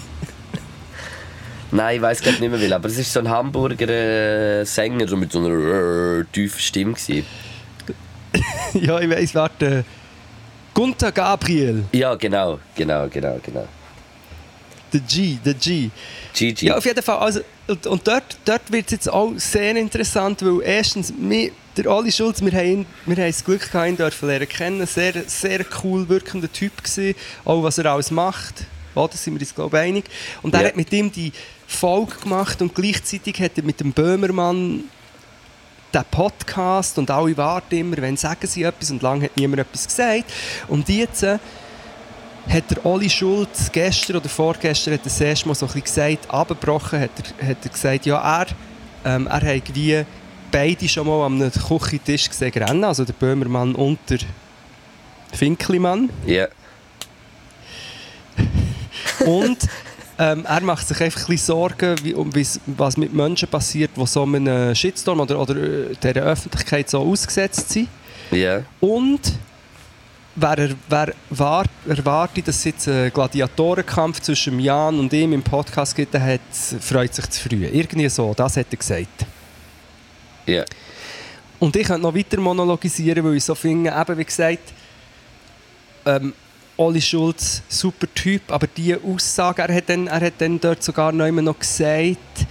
Nein, 1.72 1.96
ich 1.96 2.02
weiß 2.02 2.22
gerade 2.22 2.38
nicht 2.38 2.50
mehr, 2.52 2.60
will, 2.60 2.72
aber 2.72 2.86
es 2.86 2.98
ist 2.98 3.12
so 3.12 3.18
ein 3.18 3.28
Hamburger 3.28 3.88
äh, 3.88 4.64
Sänger 4.64 5.08
so 5.08 5.16
mit 5.16 5.32
so 5.32 5.40
einer 5.40 6.20
äh, 6.20 6.24
tiefen 6.32 6.60
Stimme 6.60 6.92
gewesen. 6.92 7.26
ja, 8.74 9.00
ich 9.00 9.10
weiss, 9.10 9.34
warte. 9.34 9.84
Gunther 10.72 11.10
Gabriel. 11.10 11.82
Ja, 11.90 12.14
genau, 12.14 12.60
genau, 12.76 13.08
genau, 13.08 13.40
genau. 13.42 13.66
Der 14.92 15.00
G, 15.00 15.36
der 15.44 15.54
G. 15.54 15.90
Gigi. 16.32 16.66
Ja, 16.66 16.76
auf 16.76 16.84
jeden 16.84 17.02
Fall. 17.02 17.18
Also, 17.18 17.40
und, 17.68 17.86
und 17.86 18.06
dort, 18.06 18.38
dort 18.44 18.72
wird 18.72 18.86
es 18.86 18.92
jetzt 18.92 19.12
auch 19.12 19.32
sehr 19.36 19.76
interessant, 19.76 20.42
weil 20.44 20.60
erstens, 20.62 21.12
wir, 21.16 21.50
der 21.76 21.90
Oli 21.90 22.10
Schulz, 22.10 22.40
wir 22.42 22.52
haben, 22.52 22.66
ihn- 22.66 22.86
wir 23.06 23.16
haben 23.16 23.26
das 23.26 23.44
Glück 23.44 23.70
gehabt, 23.70 23.88
ihn 23.88 23.96
dürfen 23.96 24.28
lernen 24.28 24.48
kennen. 24.48 24.86
Sehr, 24.86 25.12
sehr 25.26 25.64
cool 25.84 26.08
wirkender 26.08 26.52
Typ 26.52 26.82
gewesen, 26.82 27.14
auch 27.44 27.62
was 27.62 27.78
er 27.78 27.86
alles 27.92 28.10
macht. 28.10 28.64
Ja, 28.94 29.06
da 29.06 29.16
sind 29.16 29.34
wir 29.34 29.40
uns, 29.40 29.54
glaube 29.54 29.76
ich, 29.76 29.82
einig. 29.84 30.04
Und 30.42 30.54
er 30.54 30.62
Ja. 30.62 30.68
hat 30.68 30.76
mit 30.76 30.92
ihm 30.92 31.12
die 31.12 31.32
Folge 31.66 32.16
gemacht 32.22 32.60
und 32.62 32.74
gleichzeitig 32.74 33.40
hat 33.40 33.52
er 33.56 33.62
mit 33.64 33.78
dem 33.80 33.92
Böhmermann 33.92 34.84
den 35.94 36.04
Podcast 36.10 36.98
und 36.98 37.10
alle 37.10 37.36
warten 37.36 37.76
immer, 37.76 37.96
wenn 37.98 38.16
sagen 38.16 38.46
sie 38.46 38.62
etwas 38.62 38.90
und 38.90 39.02
lange 39.02 39.24
hat 39.26 39.36
niemand 39.36 39.60
etwas 39.60 39.86
gesagt. 39.86 40.24
Und 40.68 40.88
jetzt 40.88 41.22
äh, 41.22 41.38
hat 42.48 42.70
der 42.70 42.86
Oli 42.86 43.10
Schulz 43.10 43.70
gestern 43.70 44.16
oder 44.16 44.28
vorgestern 44.28 44.94
hat 44.94 45.00
er 45.00 45.04
das 45.04 45.20
erste 45.20 45.48
Mal 45.48 45.54
so 45.54 45.66
ein 45.66 45.72
bisschen 45.72 45.84
gesagt, 45.84 46.30
abgebrochen, 46.30 47.00
hat 47.00 47.10
er, 47.40 47.48
hat 47.48 47.58
er 47.62 47.70
gesagt, 47.70 48.06
ja, 48.06 48.40
er, 48.40 48.46
ähm, 49.04 49.26
er 49.26 49.56
hat 49.56 49.74
wie 49.74 50.04
beide 50.50 50.88
schon 50.88 51.06
mal 51.06 51.26
am 51.26 51.50
Küchentisch 51.50 52.28
gesehen 52.28 52.52
rennen, 52.52 52.84
also 52.84 53.04
der 53.04 53.12
Böhmermann 53.12 53.74
und 53.74 53.98
der 54.08 54.18
Finklimann. 55.32 56.10
Ja. 56.26 56.48
Und 59.26 59.58
ähm, 60.18 60.44
er 60.46 60.60
macht 60.60 60.86
sich 60.86 61.00
einfach 61.00 61.20
ein 61.20 61.26
bisschen 61.26 61.46
Sorgen, 61.46 61.96
wie, 62.02 62.14
um, 62.14 62.30
was 62.66 62.96
mit 62.96 63.12
Menschen 63.12 63.48
passiert, 63.48 63.90
die 63.96 64.06
so 64.06 64.22
einem 64.22 64.74
Shitstorm 64.74 65.20
oder, 65.20 65.40
oder 65.40 65.56
äh, 65.56 65.94
dieser 66.02 66.22
Öffentlichkeit 66.22 66.88
so 66.88 67.00
ausgesetzt 67.00 67.70
sind. 67.70 67.88
Ja. 68.30 68.62
Und 68.80 69.32
wer, 70.40 70.58
er, 70.58 70.70
wer 70.88 71.14
war, 71.30 71.64
erwartet, 71.86 72.48
dass 72.48 72.56
es 72.56 72.64
jetzt 72.64 72.88
einen 72.88 73.12
Gladiatorenkampf 73.12 74.20
zwischen 74.20 74.58
Jan 74.60 74.98
und 74.98 75.12
ihm 75.12 75.32
im 75.32 75.42
Podcast 75.42 75.94
gibt, 75.94 76.14
der 76.14 76.24
hat, 76.24 76.40
freut 76.80 77.14
sich 77.14 77.28
zu 77.30 77.48
früh. 77.48 77.66
Irgendwie 77.66 78.08
so, 78.08 78.32
das 78.34 78.56
hat 78.56 78.66
er 78.70 78.76
gesagt. 78.76 79.26
Ja. 80.46 80.64
Und 81.58 81.74
ich 81.74 81.86
könnte 81.86 82.02
noch 82.02 82.14
weiter 82.14 82.40
monologisieren, 82.40 83.24
weil 83.24 83.36
ich 83.36 83.44
so 83.44 83.54
finde, 83.54 83.90
eben 83.90 84.18
wie 84.18 84.24
gesagt, 84.24 84.72
ähm, 86.06 86.32
Oli 86.76 87.00
Schulz, 87.00 87.62
super 87.68 88.06
Typ, 88.14 88.42
aber 88.52 88.68
die 88.68 88.94
Aussage, 88.94 89.62
er 89.62 89.74
hat 89.74 89.88
dann, 89.88 90.06
er 90.06 90.20
hat 90.20 90.34
dann 90.38 90.60
dort 90.60 90.82
sogar 90.82 91.10
noch 91.10 91.26
immer 91.26 91.42
noch 91.42 91.58
gesagt, 91.58 92.46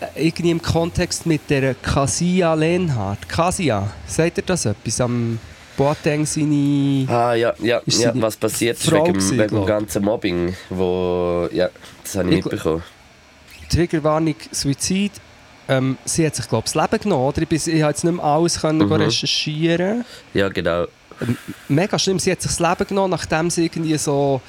äh, 0.00 0.26
irgendwie 0.26 0.50
im 0.50 0.62
Kontext 0.62 1.26
mit 1.26 1.50
der 1.50 1.74
Kasia 1.74 2.54
Lehnhardt. 2.54 3.28
Kasia, 3.28 3.92
sagt 4.06 4.38
ihr 4.38 4.44
das 4.44 4.64
etwas? 4.64 5.00
Am 5.02 5.38
Boateng 5.78 6.26
seine... 6.26 7.06
Ah, 7.08 7.34
ja, 7.34 7.54
ja, 7.60 7.80
ja 7.86 8.12
was 8.16 8.36
passiert 8.36 8.76
ist 8.78 8.90
wegen, 8.92 9.04
gewesen, 9.14 9.38
wegen 9.38 9.54
dem 9.54 9.64
ganzen 9.64 10.04
Mobbing, 10.04 10.54
wo, 10.68 11.48
ja, 11.52 11.70
das 12.02 12.16
habe 12.16 12.28
ich 12.30 12.38
Ich- 12.38 12.44
mitbekommen. 12.44 12.82
Triggerwarnung 13.70 14.34
Suizid. 14.50 15.12
Ähm, 15.68 15.98
sie 16.04 16.26
hat 16.26 16.34
sich, 16.34 16.48
glaube 16.48 16.66
ich, 16.66 16.72
das 16.72 16.82
Leben 16.90 17.02
genommen. 17.02 17.24
Oder? 17.26 17.42
Ich, 17.42 17.66
ich 17.68 17.82
habe 17.82 17.90
jetzt 17.92 18.02
nicht 18.02 18.14
mehr 18.16 18.24
alles 18.24 18.60
können 18.60 18.86
Mhm. 18.86 18.92
recherchieren 18.92 20.04
Ja, 20.34 20.48
genau. 20.48 20.86
Mega 21.68 21.98
schlimm. 21.98 22.18
Sie 22.18 22.32
hat 22.32 22.40
sich 22.40 22.50
das 22.56 22.60
Leben 22.60 22.88
genommen, 22.88 23.10
nachdem 23.10 23.50
sie 23.50 23.66
irgendwie 23.66 23.96
so 23.98 24.40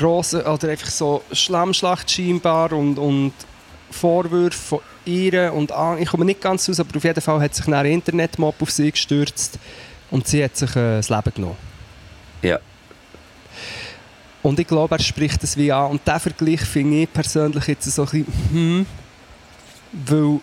Rosen 0.00 0.42
oder 0.42 0.68
einfach 0.68 0.88
so 0.90 1.22
Schlammschlacht 1.32 2.08
scheinbar 2.10 2.72
und, 2.72 2.96
und 2.98 3.32
Vorwürfe 3.90 4.56
von 4.58 4.78
ihr 5.04 5.52
und 5.52 5.72
an, 5.72 5.98
ich 6.00 6.08
komme 6.08 6.24
nicht 6.24 6.40
ganz 6.40 6.68
raus, 6.68 6.78
aber 6.78 6.96
auf 6.96 7.02
jeden 7.02 7.20
Fall 7.20 7.40
hat 7.40 7.54
sich 7.54 7.66
ein 7.66 7.86
Internetmob 7.86 8.54
auf 8.62 8.70
sie 8.70 8.92
gestürzt 8.92 9.58
und 10.10 10.26
sie 10.26 10.42
hat 10.44 10.56
sich 10.56 10.70
äh, 10.76 10.96
das 10.96 11.08
Leben 11.08 11.32
genommen. 11.34 11.56
Ja. 12.42 12.58
Und 14.42 14.58
ich 14.58 14.66
glaube, 14.66 14.94
er 14.94 15.02
spricht 15.02 15.42
das 15.42 15.56
wie 15.56 15.70
an. 15.70 15.90
Und 15.90 16.06
diesen 16.06 16.20
Vergleich 16.20 16.60
finde 16.62 17.02
ich 17.02 17.12
persönlich 17.12 17.66
jetzt 17.66 17.90
so 17.90 18.02
ein 18.02 18.08
bisschen, 18.08 18.26
hm, 18.50 18.86
weil 19.92 20.40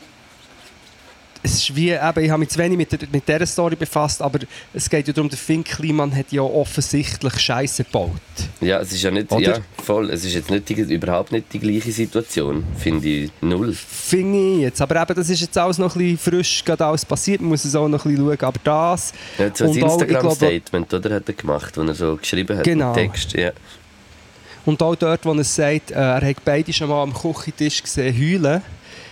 es 1.47 1.55
ist 1.59 1.75
wie, 1.75 1.91
eben, 1.91 2.23
ich 2.23 2.29
habe 2.29 2.39
mich 2.39 2.49
zu 2.49 2.59
wenig 2.59 2.77
mit, 2.77 2.91
der, 2.91 2.99
mit 3.11 3.27
dieser 3.27 3.45
Story 3.45 3.75
befasst, 3.75 4.21
aber 4.21 4.39
es 4.73 4.89
geht 4.89 5.07
ja 5.07 5.13
darum, 5.13 5.29
der 5.29 5.37
Finn 5.37 5.63
Kliman 5.63 6.13
hat 6.15 6.31
ja 6.31 6.41
offensichtlich 6.41 7.39
Scheiße 7.39 7.85
gebaut. 7.85 8.11
Ja, 8.59 8.79
es 8.79 8.91
ist 8.91 9.01
ja 9.01 9.11
nicht, 9.11 9.31
Oder? 9.31 9.41
ja, 9.41 9.57
voll, 9.83 10.09
es 10.09 10.25
ist 10.25 10.33
jetzt 10.33 10.49
nicht 10.49 10.67
die, 10.69 10.73
überhaupt 10.73 11.31
nicht 11.31 11.51
die 11.53 11.59
gleiche 11.59 11.91
Situation, 11.91 12.65
finde 12.77 13.07
ich, 13.07 13.31
null. 13.41 13.73
Finde 13.73 14.37
ich 14.37 14.59
jetzt. 14.59 14.81
Aber 14.81 15.01
eben, 15.01 15.15
das 15.15 15.29
ist 15.29 15.41
jetzt 15.41 15.57
alles 15.57 15.77
noch 15.77 15.95
ein 15.95 15.99
bisschen 15.99 16.17
frisch, 16.17 16.63
gerade 16.65 16.85
alles 16.85 17.05
passiert, 17.05 17.39
man 17.41 17.49
muss 17.49 17.63
es 17.63 17.75
auch 17.75 17.87
noch 17.87 18.05
ein 18.05 18.11
bisschen 18.15 18.27
schauen, 18.27 18.47
aber 18.47 18.59
das... 18.63 19.13
Ja, 19.37 19.49
so 19.53 19.65
ein 19.65 19.77
Instagram-Statement, 19.77 20.93
oder, 20.93 21.15
hat 21.15 21.27
er 21.27 21.33
gemacht, 21.33 21.77
wo 21.77 21.81
er 21.81 21.95
so 21.95 22.17
geschrieben 22.17 22.57
hat, 22.57 22.65
Genau. 22.65 22.89
im 22.89 22.95
Text, 22.95 23.33
ja. 23.33 23.51
Und 24.65 24.81
auch 24.83 24.95
dort, 24.95 25.23
wo 25.25 25.33
er 25.33 25.43
sagt, 25.45 25.91
äh, 25.91 25.93
er 25.93 26.21
hat 26.21 26.43
beide 26.43 26.73
schon 26.73 26.89
mal 26.89 27.01
am 27.01 27.13
Küchentisch 27.13 27.81
gesehen 27.81 28.13
heulen. 28.13 28.61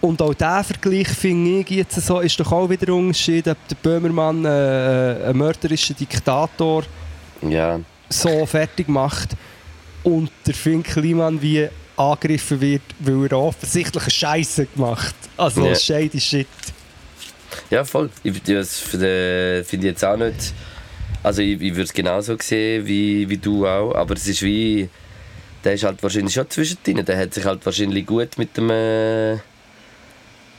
Und 0.00 0.20
auch 0.20 0.34
dieser 0.34 0.64
Vergleich, 0.64 1.08
finde 1.08 1.60
ich, 1.60 1.70
jetzt 1.70 1.94
so, 1.94 2.20
ist 2.20 2.38
doch 2.38 2.52
auch 2.52 2.68
wieder 2.68 2.88
ein 2.88 2.92
Unterschied, 2.92 3.48
ob 3.48 3.56
der 3.68 3.76
Böhmermann 3.76 4.44
äh, 4.44 5.28
ein 5.30 5.36
mörderischer 5.36 5.94
Diktator 5.94 6.82
Ja, 7.40 7.80
so 8.10 8.44
fertig 8.44 8.86
macht 8.88 9.30
und 10.02 10.30
der 10.46 10.52
Finn 10.52 10.82
Kliman 10.82 11.40
wie 11.40 11.66
angegriffen 11.96 12.60
wird, 12.60 12.82
weil 12.98 13.26
er 13.28 13.38
offensichtlich 13.38 14.02
eine 14.02 14.10
Scheiße 14.10 14.66
gemacht 14.66 15.14
Also 15.38 15.64
Ja. 15.66 15.74
shady 15.74 16.20
shit. 16.20 16.46
Ja 17.74 17.84
voll. 17.84 18.10
Ich, 18.22 18.42
das 18.42 18.78
finde 18.78 19.62
ich 19.64 19.82
jetzt 19.82 20.04
auch 20.04 20.16
nicht... 20.16 20.54
Also 21.22 21.40
ich, 21.42 21.60
ich 21.60 21.72
würde 21.72 21.82
es 21.82 21.92
genauso 21.92 22.36
sehen 22.38 22.86
wie, 22.86 23.28
wie 23.28 23.38
du 23.38 23.66
auch, 23.66 23.94
aber 23.94 24.14
es 24.14 24.26
ist 24.26 24.42
wie... 24.42 24.88
Der 25.62 25.74
ist 25.74 25.84
halt 25.84 26.02
wahrscheinlich 26.02 26.34
schon 26.34 26.48
zwischendrin. 26.50 27.04
Der 27.04 27.18
hat 27.18 27.32
sich 27.32 27.44
halt 27.44 27.64
wahrscheinlich 27.64 28.06
gut 28.06 28.38
mit 28.38 28.56
dem... 28.56 28.70
Äh, 28.70 29.38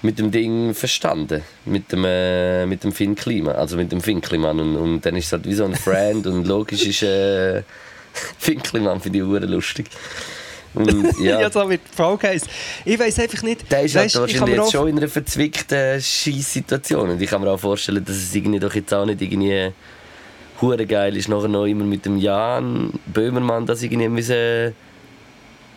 mit 0.01 0.19
dem 0.19 0.30
Ding 0.30 0.73
verstanden. 0.73 1.41
Mit 1.65 1.91
dem, 1.91 2.06
äh, 2.06 2.65
mit 2.65 2.84
dem 2.84 2.91
Finn 2.91 3.15
Klima. 3.15 3.51
Also 3.51 3.78
mit 3.78 3.91
dem 3.91 4.01
Finn 4.01 4.21
Kliman. 4.21 4.60
Und, 4.60 4.75
und 4.75 5.06
dann 5.06 5.15
ist 5.15 5.28
es 5.28 5.32
halt 5.32 5.45
wie 5.45 5.54
so 5.54 5.65
ein 5.65 5.75
Friend 5.75 6.25
und 6.28 6.45
logisch 6.45 6.86
ist... 6.86 7.04
Äh, 7.04 7.63
Finn 8.39 8.62
Kliman 8.62 8.99
finde 8.99 9.19
ich 9.19 9.49
lustig. 9.49 9.88
Und, 10.80 11.20
Ja, 11.20 11.42
ja. 11.42 11.52
so 11.52 11.70
wird 11.70 11.82
die 11.92 11.96
Frage 11.96 12.28
heißen. 12.28 12.48
Ich 12.84 13.00
weiß 13.00 13.20
einfach 13.20 13.44
nicht. 13.44 13.72
Der 13.72 13.84
ist 13.84 13.96
halt 13.96 14.08
ich 14.08 14.14
kann 14.14 14.22
wahrscheinlich 14.22 14.58
jetzt 14.58 14.72
schon 14.72 14.88
in 14.88 14.98
einer 14.98 15.08
verzwickten 15.08 16.02
Scheiss-Situation. 16.02 17.10
Und 17.12 17.22
ich 17.22 17.30
kann 17.30 17.42
mir 17.42 17.50
auch 17.50 17.60
vorstellen, 17.60 18.04
dass 18.04 18.16
es 18.16 18.36
irgendwie 18.36 18.60
doch 18.60 18.74
jetzt 18.74 18.94
auch 18.94 19.06
nicht 19.06 19.22
irgendwie 19.22 19.72
hure 20.62 20.86
geil 20.86 21.16
ist, 21.18 21.28
nachher 21.28 21.48
noch 21.48 21.66
immer 21.66 21.84
mit 21.84 22.06
dem 22.06 22.18
Jan 22.18 22.92
Böhmermann 23.06 23.66
das 23.66 23.82
irgendwie 23.84 24.10
müssen... 24.10 24.74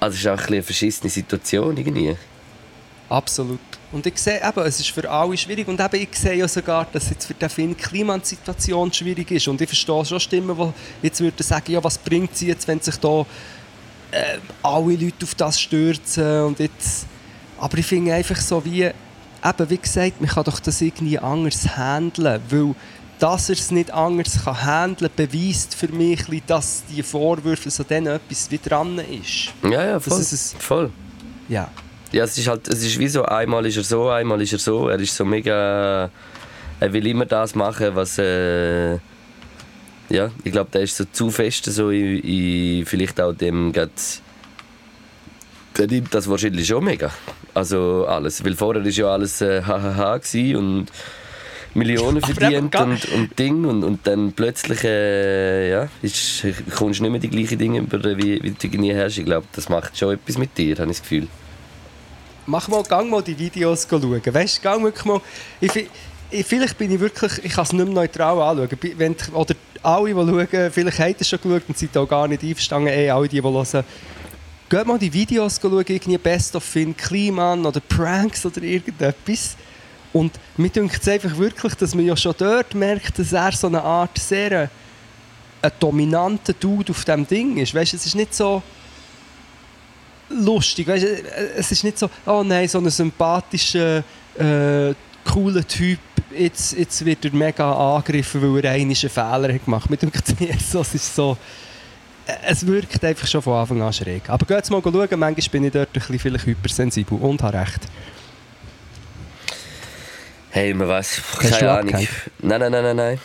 Also 0.00 0.14
es 0.14 0.20
ist 0.20 0.26
auch 0.28 0.38
ein 0.38 0.54
eine 0.54 0.62
verschissene 0.62 1.10
Situation 1.10 1.76
irgendwie. 1.76 2.16
Absolut. 3.08 3.58
Und 3.90 4.06
ich 4.06 4.18
sehe 4.18 4.40
eben, 4.46 4.60
es 4.66 4.80
ist 4.80 4.90
für 4.90 5.10
alle 5.10 5.36
schwierig. 5.36 5.66
Und 5.66 5.80
eben, 5.80 6.02
ich 6.02 6.16
sehe 6.16 6.34
ja 6.34 6.46
sogar, 6.46 6.86
dass 6.92 7.08
jetzt 7.08 7.26
für 7.26 7.34
den 7.34 7.48
Finn 7.48 7.76
Kliman 7.76 8.20
die 8.20 8.26
Situation 8.26 8.92
schwierig 8.92 9.30
ist. 9.30 9.48
Und 9.48 9.60
ich 9.60 9.68
verstehe 9.68 10.04
schon 10.04 10.20
Stimmen, 10.20 10.56
die 10.56 11.06
jetzt 11.06 11.20
würden 11.20 11.42
sagen, 11.42 11.72
ja, 11.72 11.82
was 11.82 11.96
bringt 11.96 12.36
sie 12.36 12.48
jetzt, 12.48 12.68
wenn 12.68 12.80
sich 12.80 12.96
da 12.96 13.24
äh, 14.10 14.38
alle 14.62 14.94
Leute 14.94 15.24
auf 15.24 15.34
das 15.34 15.60
stürzen 15.60 16.42
und 16.42 16.58
jetzt... 16.58 17.06
Aber 17.60 17.76
ich 17.78 17.86
finde 17.86 18.14
einfach 18.14 18.36
so 18.36 18.64
wie, 18.64 18.82
eben 18.84 19.70
wie 19.70 19.78
gesagt, 19.78 20.20
man 20.20 20.30
kann 20.30 20.44
doch 20.44 20.60
das 20.60 20.80
irgendwie 20.80 21.18
anders 21.18 21.76
handeln, 21.76 22.40
weil 22.48 22.74
dass 23.18 23.48
er 23.48 23.54
es 23.54 23.70
nicht 23.70 23.90
anders 23.90 24.44
kann 24.44 24.64
handeln 24.64 25.10
beweist 25.16 25.74
für 25.74 25.88
mich, 25.88 26.24
dass 26.46 26.84
die 26.88 27.02
Vorwürfe 27.02 27.70
so 27.70 27.82
denen 27.82 28.06
etwas 28.06 28.50
wie 28.50 28.58
dran 28.58 28.98
ist. 28.98 29.52
Ja, 29.64 29.84
ja, 29.84 30.00
voll. 30.00 30.20
ist 30.20 30.32
es. 30.32 30.54
voll. 30.58 30.90
Ja. 31.48 31.68
Ja, 32.12 32.24
es 32.24 32.38
ist 32.38 32.46
halt, 32.46 32.68
es 32.68 32.82
ist 32.82 32.98
wie 32.98 33.08
so, 33.08 33.24
einmal 33.24 33.66
ist 33.66 33.76
er 33.76 33.82
so, 33.82 34.08
einmal 34.08 34.40
ist 34.40 34.52
er 34.52 34.58
so. 34.58 34.88
Er 34.88 34.98
ist 34.98 35.14
so 35.14 35.24
mega... 35.24 36.10
Er 36.80 36.92
will 36.92 37.06
immer 37.06 37.26
das 37.26 37.54
machen, 37.54 37.94
was... 37.94 38.18
Äh, 38.18 38.98
ja, 40.10 40.30
ich 40.44 40.52
glaube, 40.52 40.70
der 40.72 40.82
ist 40.82 40.96
so 40.96 41.04
zu 41.04 41.30
fest 41.30 41.64
so 41.66 41.90
in, 41.90 42.18
in 42.20 42.86
vielleicht 42.86 43.20
auch 43.20 43.32
dem... 43.32 43.72
grad- 43.72 44.22
Der 45.76 45.86
nimmt 45.86 46.12
das 46.12 46.28
wahrscheinlich 46.28 46.66
schon 46.66 46.84
mega. 46.84 47.10
Also 47.54 48.06
alles. 48.08 48.44
Weil 48.44 48.54
vorher 48.56 48.82
war 48.84 48.90
ja 48.90 49.06
alles 49.06 49.40
äh, 49.40 49.62
hahaha 49.62 50.20
und 50.56 50.86
Millionen 51.74 52.20
verdient 52.22 52.74
und, 52.74 53.04
und 53.12 53.38
Ding 53.38 53.64
und, 53.64 53.84
und 53.84 54.06
dann 54.06 54.32
plötzlich 54.32 54.82
äh, 54.84 55.70
ja, 55.70 55.88
ist, 56.02 56.44
kommst 56.74 56.98
du 56.98 57.02
nicht 57.04 57.12
mehr 57.12 57.20
die 57.20 57.28
gleichen 57.28 57.58
Dinge 57.58 57.78
über, 57.80 58.02
wie, 58.16 58.42
wie 58.42 58.50
du 58.50 58.56
irgendwie 58.62 58.96
hast. 58.96 59.18
Ich 59.18 59.24
glaube, 59.24 59.46
das 59.52 59.68
macht 59.68 59.96
schon 59.96 60.14
etwas 60.14 60.38
mit 60.38 60.56
dir, 60.56 60.76
habe 60.78 60.90
ich 60.90 60.96
das 60.98 61.02
Gefühl. 61.02 61.28
Mach 62.46 62.66
mal, 62.68 62.82
gang 62.82 63.10
mal 63.10 63.22
die 63.22 63.38
Videos 63.38 63.86
schauen. 63.88 64.20
Weißt 64.24 64.58
du, 64.58 64.62
gang 64.62 64.82
wirklich 64.82 65.04
mal. 65.04 65.20
Ich, 65.60 65.88
ich, 66.30 66.46
vielleicht 66.46 66.76
bin 66.78 66.90
ich 66.90 66.98
wirklich, 66.98 67.44
ich 67.44 67.52
kann 67.52 67.64
es 67.64 67.72
nicht 67.72 67.84
mehr 67.84 67.94
neutral 67.94 68.40
anschauen. 68.40 68.78
Wenn, 68.96 69.14
oder 69.34 69.54
alle, 69.82 70.08
die 70.08 70.14
schauen, 70.14 70.70
vielleicht 70.72 70.98
habt 70.98 71.20
ihr 71.20 71.24
schon 71.24 71.40
geschaut 71.40 71.62
und 71.68 71.78
seid 71.78 71.96
auch 71.96 72.08
gar 72.08 72.28
nicht 72.28 72.42
einverstanden, 72.42 72.88
eh, 72.88 73.10
alle 73.10 73.28
die, 73.28 73.40
die 73.40 73.42
hören. 73.42 73.84
Geht 74.68 74.86
mal 74.86 74.98
die 74.98 75.12
Videos 75.12 75.58
schauen, 75.60 75.84
irgendwie 75.86 76.18
Best 76.18 76.54
of 76.54 76.64
Finn 76.64 76.96
Kliman 76.96 77.64
oder 77.64 77.80
Pranks 77.80 78.44
oder 78.44 78.62
irgendetwas. 78.62 79.56
Und 80.12 80.32
mir 80.56 80.68
denkt 80.70 81.00
es 81.00 81.08
einfach 81.08 81.36
wirklich, 81.36 81.74
dass 81.74 81.94
man 81.94 82.04
ja 82.04 82.16
schon 82.16 82.34
dort 82.36 82.74
merkt, 82.74 83.18
dass 83.18 83.32
er 83.32 83.52
so 83.52 83.66
eine 83.66 83.82
Art 83.82 84.18
sehr 84.18 84.52
äh, 84.52 84.68
ein 85.60 85.72
dominanter 85.78 86.52
Dude 86.52 86.92
auf 86.92 87.04
diesem 87.04 87.26
Ding 87.26 87.56
ist. 87.58 87.74
Weißt, 87.74 87.94
es 87.94 88.06
ist 88.06 88.14
nicht 88.14 88.34
so 88.34 88.62
lustig. 90.28 90.86
Weißt, 90.86 91.04
es 91.56 91.72
ist 91.72 91.84
nicht 91.84 91.98
so, 91.98 92.08
oh 92.26 92.42
nein, 92.44 92.68
so 92.68 92.78
ein 92.78 92.90
sympathischer, 92.90 94.04
äh, 94.38 94.94
cooler 95.24 95.66
Typ. 95.66 95.98
Jetzt, 96.36 96.76
jetzt 96.76 97.04
wird 97.04 97.24
er 97.24 97.32
mega 97.32 97.72
angegriffen, 97.72 98.42
weil 98.42 98.64
er 98.64 98.72
einen 98.72 98.94
Fehler 98.94 99.52
hat 99.52 99.64
gemacht 99.64 99.84
hat. 99.84 99.90
Mir 99.90 99.96
denkt 99.96 100.22
es 100.28 100.94
ist 100.94 101.14
so 101.14 101.36
es 102.46 102.66
wirkt 102.66 103.02
einfach 103.04 103.26
schon 103.26 103.42
von 103.42 103.54
Anfang 103.54 103.82
an 103.82 103.92
schräg. 103.92 104.28
Aber 104.28 104.44
geht 104.44 104.70
mal 104.70 104.82
schauen, 104.82 105.18
manchmal 105.18 105.48
bin 105.50 105.64
ich 105.64 105.72
dort 105.72 105.88
ein 105.88 105.92
bisschen 105.92 106.18
vielleicht 106.18 106.46
hypersensibel 106.46 107.18
und 107.18 107.42
habe 107.42 107.58
recht. 107.58 107.80
Hey, 110.50 110.74
man 110.74 110.88
weiß, 110.88 111.22
keine 111.38 111.70
Ahnung. 111.70 111.92
Nein, 111.92 112.08
nein, 112.60 112.72
nein, 112.72 112.82
nein, 112.82 112.96
nein. 112.96 113.18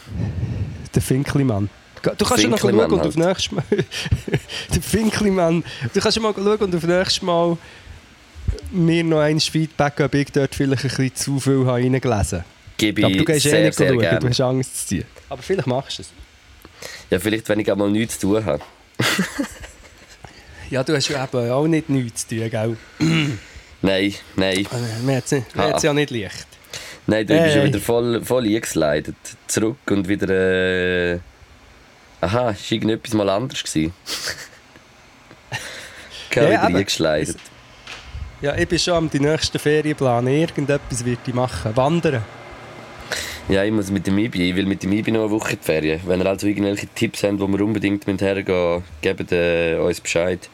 Der 0.93 1.01
Finklimann. 1.01 1.69
Du 2.01 2.25
kannst 2.25 2.43
ja 2.43 2.49
noch 2.49 2.59
schauen 2.59 2.75
und 2.75 2.99
auf 2.99 3.15
nächstes 3.15 3.51
Mal... 3.51 3.63
der 4.73 4.81
Finklimann. 4.81 5.63
Du 5.93 6.01
kannst 6.01 6.17
ja 6.17 6.21
mal 6.21 6.33
schauen 6.35 6.57
und 6.59 6.75
auf 6.75 6.83
nächstes 6.83 7.21
Mal 7.21 7.57
mir 8.71 9.03
noch 9.03 9.19
ein 9.19 9.39
Feedback, 9.39 10.01
ob 10.01 10.13
ich 10.13 10.31
dort 10.31 10.53
vielleicht 10.53 10.83
ein 10.83 10.89
bisschen 10.89 11.15
zu 11.15 11.39
viel 11.39 11.63
reingelesen 11.63 12.39
habe. 12.39 12.52
Gebe 12.83 13.05
Aber 13.05 13.15
du 13.15 13.23
gehst 13.23 13.43
sehr, 13.43 13.59
eh 13.59 13.65
nicht 13.65 13.77
schauen, 13.77 13.97
gerne. 13.97 14.19
du 14.19 14.27
hast 14.27 14.41
Angst 14.41 14.81
zu 14.81 14.87
ziehen. 14.87 15.05
Aber 15.29 15.41
vielleicht 15.41 15.67
machst 15.67 15.99
du 15.99 16.01
es. 16.01 16.09
Ja, 17.09 17.17
vielleicht, 17.17 17.47
wenn 17.47 17.59
ich 17.59 17.71
einmal 17.71 17.89
nichts 17.89 18.19
zu 18.19 18.27
tun 18.27 18.43
habe. 18.43 18.61
ja, 20.69 20.83
du 20.83 20.93
hast 20.93 21.07
ja 21.07 21.23
eben 21.23 21.49
auch 21.49 21.65
nicht 21.65 21.87
nichts 21.87 22.27
zu 22.27 22.35
tun, 22.35 22.49
gell? 22.49 22.77
nein, 23.81 24.13
nein. 24.35 24.67
Man 25.05 25.15
hat 25.15 25.77
es 25.77 25.83
ja 25.83 25.93
nicht 25.93 26.11
leicht. 26.11 26.47
Nein, 27.07 27.25
du 27.25 27.33
hey. 27.33 27.43
bist 27.43 27.55
ja 27.55 27.63
wieder 27.63 27.79
voll, 27.79 28.21
voll 28.25 28.45
eingeslidet. 28.45 29.15
Zurück 29.47 29.77
und 29.89 30.09
wieder... 30.09 30.29
Äh... 30.29 31.19
Aha, 32.19 32.49
es 32.49 32.69
war 32.69 32.71
irgendetwas 32.71 33.13
mal 33.13 33.29
anders. 33.29 33.63
Gewesen. 33.63 33.93
ich 36.29 36.35
ja, 36.35 36.49
wieder 36.49 36.63
eingeslidet. 36.63 37.37
Ja, 38.41 38.57
ich 38.57 38.67
bin 38.67 38.77
schon 38.77 38.95
am 38.95 39.09
die 39.09 39.21
nächsten 39.21 39.57
Ferienplan. 39.57 40.27
Irgendetwas 40.27 41.05
wird 41.05 41.19
ich 41.25 41.33
machen. 41.33 41.73
Wandern. 41.77 42.23
Ja, 43.49 43.63
ich 43.63 43.71
muss 43.71 43.91
mit 43.91 44.07
dem 44.07 44.17
Ibi, 44.17 44.49
ich 44.49 44.55
will 44.55 44.65
mit 44.65 44.83
dem 44.83 44.93
Ibi 44.93 45.11
noch 45.11 45.21
eine 45.21 45.31
Woche 45.31 45.53
in 45.53 45.59
die 45.59 45.65
Ferien. 45.65 45.99
Wenn 46.05 46.21
ihr 46.21 46.25
also 46.25 46.47
irgendwelche 46.47 46.87
Tipps 46.87 47.23
habt, 47.23 47.39
wo 47.39 47.47
wir 47.47 47.59
unbedingt 47.61 48.05
hergehen 48.07 48.45
müssen, 48.45 48.83
gebt 49.01 49.31
äh, 49.33 49.75
uns 49.77 49.99
Bescheid. 49.99 50.49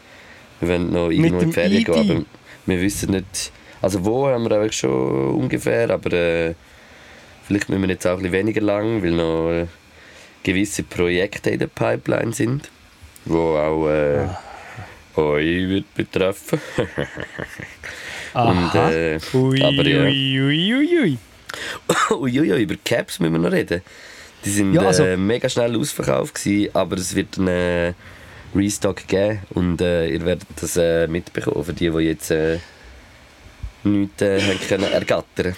Wir 0.59 0.69
wollen 0.69 0.91
noch 0.91 1.09
irgendwo 1.09 1.39
in 1.39 1.47
die 1.47 1.53
Ferien 1.53 1.83
gehen, 1.83 1.95
aber 1.95 2.25
wir 2.65 2.81
wissen 2.81 3.11
nicht... 3.11 3.51
Also 3.81 4.03
wo 4.03 4.27
haben 4.27 4.43
wir 4.43 4.57
eigentlich 4.57 4.75
schon 4.75 5.35
ungefähr, 5.35 5.89
aber 5.91 6.11
äh, 6.11 6.55
vielleicht 7.47 7.69
müssen 7.69 7.83
wir 7.83 7.89
jetzt 7.89 8.07
auch 8.07 8.17
ein 8.17 8.17
bisschen 8.17 8.33
weniger 8.33 8.61
lang, 8.61 9.03
weil 9.03 9.11
noch 9.11 9.51
äh, 9.51 9.67
gewisse 10.43 10.83
Projekte 10.83 11.51
in 11.51 11.59
der 11.59 11.67
Pipeline 11.67 12.33
sind, 12.33 12.69
die 13.25 13.31
auch 13.31 13.87
äh, 13.87 14.25
ah. 15.15 15.21
euch 15.21 15.69
wird 15.69 15.93
betreffen. 15.93 16.59
Und, 18.33 18.75
äh, 18.75 19.19
ui, 19.33 19.61
aber, 19.61 19.87
ja. 19.87 20.03
ui, 20.03 20.75
ui. 20.75 21.17
Uiuiui, 22.11 22.63
über 22.63 22.75
Caps 22.83 23.19
müssen 23.19 23.33
wir 23.33 23.39
noch 23.39 23.51
reden. 23.51 23.81
Die 24.45 24.49
sind 24.49 24.73
ja, 24.73 24.81
also, 24.81 25.03
äh, 25.03 25.17
mega 25.17 25.49
schnell 25.49 25.75
ausverkauft 25.77 26.35
gewesen, 26.35 26.73
aber 26.73 26.97
es 26.97 27.13
wird 27.13 27.37
einen 27.37 27.95
Restock 28.55 29.07
geben 29.07 29.39
und 29.51 29.81
äh, 29.81 30.07
ihr 30.07 30.25
werdet 30.25 30.47
das 30.59 30.77
äh, 30.77 31.07
mitbekommen 31.07 31.63
für 31.63 31.73
die, 31.73 31.89
die 31.89 31.97
jetzt 31.99 32.31
äh, 32.31 32.59
nichts 33.83 34.21
äh, 34.21 34.39
können 34.67 34.91
ergattern 34.91 35.55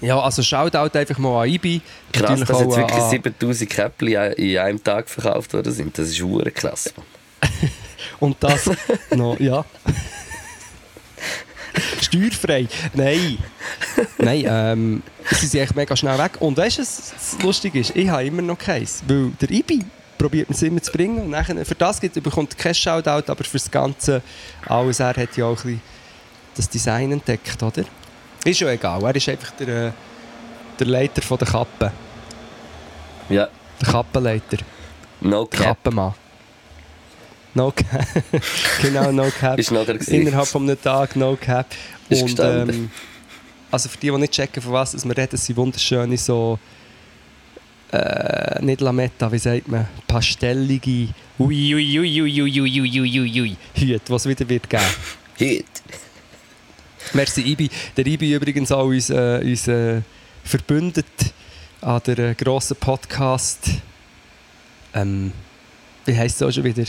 Ja, 0.00 0.20
also 0.20 0.42
Shoutout 0.42 0.96
einfach 0.98 1.18
mal 1.18 1.44
an 1.44 1.48
IBI. 1.48 1.80
Krass, 2.12 2.40
dass 2.40 2.60
jetzt 2.60 2.76
wirklich 2.76 3.02
7000 3.02 3.70
Käppli 3.70 4.14
in 4.36 4.58
einem 4.58 4.82
Tag 4.82 5.08
verkauft 5.08 5.52
worden 5.52 5.72
sind. 5.72 5.98
Das 5.98 6.08
ist 6.08 6.22
krass. 6.54 6.92
und 8.20 8.36
das 8.40 8.70
noch, 9.10 9.38
ja. 9.38 9.64
Steuerfrei. 12.00 12.68
Nein. 12.94 13.38
Nein, 14.18 14.44
ähm, 14.46 15.02
sie 15.30 15.46
sind 15.46 15.60
echt 15.60 15.76
mega 15.76 15.96
schnell 15.96 16.18
weg. 16.18 16.32
Und 16.40 16.56
weißt 16.56 16.78
du, 16.78 16.82
was 16.82 17.36
lustig 17.42 17.74
ist? 17.74 17.96
Ich 17.96 18.08
habe 18.08 18.24
immer 18.24 18.42
noch 18.42 18.58
keins. 18.58 19.02
Weil 19.06 19.30
der 19.40 19.50
Ibi 19.50 19.84
probiert 20.16 20.50
es 20.50 20.62
immer 20.62 20.82
zu 20.82 20.92
bringen. 20.92 21.18
Und 21.22 21.30
nachher, 21.30 21.64
für 21.64 21.74
das 21.74 22.00
gibt, 22.00 22.20
bekommt 22.22 22.54
er 22.54 22.62
kein 22.62 22.74
Shoutout, 22.74 23.30
aber 23.30 23.44
für 23.44 23.58
das 23.58 23.70
Ganze 23.70 24.22
alles. 24.66 25.00
Er 25.00 25.14
hat 25.16 25.36
ja 25.36 25.44
auch 25.46 25.50
ein 25.50 25.54
bisschen 25.54 25.82
das 26.56 26.68
Design 26.68 27.12
entdeckt, 27.12 27.62
oder? 27.62 27.84
Ist 28.44 28.60
ja 28.60 28.70
egal. 28.70 29.02
Er 29.04 29.14
ist 29.14 29.28
einfach 29.28 29.52
der, 29.52 29.68
äh, 29.68 29.92
der 30.78 30.86
Leiter 30.86 31.22
von 31.22 31.38
der 31.38 31.48
Kappe. 31.48 31.92
Ja. 33.28 33.48
Der 33.80 33.88
Kappenleiter. 33.88 34.58
No 35.20 35.46
cap. 35.46 35.66
Kappenmann. 35.66 36.14
No 37.54 37.72
Cap. 37.72 38.06
genau, 38.82 39.10
No 39.12 39.30
Cap. 39.30 39.58
Ist 39.58 39.70
Innerhalb 40.08 40.46
von 40.46 40.62
einem 40.62 40.80
Tag 40.80 41.16
No 41.16 41.36
Cap. 41.36 41.66
Ist 42.08 42.22
Und, 42.22 42.40
ähm, 42.40 42.90
also 43.70 43.88
für 43.88 43.98
die, 43.98 44.10
die 44.10 44.16
nicht 44.18 44.32
checken, 44.32 44.62
von 44.62 44.72
was 44.72 45.04
wir 45.04 45.16
reden, 45.16 45.36
sind 45.36 45.56
wunderschöne 45.56 46.16
so 46.16 46.58
äh, 47.92 48.62
nicht 48.62 48.80
Lametta, 48.80 49.30
wie 49.32 49.38
sagt 49.38 49.68
man, 49.68 49.88
pastellige 50.06 51.08
ui 51.38 51.74
ui 51.74 51.98
ui 51.98 52.20
ui 52.20 52.42
ui 52.42 52.60
ui 52.60 52.80
ui 52.80 53.00
ui 53.00 53.20
ui 53.20 53.40
ui 53.40 53.56
Hüte, 53.74 54.12
was 54.12 54.26
wieder 54.26 54.48
wird 54.48 54.68
geben. 54.68 54.82
Hüte. 55.36 55.64
Merci 57.14 57.40
Ibi. 57.42 57.70
Der 57.96 58.06
Ibi 58.06 58.34
übrigens 58.34 58.70
auch 58.70 58.84
uns, 58.86 59.08
äh, 59.08 59.40
uns 59.42 59.66
äh, 59.68 60.02
verbündet 60.44 61.06
an 61.80 62.02
der 62.06 62.18
äh, 62.18 62.34
grossen 62.34 62.76
Podcast 62.76 63.70
ähm, 64.94 65.32
wie 66.04 66.16
heisst 66.16 66.40
es 66.40 66.48
auch 66.48 66.52
schon 66.52 66.64
wieder? 66.64 66.84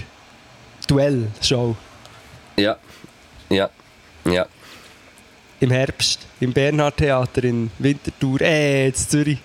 Duell-Show. 0.90 1.76
Ja, 2.58 2.78
ja, 3.50 3.70
ja. 4.26 4.46
Im 5.60 5.72
Herbst, 5.72 6.26
im 6.40 6.52
Bernhard 6.52 6.98
Theater 6.98 7.44
in 7.44 7.70
Winterthur, 7.78 8.42
äh, 8.42 8.88
in 8.88 8.96
Zürich. 8.96 9.38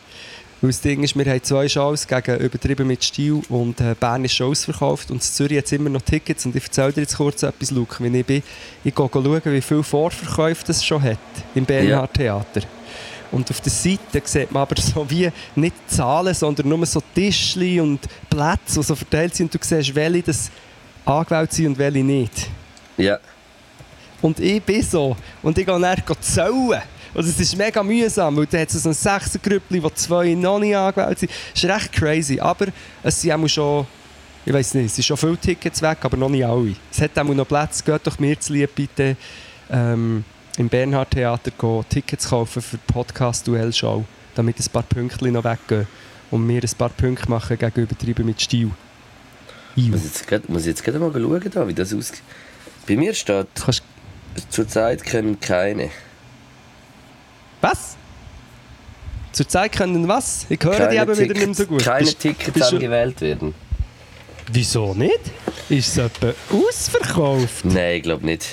Weil 0.61 0.70
das 0.70 0.80
Ding 0.80 1.03
ist, 1.03 1.18
wir 1.18 1.26
haben 1.26 1.42
zwei 1.42 1.68
Shows 1.68 2.07
gegen 2.07 2.38
«Übertrieben 2.38 2.86
mit 2.86 3.05
Stil» 3.05 3.42
und 3.51 3.78
äh, 3.82 3.95
Bern 3.99 4.24
ist 4.24 4.34
schon 4.34 4.51
ausverkauft 4.51 5.11
und 5.11 5.22
Zürich 5.22 5.59
hat 5.59 5.70
immer 5.72 5.90
noch 5.90 6.01
Tickets 6.01 6.47
und 6.47 6.57
ich 6.57 6.64
erzähle 6.64 6.92
dir 6.95 7.01
jetzt 7.03 7.18
kurz 7.18 7.42
etwas, 7.42 7.70
Luke, 7.70 8.03
wenn 8.03 8.14
ich 8.14 8.24
bin. 8.24 8.42
Ich 8.82 8.95
gehe 8.95 9.11
schauen, 9.12 9.42
wie 9.45 9.61
viele 9.61 9.82
Vorverkäufe 9.82 10.64
das 10.66 10.82
schon 10.82 11.03
hat 11.03 11.18
im 11.55 11.66
Bernhard 11.66 12.14
Theater. 12.14 12.62
Und 13.30 13.51
auf 13.51 13.61
der 13.61 13.72
Seite 13.72 14.22
sieht 14.24 14.51
man 14.51 14.62
aber 14.62 14.76
so 14.80 15.05
wie 15.11 15.30
nicht 15.57 15.74
Zahlen, 15.88 16.32
sondern 16.32 16.68
nur 16.68 16.86
so 16.86 17.03
Tischli 17.14 17.80
und 17.80 18.01
Plätze, 18.30 18.78
die 18.78 18.82
so 18.82 18.95
verteilt 18.95 19.34
sind 19.34 19.55
und 19.55 19.62
du 19.62 19.66
siehst, 19.66 19.95
welche 19.95 20.22
das 20.22 20.51
angewählt 21.05 21.52
sind 21.52 21.66
und 21.66 21.78
welche 21.78 22.05
nicht. 22.05 22.48
Ja. 22.96 23.18
Und 24.22 24.40
ich 24.40 24.62
bin 24.62 24.82
so. 24.82 25.16
Und 25.42 25.59
ich 25.59 25.66
gehe 25.66 25.80
dann 25.80 26.02
zählen. 26.20 26.82
Und 27.12 27.24
es 27.24 27.38
ist 27.38 27.57
mega 27.57 27.82
mühsam, 27.82 28.36
weil 28.36 28.46
da 28.46 28.59
hat 28.59 28.70
es 28.70 28.82
so 28.82 28.88
ein 28.88 28.94
Sechsergrüppli, 28.94 29.82
wo 29.82 29.90
zwei 29.90 30.34
noch 30.34 30.59
nicht 30.59 30.74
angewählt 30.74 31.18
sind. 31.18 31.30
Das 31.30 31.62
ist 31.62 31.70
recht 31.70 31.92
crazy. 31.92 32.40
Aber 32.40 32.66
es 33.02 33.20
sind 33.20 33.32
auch 33.32 33.48
schon, 33.48 33.86
ich 34.44 34.52
weiß 34.52 34.74
nicht, 34.74 34.86
es 34.86 34.96
sind 34.96 35.05
schon 35.05 35.16
viele 35.16 35.36
Tickets 35.36 35.80
weg, 35.80 35.98
aber 36.02 36.16
noch 36.16 36.28
nicht 36.28 36.44
alle. 36.44 36.74
Es 36.90 37.00
hat 37.00 37.16
auch 37.18 37.24
noch 37.24 37.46
Plätze. 37.46 37.84
Geht 37.84 38.07
doch 38.07 38.18
mir 38.18 38.38
zu 38.40 38.52
lieb, 38.52 38.74
bitte 38.74 39.16
ähm, 39.70 40.24
im 40.57 40.68
Bernhard 40.68 41.11
Theater 41.11 41.50
gehen, 41.50 41.84
Tickets 41.88 42.28
kaufen 42.28 42.62
für 42.62 42.76
die 42.76 42.92
Podcast-Duell-Show, 42.92 44.05
damit 44.34 44.59
ein 44.59 44.72
paar 44.72 44.82
Pünktchen 44.82 45.32
noch 45.32 45.44
weggehen 45.44 45.86
und 46.30 46.48
wir 46.48 46.62
ein 46.62 46.78
paar 46.78 46.90
Punkte 46.90 47.28
machen 47.28 47.59
gegen 47.59 47.80
Übertrieben 47.80 48.26
mit 48.26 48.40
Stil. 48.40 48.70
Muss 49.77 50.05
jetzt 50.05 50.27
grad, 50.27 50.49
muss 50.49 50.66
jetzt 50.66 50.85
gerade 50.85 50.99
mal 50.99 51.12
schauen, 51.12 51.68
wie 51.68 51.75
das 51.75 51.93
aussieht. 51.93 52.22
Bei 52.87 52.97
mir 52.97 53.14
steht, 53.14 53.49
Kannst... 53.55 53.83
zurzeit 54.51 55.05
können 55.05 55.41
keine. 55.41 55.91
Was? 57.61 57.97
Zurzeit 59.33 59.72
können 59.72 60.07
was? 60.07 60.47
Ich 60.49 60.62
höre 60.62 60.77
keine 60.77 60.91
die 60.91 60.97
eben 60.97 61.18
wieder 61.18 61.47
nicht 61.47 61.57
so 61.57 61.66
gut. 61.66 61.83
Keine 61.83 62.05
bist, 62.05 62.20
Tickets 62.20 62.53
bist 62.53 62.70
gewählt 62.79 63.20
werden. 63.20 63.55
Wieso 64.53 64.95
nicht? 64.95 65.20
Ist 65.68 65.89
es 65.89 65.99
etwa 65.99 66.33
ausverkauft? 66.51 67.64
Nein, 67.64 67.97
ich 67.97 68.03
glaube 68.03 68.25
nicht. 68.27 68.47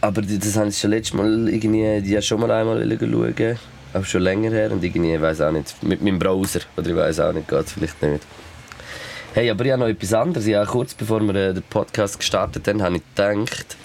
Aber 0.00 0.22
das 0.22 0.56
habe 0.56 0.68
ich 0.68 0.78
schon 0.78 0.90
letztes 0.90 1.14
Mal 1.14 1.48
irgendwie, 1.48 2.00
die 2.00 2.22
schon 2.22 2.40
mal 2.40 2.50
einmal 2.52 2.98
schauen. 2.98 3.58
Auch 3.92 4.04
schon 4.04 4.22
länger 4.22 4.50
her 4.50 4.70
und 4.70 4.84
irgendwie, 4.84 5.14
ich 5.14 5.20
weiß 5.20 5.40
auch 5.40 5.52
nicht, 5.52 5.82
mit 5.82 6.02
meinem 6.02 6.18
Browser. 6.18 6.60
Oder 6.76 6.90
ich 6.90 6.96
weiß 6.96 7.20
auch 7.20 7.32
nicht, 7.32 7.48
geht 7.48 7.66
es 7.66 7.72
vielleicht 7.72 8.02
nicht. 8.02 8.22
Hey, 9.36 9.50
aber 9.50 9.66
ich 9.66 9.72
habe 9.72 9.80
noch 9.80 9.88
etwas 9.88 10.14
anderes. 10.14 10.46
Ja, 10.46 10.64
kurz 10.64 10.94
bevor 10.94 11.20
wir 11.20 11.34
äh, 11.34 11.52
den 11.52 11.62
Podcast 11.62 12.18
gestartet 12.18 12.66
haben, 12.68 12.82
habe 12.82 12.96
ich 12.96 13.02
gedacht, 13.14 13.76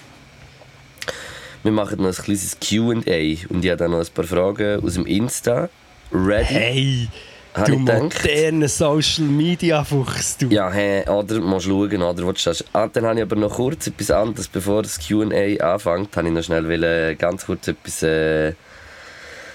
wir 1.62 1.72
machen 1.72 2.00
noch 2.00 2.06
ein 2.06 2.14
kleines 2.14 2.56
Q&A 2.58 2.94
und 2.94 3.04
ich 3.04 3.46
habe 3.50 3.76
dann 3.76 3.90
noch 3.90 3.98
ein 3.98 4.06
paar 4.14 4.24
Fragen 4.24 4.82
aus 4.82 4.94
dem 4.94 5.04
Insta 5.04 5.68
ready. 6.10 6.44
Hey, 6.46 7.08
habe 7.52 7.70
du 7.70 7.78
moderner 7.80 8.66
Social 8.66 9.26
Media 9.26 9.84
Fuchs, 9.84 10.38
du. 10.38 10.46
Ja, 10.46 10.70
hey, 10.70 11.06
oder 11.06 11.38
musst 11.40 11.66
schauen, 11.66 12.02
oder 12.02 12.26
willst 12.26 12.46
du 12.46 12.64
ah, 12.72 12.88
Dann 12.90 13.04
habe 13.04 13.16
ich 13.16 13.22
aber 13.22 13.36
noch 13.36 13.52
kurz 13.54 13.86
etwas 13.88 14.10
anderes, 14.10 14.48
bevor 14.48 14.80
das 14.80 15.06
Q&A 15.06 15.62
anfängt, 15.62 16.16
habe 16.16 16.28
ich 16.28 16.32
noch 16.32 16.44
schnell 16.44 16.66
will, 16.66 17.14
ganz 17.16 17.44
kurz 17.44 17.68
etwas 17.68 18.02
äh, 18.02 18.54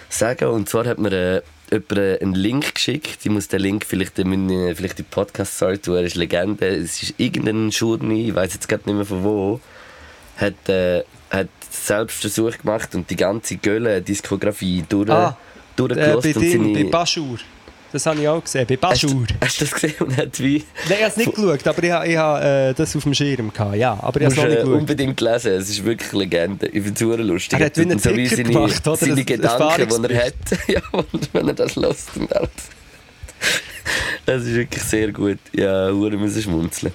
sagen. 0.09 0.49
Und 0.49 0.69
zwar 0.69 0.85
hat 0.85 0.99
mir 0.99 1.11
äh, 1.11 1.41
jemand 1.71 2.21
einen 2.21 2.33
Link 2.35 2.75
geschickt. 2.75 3.19
Ich 3.23 3.29
muss 3.31 3.47
den 3.47 3.59
Link 3.61 3.85
vielleicht 3.85 4.17
in, 4.19 4.49
vielleicht 4.75 4.99
in 4.99 5.05
die 5.05 5.09
Podcast-Story 5.15 5.77
tun. 5.79 5.95
Er 5.97 6.03
ist 6.03 6.15
Legende. 6.15 6.67
Es 6.67 7.01
ist 7.03 7.13
irgendein 7.17 7.71
Schurni, 7.71 8.29
ich 8.29 8.35
weiß 8.35 8.53
jetzt 8.53 8.67
gerade 8.67 8.83
nicht 8.85 8.95
mehr 8.95 9.05
von 9.05 9.23
wo, 9.23 9.59
hat, 10.37 10.69
äh, 10.69 11.03
hat 11.29 11.49
selbst 11.69 12.21
Versuch 12.21 12.57
gemacht 12.57 12.95
und 12.95 13.09
die 13.09 13.15
ganze 13.15 13.57
Gölle-Diskografie 13.57 14.83
durch, 14.87 15.09
Ah, 15.09 15.29
Äh, 15.29 15.75
durchgelassen. 15.75 16.33
bei 16.33 16.39
und 16.59 16.73
dem, 16.73 16.73
bei 16.73 16.83
Baschur. 16.89 17.37
Das 17.97 18.05
habe 18.05 18.21
ich 18.21 18.27
auch 18.27 18.43
gesehen, 18.43 18.67
bei 18.67 18.77
Hast 18.89 19.01
du, 19.01 19.07
Baschur. 19.07 19.25
hast 19.41 19.59
du 19.59 19.65
das 19.65 19.73
gesehen 19.73 19.95
und 20.01 20.15
hat 20.17 20.39
wie... 20.39 20.57
Nein, 20.59 20.63
ich 20.87 20.95
habe 20.97 21.03
es 21.09 21.17
nicht 21.17 21.33
geschaut, 21.33 21.67
aber 21.67 21.83
ich, 21.83 21.91
habe- 21.91 22.07
ich 22.07 22.15
habe 22.17 22.45
äh, 22.45 22.73
das 22.75 22.95
auf 22.95 23.01
dem 23.01 23.13
Schirm 23.15 23.51
gehabt, 23.51 23.75
ja. 23.75 23.97
Aber 23.99 24.21
ich 24.21 24.25
habe 24.27 24.35
es 24.35 24.43
nicht 24.43 24.51
äh, 24.51 24.61
geschaut. 24.61 24.79
unbedingt 24.79 25.19
lesen, 25.19 25.51
es 25.53 25.69
ist 25.69 25.83
wirklich 25.83 26.11
Legende. 26.11 26.67
Ich 26.67 26.83
finde 26.83 26.93
es 27.15 27.27
lustig. 27.27 27.59
Er 27.59 27.65
hat 27.65 27.75
wie 27.77 27.81
einen 27.81 27.91
Und 27.93 28.01
so 28.03 28.09
Ticker 28.11 28.35
seine, 28.35 28.43
gemacht, 28.43 28.87
oder? 28.87 28.97
Seine 28.97 29.15
Das 29.15 29.25
Gedanken, 29.25 30.03
die 30.07 30.13
er 30.13 30.25
hat. 30.27 30.33
ja, 30.67 30.81
und 30.91 31.29
wenn 31.33 31.47
er 31.47 31.53
das 31.55 31.75
lässt 31.75 32.15
und 32.17 32.35
alles. 32.35 32.49
Das 34.27 34.43
ist 34.43 34.53
wirklich 34.53 34.83
sehr 34.83 35.11
gut. 35.11 35.39
Ja, 35.53 35.89
Uhren 35.91 36.19
müssen 36.21 36.41
schmunzeln. 36.43 36.93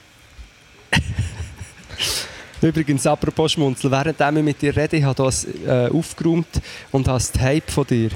Übrigens, 2.62 3.04
apropos 3.08 3.50
Schmunzeln, 3.52 3.90
während 3.90 4.20
ich 4.38 4.44
mit 4.44 4.62
dir 4.62 4.76
rede, 4.76 4.96
ich 4.98 5.02
habe 5.02 5.20
das 5.20 5.44
äh, 5.66 5.88
aufgeräumt 5.92 6.46
und 6.92 7.08
habe 7.08 7.18
das 7.18 7.32
Tape 7.32 7.62
von 7.66 7.84
dir, 7.88 8.10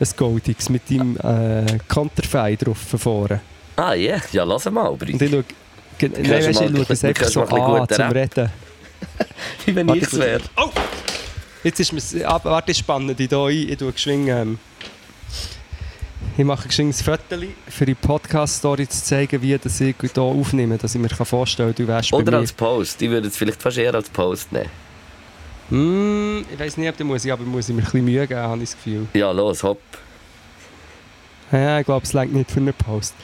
ein 0.00 0.08
Goldiges, 0.16 0.68
mit 0.68 0.90
deinem 0.90 1.16
äh, 1.18 1.78
Konterfei 1.88 2.56
drauf 2.56 2.78
vorne. 2.78 3.40
Ah, 3.76 3.94
ja, 3.94 4.12
yeah. 4.12 4.22
ja, 4.32 4.44
lass 4.44 4.70
mal, 4.70 4.94
Brit. 4.96 5.14
Und 5.14 5.22
ich 5.22 5.30
schaue, 5.30 5.44
nein, 6.00 6.30
weißt, 6.30 6.48
ich 6.48 6.56
schaue 6.56 6.80
es 6.80 6.88
bisschen- 6.88 7.08
einfach 7.10 7.28
so 7.28 7.42
an 7.42 7.48
gut 7.78 7.94
zum 7.94 8.04
rappen. 8.04 8.16
Reden. 8.16 8.50
Wie 9.66 9.74
wenn 9.74 9.88
ich 9.94 10.02
es 10.02 10.18
wäre. 10.18 10.40
Oh! 10.56 10.70
Jetzt 11.62 11.80
ist 11.80 11.92
mir 11.92 12.28
ab, 12.28 12.44
warte, 12.44 12.72
ich 12.72 12.78
spanne 12.78 13.14
dich 13.14 13.28
hier 13.28 13.38
ein. 13.38 13.68
Ich 13.68 13.76
tue 13.76 13.92
geschwind, 13.92 14.28
ähm, 14.28 14.58
ich 16.38 16.44
mache 16.44 16.68
ein 16.68 16.92
Foto 16.92 17.20
für 17.68 17.84
die 17.84 17.94
Podcast-Story 17.94 18.88
zu 18.88 19.04
zeigen, 19.04 19.42
wie 19.42 19.58
das 19.58 19.78
ich 19.80 19.94
hier 20.00 20.22
aufnehme, 20.22 20.78
dass 20.78 20.94
ich 20.94 21.00
mir 21.00 21.08
vorstellen 21.10 21.74
kann, 21.74 21.84
du 21.84 21.88
wärst 21.88 22.12
Oder 22.14 22.38
als 22.38 22.52
Post. 22.52 23.02
Ich 23.02 23.10
würde 23.10 23.28
es 23.28 23.36
vielleicht 23.36 23.60
fast 23.60 23.76
eher 23.76 23.94
als 23.94 24.08
Post 24.08 24.50
nehmen. 24.52 24.70
Mm, 25.70 26.40
ich 26.52 26.58
weiß 26.58 26.76
nicht, 26.76 26.88
ob 26.88 26.96
der 26.96 27.06
muss 27.06 27.24
ich, 27.24 27.32
aber 27.32 27.44
muss 27.44 27.68
ich 27.68 27.74
mir 27.74 27.80
ein 27.82 27.84
bisschen 27.84 28.04
Mühe 28.04 28.26
geben, 28.26 28.40
habe 28.40 28.56
ich 28.62 28.70
das 28.70 28.76
Gefühl. 28.76 29.06
Ja, 29.14 29.30
los, 29.30 29.62
hopp. 29.62 29.80
Ja, 31.52 31.78
ich 31.80 31.86
glaube, 31.86 32.04
es 32.04 32.14
reicht 32.14 32.32
nicht 32.32 32.50
für 32.50 32.58
einen 32.60 32.74
Post. 32.74 33.14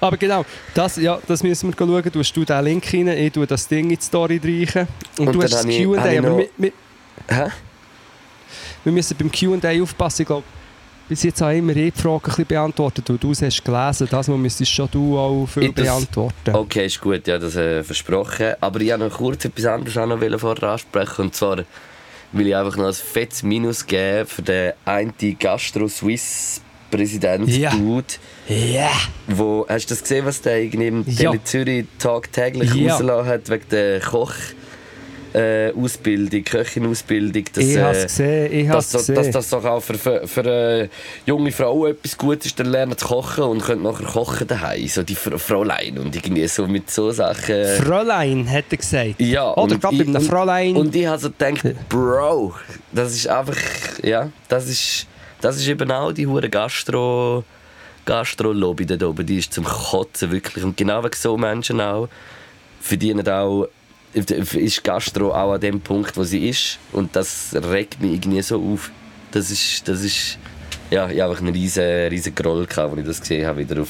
Aber 0.00 0.16
genau, 0.16 0.44
das, 0.74 0.96
ja, 0.96 1.18
das 1.28 1.42
müssen 1.44 1.68
wir 1.70 1.76
schauen. 1.78 2.02
Du 2.12 2.18
hast 2.18 2.32
du 2.36 2.44
den 2.44 2.64
Link 2.64 2.84
rein, 2.92 3.08
ich 3.08 3.32
tue 3.32 3.46
das 3.46 3.68
Ding 3.68 3.90
in 3.90 3.96
die 3.96 4.02
Story 4.04 4.40
reichen. 4.42 4.88
Und, 5.18 5.28
Und 5.28 5.32
du 5.34 5.42
hast 5.42 5.52
das 5.54 5.64
Q&A, 5.64 5.98
aber 6.00 6.20
noch- 6.22 6.38
wir, 6.38 6.48
wir, 6.56 6.72
Hä? 7.28 7.50
wir 8.82 8.92
müssen 8.92 9.16
beim 9.16 9.30
Q&A 9.30 9.80
aufpassen. 9.82 10.22
Ich 10.22 10.26
glaube, 10.26 10.44
bis 11.08 11.22
jetzt 11.24 11.40
ich 11.40 11.58
immer 11.58 11.74
die 11.74 11.90
Frage 11.90 12.16
ein 12.16 12.22
bisschen 12.30 12.46
beantwortet, 12.46 13.08
weil 13.10 13.18
du 13.18 13.32
es 13.32 13.42
hast 13.42 13.64
gelesen. 13.64 14.08
Das 14.10 14.28
müsstest 14.28 14.70
schon 14.72 14.88
du 14.90 15.18
auch 15.18 15.46
viel 15.46 15.72
das- 15.72 15.84
beantworten. 15.84 16.54
Okay, 16.54 16.86
ist 16.86 17.00
gut, 17.00 17.26
ja, 17.26 17.38
das 17.38 17.56
äh, 17.56 17.82
versprochen. 17.84 18.54
Aber 18.60 18.80
ich 18.80 18.90
wollte 18.90 19.04
noch 19.08 19.16
kurz 19.16 19.44
etwas 19.44 19.64
anderes 19.66 19.96
auch 19.98 20.06
noch 20.06 20.20
vorher 20.40 20.70
ansprechen. 20.70 21.22
Und 21.22 21.34
zwar 21.34 21.58
will 22.32 22.46
ich 22.46 22.56
einfach 22.56 22.76
noch 22.76 22.86
ein 22.86 22.94
fettes 22.94 23.42
Minus 23.42 23.84
geben 23.86 24.26
für 24.26 24.42
den 24.42 24.72
einen 24.84 25.12
Gastro-Swiss-Präsident 25.38 27.48
Ja. 27.48 27.70
Dude. 27.72 28.04
Ja! 28.48 28.90
Wo, 29.28 29.66
hast 29.68 29.86
du 29.90 29.94
das 29.94 30.02
gesehen, 30.02 30.24
was 30.26 30.40
der 30.40 30.62
irgendwie 30.62 30.86
im 30.88 31.04
Ja. 31.06 31.32
Zürich 31.44 31.86
tagtäglich 31.98 32.74
Ja. 32.74 32.92
rausgelassen 32.92 33.30
hat 33.30 33.48
wegen 33.50 33.68
der 33.70 34.00
Koch... 34.00 34.32
Äh, 35.34 35.72
Ausbildung, 35.72 36.44
Köchin-Ausbildung, 36.44 37.44
dass, 37.54 37.64
Ich 37.64 37.78
habe 37.78 37.96
es 37.96 38.02
äh, 38.20 38.48
gesehen, 38.48 38.52
ich 38.60 38.68
dass, 38.68 38.84
es 38.86 38.92
das- 38.92 39.06
gesehen. 39.06 39.32
dass 39.32 39.48
das 39.48 39.64
auch 39.64 39.80
für, 39.80 39.94
für, 39.94 40.26
für 40.28 40.44
äh, 40.44 40.88
junge 41.24 41.50
Frauen 41.52 41.92
etwas 41.92 42.18
Gutes 42.18 42.46
ist, 42.46 42.60
dann 42.60 42.66
lernen 42.66 42.98
zu 42.98 43.06
kochen 43.06 43.44
und 43.44 43.62
können 43.64 43.82
nachher 43.82 44.04
kochen 44.06 44.46
daheim, 44.46 44.86
so 44.88 45.02
die 45.02 45.14
Fräulein 45.14 45.98
und 45.98 46.14
irgendwie 46.14 46.46
so 46.48 46.66
mit 46.66 46.90
so 46.90 47.10
Sachen. 47.12 47.64
Fräulein, 47.82 48.50
hat 48.50 48.64
er 48.70 48.76
gesagt. 48.76 49.14
ja, 49.20 49.50
Oder 49.52 49.62
und 49.74 49.80
gerade 49.80 49.96
einem 50.02 50.16
und- 50.16 50.22
Fräulein. 50.22 50.76
Und 50.76 50.94
ich 50.94 51.06
habe 51.06 51.18
so 51.18 51.30
gedacht, 51.30 51.64
Bro, 51.88 52.54
das 52.92 53.14
ist 53.14 53.26
einfach, 53.26 53.56
ja, 54.02 54.28
das 54.48 54.68
ist, 54.68 55.06
das 55.40 55.56
ist 55.56 55.66
eben 55.66 55.90
auch 55.90 56.12
die 56.12 56.26
hure 56.26 56.50
Gastro, 56.50 57.42
Gastro-Lobby 58.04 58.84
da 58.84 59.06
oben, 59.06 59.24
die 59.24 59.38
ist 59.38 59.52
zum 59.54 59.64
Kotzen 59.64 60.30
wirklich. 60.30 60.62
Und 60.64 60.76
genau 60.76 61.02
wegen 61.02 61.14
so 61.16 61.36
Menschen 61.38 61.80
auch 61.80 62.08
verdienen 62.80 63.26
auch 63.28 63.68
ist 64.14 64.84
Gastro 64.84 65.30
auch 65.32 65.52
an 65.54 65.60
dem 65.60 65.80
Punkt, 65.80 66.16
wo 66.16 66.24
sie 66.24 66.48
ist 66.48 66.78
und 66.92 67.14
das 67.16 67.54
regt 67.70 68.00
mich 68.00 68.12
irgendwie 68.12 68.42
so 68.42 68.56
auf. 68.62 68.90
Das 69.30 69.50
ist, 69.50 69.86
das 69.88 70.02
ist 70.04 70.38
ja, 70.90 71.08
ich 71.08 71.20
habe 71.20 71.30
einfach 71.30 71.42
einen 71.42 71.54
riesen, 71.54 71.82
riesen 71.82 72.34
Groll 72.34 72.66
gehabt, 72.66 72.90
als 72.92 73.00
ich 73.00 73.06
das 73.06 73.20
gesehen 73.20 73.46
habe, 73.46 73.60
wieder 73.66 73.80
auf, 73.80 73.88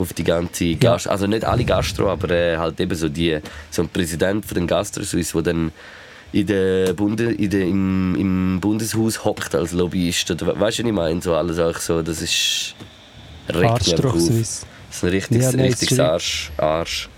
auf 0.00 0.12
die 0.12 0.24
ganze 0.24 0.74
Gastro, 0.74 1.10
also 1.12 1.26
nicht 1.28 1.44
alle 1.44 1.64
Gastro, 1.64 2.08
aber 2.10 2.30
äh, 2.30 2.56
halt 2.56 2.80
eben 2.80 2.96
so 2.96 3.08
die, 3.08 3.38
so 3.70 3.82
ein 3.82 3.88
Präsident 3.88 4.44
von 4.44 4.56
den 4.56 4.66
Gastro 4.66 5.04
Suisse, 5.04 5.32
der 5.34 5.42
dann 5.52 5.70
in 6.32 6.46
der 6.46 6.92
Bunde, 6.94 7.32
in 7.32 7.50
der, 7.50 7.62
im, 7.62 8.16
im 8.16 8.58
Bundeshaus 8.60 9.24
hockt 9.24 9.54
als 9.54 9.70
Lobbyist 9.72 10.30
oder 10.32 10.48
we- 10.48 10.60
weißt 10.60 10.78
du, 10.80 10.82
was 10.82 10.88
ich 10.88 10.92
meine? 10.92 11.22
So 11.22 11.34
alles 11.34 11.58
auch 11.60 11.76
so, 11.76 12.02
das 12.02 12.20
ist 12.22 12.74
Arschloch 13.52 14.14
auf. 14.14 14.14
Das 14.14 14.28
ist 14.28 14.66
ein 15.04 15.08
richtiges, 15.10 15.44
Ja, 15.44 15.52
nein, 15.52 15.66
es 15.66 15.80
richtiges 15.80 16.00
Arsch, 16.00 16.50
Arsch, 16.56 17.08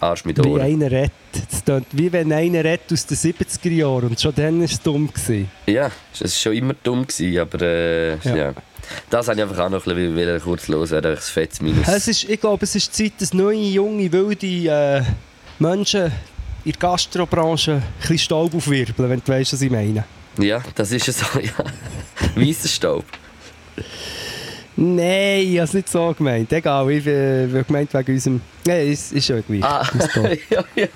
Arsch 0.00 0.24
mit 0.24 0.38
Wie 0.44 0.48
Ohren. 0.48 0.60
einer 0.62 0.90
rettet. 0.90 1.12
Es 1.50 1.64
tönt 1.64 1.86
wie 1.92 2.12
wenn 2.12 2.32
einer 2.32 2.64
rettet 2.64 2.92
aus 2.92 3.06
den 3.06 3.16
70er 3.16 3.70
Jahren 3.70 4.08
und 4.08 4.20
schon 4.20 4.34
dann 4.34 4.58
war 4.58 4.64
es 4.64 4.80
dumm. 4.80 5.08
Gewesen. 5.08 5.50
Ja, 5.66 5.90
es 6.12 6.20
war 6.20 6.28
schon 6.28 6.52
immer 6.52 6.74
dumm, 6.82 7.06
gewesen, 7.06 7.38
aber 7.38 7.62
äh, 7.62 8.16
ja. 8.18 8.36
Ja. 8.36 8.54
Das 9.10 9.28
habe 9.28 9.36
ich 9.36 9.42
einfach 9.42 9.64
auch 9.64 9.70
noch 9.70 9.86
ein 9.86 10.14
bisschen 10.14 10.40
kurz 10.40 10.68
loswerden, 10.68 11.14
das 11.14 11.28
fettes 11.28 11.60
Minus. 11.60 11.86
Es 11.88 12.08
ist, 12.08 12.24
ich 12.24 12.40
glaube, 12.40 12.64
es 12.64 12.74
ist 12.74 12.94
Zeit, 12.94 13.12
dass 13.18 13.34
neue, 13.34 13.58
junge, 13.58 14.10
wilde 14.10 14.46
äh, 14.46 15.02
Menschen 15.58 16.12
in 16.64 16.72
der 16.72 16.78
Gastrobranche 16.78 17.72
ein 17.72 17.82
bisschen 18.00 18.18
Staub 18.18 18.54
aufwirbeln, 18.54 19.10
wenn 19.10 19.22
du 19.24 19.32
weißt, 19.32 19.52
was 19.52 19.60
ich 19.60 19.70
meine. 19.70 20.04
Ja, 20.38 20.62
das 20.74 20.92
ist 20.92 21.08
es 21.08 21.18
so, 21.18 21.38
ja. 21.40 21.52
Weißer 22.34 22.68
Staub. 22.68 23.04
Nein, 24.80 25.40
ich 25.40 25.56
habe 25.56 25.64
es 25.64 25.74
nicht 25.74 25.88
so 25.88 26.14
gemeint. 26.16 26.52
Egal, 26.52 26.88
ich 26.92 27.04
äh, 27.04 27.48
habe 27.48 27.64
gemeint 27.64 27.92
wegen 27.92 28.12
unserem... 28.12 28.40
Nein, 28.64 28.86
ist, 28.92 29.12
ist 29.12 29.26
schon 29.26 29.42
gleich. 29.44 29.64
Ah, 29.64 29.84
ja, 30.50 30.64
ja. 30.76 30.86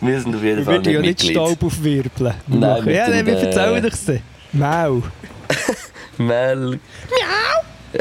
Wir 0.00 0.20
sind 0.20 0.34
auf 0.34 0.42
jeden 0.42 0.58
Wir 0.58 0.64
Fall 0.64 0.74
würden 0.74 0.92
ja 0.94 1.00
nicht 1.00 1.22
nicht. 1.22 1.30
Staub 1.30 1.62
aufwirbeln. 1.62 2.34
Wir 2.48 2.58
Nein, 2.58 2.60
machen- 2.80 2.90
ja, 2.92 3.08
nein, 3.08 3.26
wir 3.26 3.38
äh, 3.38 3.44
erzählen 3.46 3.82
dich 3.82 3.92
es. 3.92 4.10
Mau. 4.52 5.02
Mel. 6.18 6.80
Miau. 6.80 8.00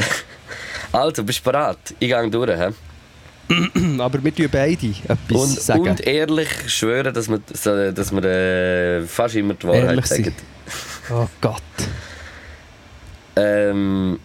Also, 0.91 1.24
bist 1.24 1.39
du 1.39 1.43
bereit? 1.52 1.78
Ich 1.99 2.10
gehe 2.10 2.30
durch. 2.32 2.49
He? 2.60 3.99
Aber 4.02 4.24
wir 4.24 4.36
tun 4.36 4.49
beide 4.52 4.88
etwas 4.88 5.20
Und, 5.30 5.60
sagen. 5.62 5.82
und 5.89 6.08
ehrlich 6.08 6.49
schwören, 6.68 7.14
dass 7.14 7.30
wir, 7.30 7.39
dass 7.91 8.12
wir 8.12 8.24
äh, 8.24 9.02
fast 9.04 9.36
immer 9.36 9.54
die 9.54 9.68
Wahrheit 9.68 9.84
Ehrlich 9.84 10.06
sein. 10.08 10.24
sagen. 10.24 10.36
Oh 11.12 11.28
Gott. 11.39 11.62
Ähm, 13.36 14.19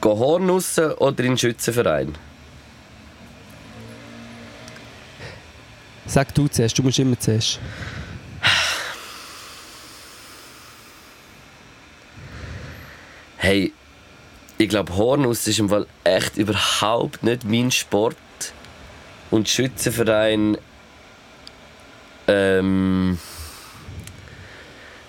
gehen 0.00 0.18
Hornussen 0.18 0.92
oder 0.92 1.18
in 1.20 1.32
den 1.32 1.38
Schützenverein? 1.38 2.14
Sag 6.06 6.34
du 6.34 6.48
zuerst, 6.48 6.78
du 6.78 6.82
musst 6.82 6.98
immer 6.98 7.18
zuerst. 7.18 7.60
Hey, 13.36 13.72
ich 14.58 14.68
glaube, 14.68 14.94
Hornuss 14.94 15.46
ist 15.46 15.58
im 15.58 15.70
Fall 15.70 15.86
echt 16.04 16.36
überhaupt 16.36 17.22
nicht 17.22 17.44
mein 17.44 17.70
Sport. 17.70 18.16
Und 19.30 19.48
Schützenverein. 19.48 20.58
Ähm. 22.28 23.18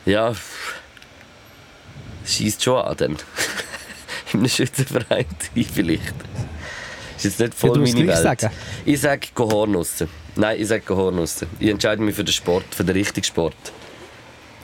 Ja. 0.05 0.33
Schießt 2.25 2.63
schon 2.63 2.81
an 2.81 2.95
dann. 2.97 3.11
In 4.33 4.39
einem 4.39 4.49
Schützenverein 4.49 5.25
vielleicht. 5.73 6.13
Ist 7.17 7.23
jetzt 7.25 7.39
nicht 7.39 7.53
voll 7.53 7.71
Ja, 7.85 7.93
meine 7.93 8.07
Welt. 8.07 8.17
sagen. 8.17 8.49
Ich 8.85 9.01
sage 9.01 9.27
Hornussen. 9.37 10.07
Nein, 10.35 10.59
ich 10.59 10.67
sage 10.67 10.95
Hornussen. 10.95 11.47
Ich 11.59 11.69
entscheide 11.69 12.01
mich 12.01 12.15
für 12.15 12.23
den 12.23 12.33
Sport, 12.33 12.63
für 12.71 12.83
den 12.83 12.95
richtigen 12.95 13.25
Sport. 13.25 13.55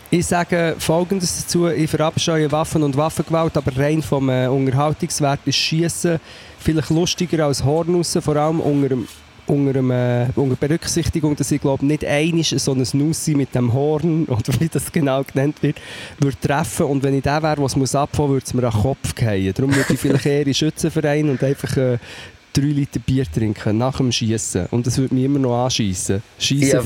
Ich 0.09 0.25
sage 0.25 0.75
folgendes 0.79 1.43
dazu: 1.43 1.67
Ich 1.67 1.89
verabscheue 1.89 2.49
Waffen 2.51 2.81
und 2.81 2.95
Waffengewalt, 2.95 3.57
aber 3.57 3.75
rein 3.75 4.01
vom 4.01 4.29
äh, 4.29 4.47
Unterhaltungswert 4.47 5.41
ist 5.45 5.57
Schießen 5.57 6.19
vielleicht 6.59 6.89
lustiger 6.89 7.45
als 7.45 7.63
Hornussen, 7.63 8.21
vor 8.21 8.37
allem 8.37 8.61
unter, 8.61 8.89
dem, 8.89 9.07
unter, 9.47 9.75
äh, 9.79 10.27
unter 10.35 10.55
Berücksichtigung, 10.55 11.35
dass 11.35 11.51
ich 11.51 11.61
glaube 11.61 11.85
nicht 11.85 12.05
einig 12.05 12.53
so 12.57 12.73
ein 12.73 12.85
Nussi 12.93 13.35
mit 13.35 13.53
dem 13.55 13.73
Horn 13.73 14.25
oder 14.27 14.59
wie 14.59 14.67
das 14.67 14.91
genau 14.91 15.23
genannt 15.23 15.57
wird, 15.61 15.77
würde 16.19 16.37
treffen 16.39 16.85
und 16.87 17.03
wenn 17.03 17.15
ich 17.15 17.23
der 17.23 17.41
wäre, 17.41 17.61
was 17.61 17.75
muss 17.75 17.95
abfahren, 17.95 18.31
würde 18.31 18.45
es 18.45 18.53
mir 18.53 18.63
an 18.65 18.71
den 18.73 18.81
Kopf 18.81 19.13
fallen. 19.17 19.53
Darum 19.53 19.75
würde 19.75 19.93
ich 19.93 19.99
vielleicht 19.99 20.25
eher 20.25 20.45
in 20.47 20.53
Schützenverein 20.53 21.29
und 21.29 21.43
einfach 21.43 21.75
äh, 21.77 21.97
drei 22.53 22.61
Liter 22.65 22.99
Bier 22.99 23.25
trinken 23.31 23.77
nach 23.77 23.97
dem 23.97 24.11
Schießen 24.11 24.67
und 24.71 24.87
es 24.87 24.97
würde 24.97 25.13
mich 25.13 25.25
immer 25.25 25.37
noch 25.39 25.65
anschießen. 25.65 26.23
Schießen 26.39 26.81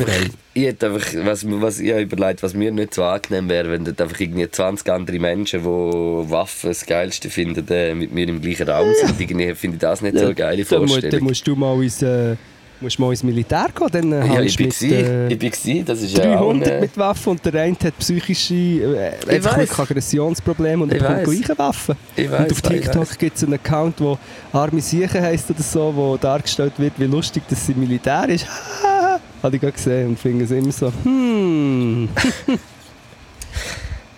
ich 0.54 0.64
hätte 0.66 0.88
einfach, 0.88 1.14
was, 1.24 1.46
was 1.50 1.80
ich 1.80 1.92
habe 1.92 2.02
überlegt, 2.02 2.44
was 2.44 2.54
mir 2.54 2.72
nicht 2.72 2.94
so 2.94 3.06
angenehm 3.06 3.48
wäre, 3.48 3.72
wenn 3.72 3.86
dort 3.86 4.02
einfach 4.02 4.20
irgendwie 4.20 4.52
20 4.52 4.92
andere 4.92 5.18
Menschen, 5.18 5.62
die 5.62 5.66
Waffen 5.66 6.72
das 6.72 6.86
Geilste 6.86 7.30
finden, 7.30 7.66
äh, 7.70 7.96
mit 7.96 8.14
mir 8.14 8.28
im 8.28 8.42
gleichen 8.42 8.68
Raum 8.68 8.88
sind. 8.94 9.18
Irgendwie 9.20 9.56
finde 9.56 9.76
ich 9.76 9.82
das 9.82 10.02
nicht 10.02 10.18
so 10.18 10.26
eine 10.26 10.36
geile 10.36 10.58
mu- 10.64 10.68
dann 10.70 10.88
Vorstellung. 10.90 11.24
musst 11.24 11.48
du 11.48 11.56
mal 11.56 11.82
ins, 11.82 12.02
äh, 12.02 12.36
musst 12.82 13.00
mal 13.00 13.12
ins 13.12 13.24
Militär 13.24 13.68
gehen, 13.76 13.88
dann 13.92 14.12
äh, 14.12 14.28
Ja, 14.34 14.42
ich 14.42 14.56
bin 14.58 14.68
mit 14.68 14.82
äh, 14.82 15.28
ich 15.28 15.40
bin 15.40 15.52
gsi, 15.52 15.84
das 15.84 16.02
ist 16.02 16.18
ja 16.18 16.40
auch 16.40 16.48
300 16.48 16.70
eine, 16.72 16.82
mit 16.82 16.98
Waffen 16.98 17.30
und 17.32 17.46
der 17.46 17.62
eine 17.62 17.76
hat 17.84 17.98
psychische 18.00 18.54
äh, 18.54 19.42
Aggressionsprobleme 19.78 20.84
und 20.84 20.92
er 20.94 21.00
bekommt 21.00 21.24
gleiche 21.24 21.58
Waffen. 21.58 21.96
Ich 22.16 22.30
und 22.30 22.52
auf 22.52 22.62
TikTok 22.62 23.18
gibt 23.18 23.38
es 23.38 23.44
einen 23.44 23.54
Account, 23.54 24.00
wo 24.02 24.18
«Arme 24.54 24.82
Siechen» 24.82 25.22
heisst 25.22 25.50
oder 25.50 25.64
so, 25.64 25.94
wo 25.96 26.18
dargestellt 26.18 26.74
wird, 26.78 26.94
wie 26.98 27.06
lustig 27.06 27.44
das 27.50 27.68
im 27.70 27.80
Militär 27.80 28.28
ist. 28.30 28.46
Habe 29.44 29.56
ich 29.56 29.62
gerade 29.62 29.74
gesehen 29.74 30.08
und 30.10 30.20
finde 30.20 30.46
es 30.46 30.52
immer 30.52 30.72
so 30.72 30.92
«Hmm». 31.04 32.10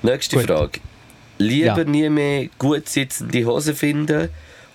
Nächste 0.02 0.36
Gut. 0.38 0.46
Frage. 0.46 0.80
Lieber 1.38 1.78
Ja. 1.78 1.84
nie 1.84 2.10
mehr 2.10 2.48
gut 2.58 2.88
sitzende 2.90 3.46
Hosen 3.46 3.76
finden 3.76 4.30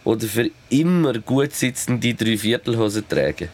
oder 0.05 0.27
für 0.27 0.51
immer 0.71 1.19
gut 1.19 1.53
sitzende 1.53 2.15
Dreiviertelhosen 2.15 3.07
tragen? 3.09 3.49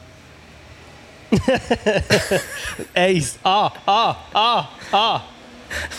Eins. 2.94 3.38
Ah, 3.42 3.70
ah, 3.86 4.16
ah, 4.32 4.68
ah. 4.92 5.20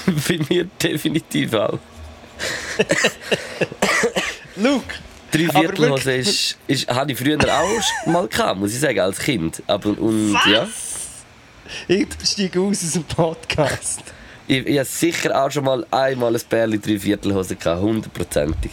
Bei 0.06 0.40
mir 0.50 0.66
definitiv 0.82 1.54
auch. 1.54 1.80
Luke. 4.56 4.96
Dreiviertelhose 5.32 6.06
wirklich- 6.06 6.56
ist, 6.68 6.84
ist, 6.84 6.90
habe 6.90 7.12
ich 7.12 7.18
früher 7.18 7.38
auch 7.40 8.08
mal 8.08 8.28
gehabt, 8.28 8.60
muss 8.60 8.74
ich 8.74 8.80
sagen, 8.80 9.00
als 9.00 9.20
Kind. 9.20 9.62
Aber, 9.68 9.90
und, 10.00 10.38
ja, 10.50 10.68
Ich 11.88 12.08
steige 12.24 12.62
aus 12.62 12.84
aus 12.84 12.92
dem 12.94 13.04
Podcast. 13.04 14.02
ich, 14.48 14.66
ich 14.66 14.78
habe 14.78 14.86
sicher 14.86 15.44
auch 15.44 15.52
schon 15.52 15.66
mal 15.66 15.86
einmal 15.92 16.34
ein 16.34 16.42
Pärchen 16.48 16.82
Dreiviertelhose 16.82 17.56
gehabt, 17.58 17.82
hundertprozentig. 17.82 18.72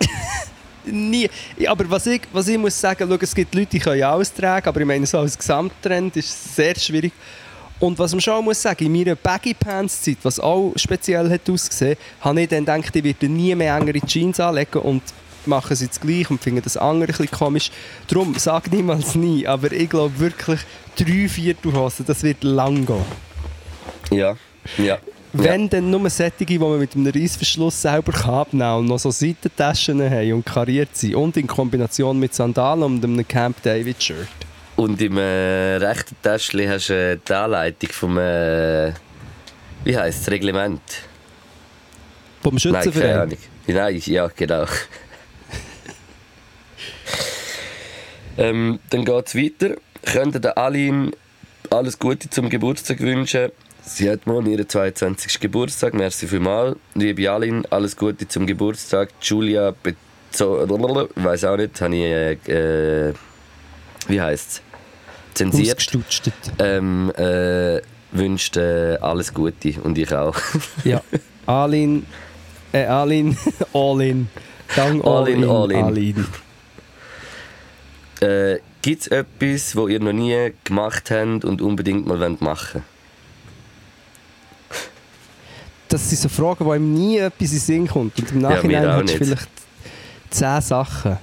Nie. 0.86 1.30
Aber 1.66 1.88
was 1.90 2.06
ich, 2.06 2.22
was 2.32 2.48
ich 2.48 2.58
muss 2.58 2.78
sagen, 2.78 3.06
schau, 3.08 3.18
es 3.20 3.34
gibt 3.34 3.54
Leute, 3.54 3.70
die 3.70 3.78
können 3.78 4.02
alles 4.02 4.32
tragen, 4.32 4.68
aber 4.68 4.80
ich 4.80 4.86
meine, 4.86 5.06
so 5.06 5.18
als 5.18 5.38
Gesamttrend 5.38 6.16
ist 6.16 6.28
es 6.28 6.56
sehr 6.56 6.74
schwierig. 6.76 7.12
Und 7.80 7.98
was 7.98 8.12
man 8.12 8.20
schon 8.20 8.44
muss 8.44 8.62
sagen, 8.62 8.86
in 8.86 8.92
meiner 8.92 9.16
Baggy 9.16 9.52
Pants 9.52 10.02
Zeit, 10.02 10.18
was 10.22 10.38
auch 10.38 10.72
speziell 10.76 11.28
hat 11.28 11.48
ausgesehen, 11.50 11.96
habe 12.20 12.42
ich 12.42 12.48
dann 12.48 12.64
gedacht, 12.64 12.94
ich 12.94 13.04
werde 13.04 13.28
nie 13.28 13.54
mehr 13.54 13.76
engere 13.76 14.00
Jeans 14.00 14.38
anlegen 14.40 14.78
und 14.78 15.02
machen 15.46 15.72
es 15.72 15.80
jetzt 15.80 16.00
gleich 16.00 16.30
und 16.30 16.40
finde 16.40 16.62
das 16.62 16.76
andere 16.76 17.12
ein 17.12 17.16
bisschen 17.16 17.30
komisch. 17.30 17.70
Darum 18.08 18.34
sag 18.38 18.70
niemals 18.70 19.14
nie, 19.14 19.46
aber 19.46 19.72
ich 19.72 19.90
glaube 19.90 20.18
wirklich, 20.18 20.60
drei 20.96 21.28
Viertelhosen, 21.28 22.06
das 22.06 22.22
wird 22.22 22.44
lang 22.44 22.86
gehen. 22.86 23.04
Ja, 24.10 24.36
ja. 24.78 24.98
Wenn 25.36 25.68
dann 25.68 25.90
nur 25.90 26.08
solche, 26.10 26.46
die 26.46 26.58
man 26.60 26.78
mit 26.78 26.94
einem 26.94 27.08
Reissverschluss 27.08 27.82
selber 27.82 28.12
kann 28.12 28.34
abnehmen 28.34 28.60
kann 28.60 28.78
und 28.78 28.86
noch 28.86 29.00
so 29.00 29.10
Seitentaschen 29.10 30.00
haben 30.00 30.32
und 30.32 30.46
kariert 30.46 30.96
sind 30.96 31.16
und 31.16 31.36
in 31.36 31.48
Kombination 31.48 32.20
mit 32.20 32.32
Sandalen 32.32 32.84
und 32.84 33.04
einem 33.04 33.26
Camp 33.26 33.60
David 33.64 34.00
Shirt. 34.00 34.28
Und 34.76 35.02
im 35.02 35.18
äh, 35.18 35.76
rechten 35.76 36.16
Täschchen 36.22 36.68
hast 36.68 36.88
du 36.88 36.94
äh, 36.94 37.18
die 37.28 37.32
Anleitung 37.32 37.90
vom, 37.90 38.16
äh, 38.16 38.92
wie 39.82 39.96
heisst 39.96 40.22
es, 40.22 40.30
Reglement? 40.30 40.80
Vom 42.40 42.54
Nein, 42.54 42.62
keine 42.62 42.82
Schützenverein. 42.84 43.20
Ahnung. 43.20 43.38
Nein, 43.66 44.02
ja, 44.04 44.30
genau. 44.36 44.66
ähm, 48.38 48.78
dann 48.90 49.04
geht 49.04 49.26
es 49.26 49.34
weiter. 49.34 49.74
Könnten 50.04 50.42
der 50.42 50.56
Aline 50.58 51.10
alles 51.70 51.98
Gute 51.98 52.30
zum 52.30 52.48
Geburtstag 52.50 53.00
wünschen? 53.00 53.50
Sie 53.86 54.10
hat 54.10 54.26
morgen 54.26 54.46
ihren 54.46 54.66
22. 54.66 55.40
Geburtstag. 55.40 55.92
Merci 55.92 56.26
vielmals. 56.26 56.76
Liebe 56.94 57.30
Aline, 57.30 57.64
alles 57.70 57.94
Gute 57.94 58.26
zum 58.26 58.46
Geburtstag. 58.46 59.10
Julia 59.20 59.72
Bezo... 59.82 60.64
Ich 60.64 61.24
weiß 61.24 61.44
auch 61.44 61.56
nicht, 61.58 61.80
habe 61.82 61.94
ich... 61.94 62.48
Äh, 62.48 63.08
äh, 63.10 63.14
wie 64.08 64.20
heisst 64.20 64.50
es? 64.50 64.62
Zensiert. 65.34 65.86
Ähm, 66.58 67.12
äh, 67.16 67.82
wünscht 68.12 68.56
äh, 68.56 68.96
alles 69.02 69.34
Gute. 69.34 69.74
Und 69.82 69.98
ich 69.98 70.14
auch. 70.14 70.36
Ja. 70.84 71.02
Alin. 71.44 72.06
Äh, 72.72 72.86
Alin. 72.86 73.36
all 73.74 74.00
in. 74.00 74.28
Gang 74.74 75.04
all, 75.04 75.24
All 75.24 75.28
in, 75.28 75.42
in. 75.42 75.48
all 75.50 75.70
in. 75.70 75.84
Alin. 75.84 76.26
Äh, 78.20 78.60
Gibt 78.80 79.02
es 79.02 79.08
etwas, 79.08 79.76
was 79.76 79.90
ihr 79.90 80.00
noch 80.00 80.12
nie 80.12 80.52
gemacht 80.64 81.10
habt 81.10 81.44
und 81.44 81.60
unbedingt 81.60 82.06
mal 82.06 82.18
wollt 82.18 82.40
machen 82.40 82.82
Das 85.88 86.08
sind 86.08 86.20
so 86.20 86.28
Fragen, 86.28 86.64
wo 86.64 86.72
einem 86.72 86.92
nie 86.94 87.18
etwas 87.18 87.50
in 87.52 87.56
den 87.56 87.60
Sinn 87.60 87.86
kommt. 87.88 88.18
Und 88.18 88.30
im 88.32 88.40
Ja, 88.40 88.50
Nachhinein 88.50 88.88
auch 88.88 89.02
hast 89.02 89.14
du 89.14 89.18
vielleicht 89.24 89.48
zehn 90.30 90.60
Sachen. 90.60 91.18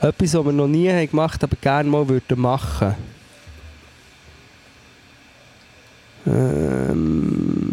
Etwas, 0.00 0.34
was 0.34 0.44
wir 0.44 0.52
noch 0.52 0.68
nie 0.68 0.90
haben 0.90 1.10
gemacht 1.10 1.42
aber 1.44 1.56
gerne 1.60 1.88
mal 1.88 2.08
würden 2.08 2.40
machen 2.40 2.94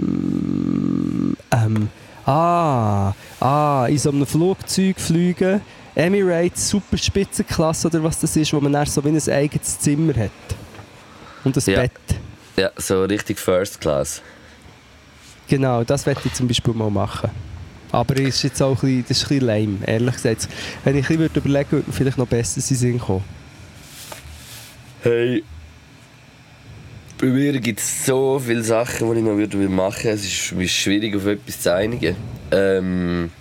ähm, 0.07 1.35
ähm, 1.51 1.89
ah, 2.25 3.13
ah, 3.39 3.87
in 3.89 3.97
so 3.97 4.09
einem 4.11 4.25
Flugzeug 4.25 4.99
fliegen. 4.99 5.61
Emirates, 5.95 6.69
super 6.69 6.97
Spitzenklasse 6.97 7.87
oder 7.87 8.03
was 8.03 8.19
das 8.19 8.35
ist, 8.35 8.53
wo 8.53 8.59
man 8.59 8.71
dann 8.73 8.85
so 8.85 9.03
wie 9.03 9.09
ein 9.09 9.29
eigenes 9.29 9.79
Zimmer 9.79 10.13
hat. 10.15 10.31
Und 11.43 11.57
ein 11.57 11.63
Ja. 11.65 11.81
Bett. 11.81 11.91
Ja, 12.55 12.69
so 12.77 13.03
richtig 13.03 13.39
First 13.39 13.81
Class. 13.81 14.21
Genau, 15.47 15.83
das 15.83 16.05
werde 16.05 16.21
ich 16.25 16.33
zum 16.33 16.47
Beispiel 16.47 16.73
mal 16.73 16.89
machen. 16.89 17.29
Aber 17.91 18.15
es 18.19 18.35
ist 18.35 18.43
jetzt 18.43 18.61
auch 18.61 18.83
ein 18.83 19.03
bisschen, 19.03 19.05
das 19.07 19.17
ist 19.17 19.23
ein 19.23 19.39
bisschen 19.39 19.47
lame, 19.47 19.77
ehrlich 19.85 20.15
gesagt. 20.15 20.49
Wenn 20.83 20.97
ich 20.97 21.09
ein 21.09 21.17
bisschen 21.17 21.35
überlegen 21.35 21.71
würde, 21.71 21.71
würde 21.71 21.87
mir 21.87 21.93
vielleicht 21.93 22.17
noch 22.17 22.27
besser 22.27 22.57
in 22.57 22.63
den 22.67 22.77
Sinn 22.77 22.99
kommen. 22.99 23.23
Hey. 25.03 25.43
Bei 27.19 27.27
mir 27.27 27.59
gibt 27.59 27.79
es 27.79 28.05
so 28.05 28.39
viele 28.39 28.63
Sachen, 28.63 29.09
die 29.11 29.19
ich 29.19 29.25
noch 29.25 29.37
würde 29.37 29.57
machen 29.69 30.03
würde. 30.03 30.15
Es 30.15 30.25
ist 30.25 30.71
schwierig, 30.71 31.15
auf 31.15 31.25
etwas 31.25 31.61
zu 31.61 31.73
einigen. 31.73 32.15
Ähm. 32.51 33.31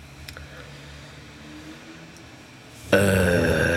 Äh. 2.91 3.76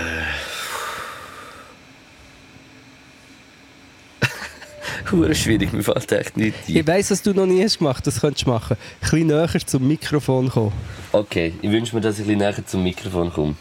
Hure 5.13 5.35
schwierig, 5.35 5.73
mir 5.73 5.83
fällt 5.83 6.11
echt 6.13 6.37
nicht 6.37 6.55
ein. 6.69 6.77
Ich 6.77 6.87
weiss, 6.87 7.11
was 7.11 7.23
du 7.23 7.33
noch 7.33 7.47
nie 7.47 7.63
hast 7.63 7.79
gemacht 7.79 8.07
das 8.07 8.21
könntest 8.21 8.47
du 8.47 8.51
machen. 8.51 8.77
Ein 8.77 9.01
bisschen 9.11 9.27
näher 9.27 9.49
zum 9.67 9.87
Mikrofon 9.89 10.49
kommen. 10.49 10.73
Okay, 11.13 11.55
ich 11.61 11.71
wünsche 11.71 11.95
mir, 11.95 12.01
dass 12.01 12.17
ich 12.19 12.25
ein 12.27 12.39
bisschen 12.39 12.39
näher 12.39 12.67
zum 12.67 12.83
Mikrofon 12.83 13.33
komme. 13.33 13.55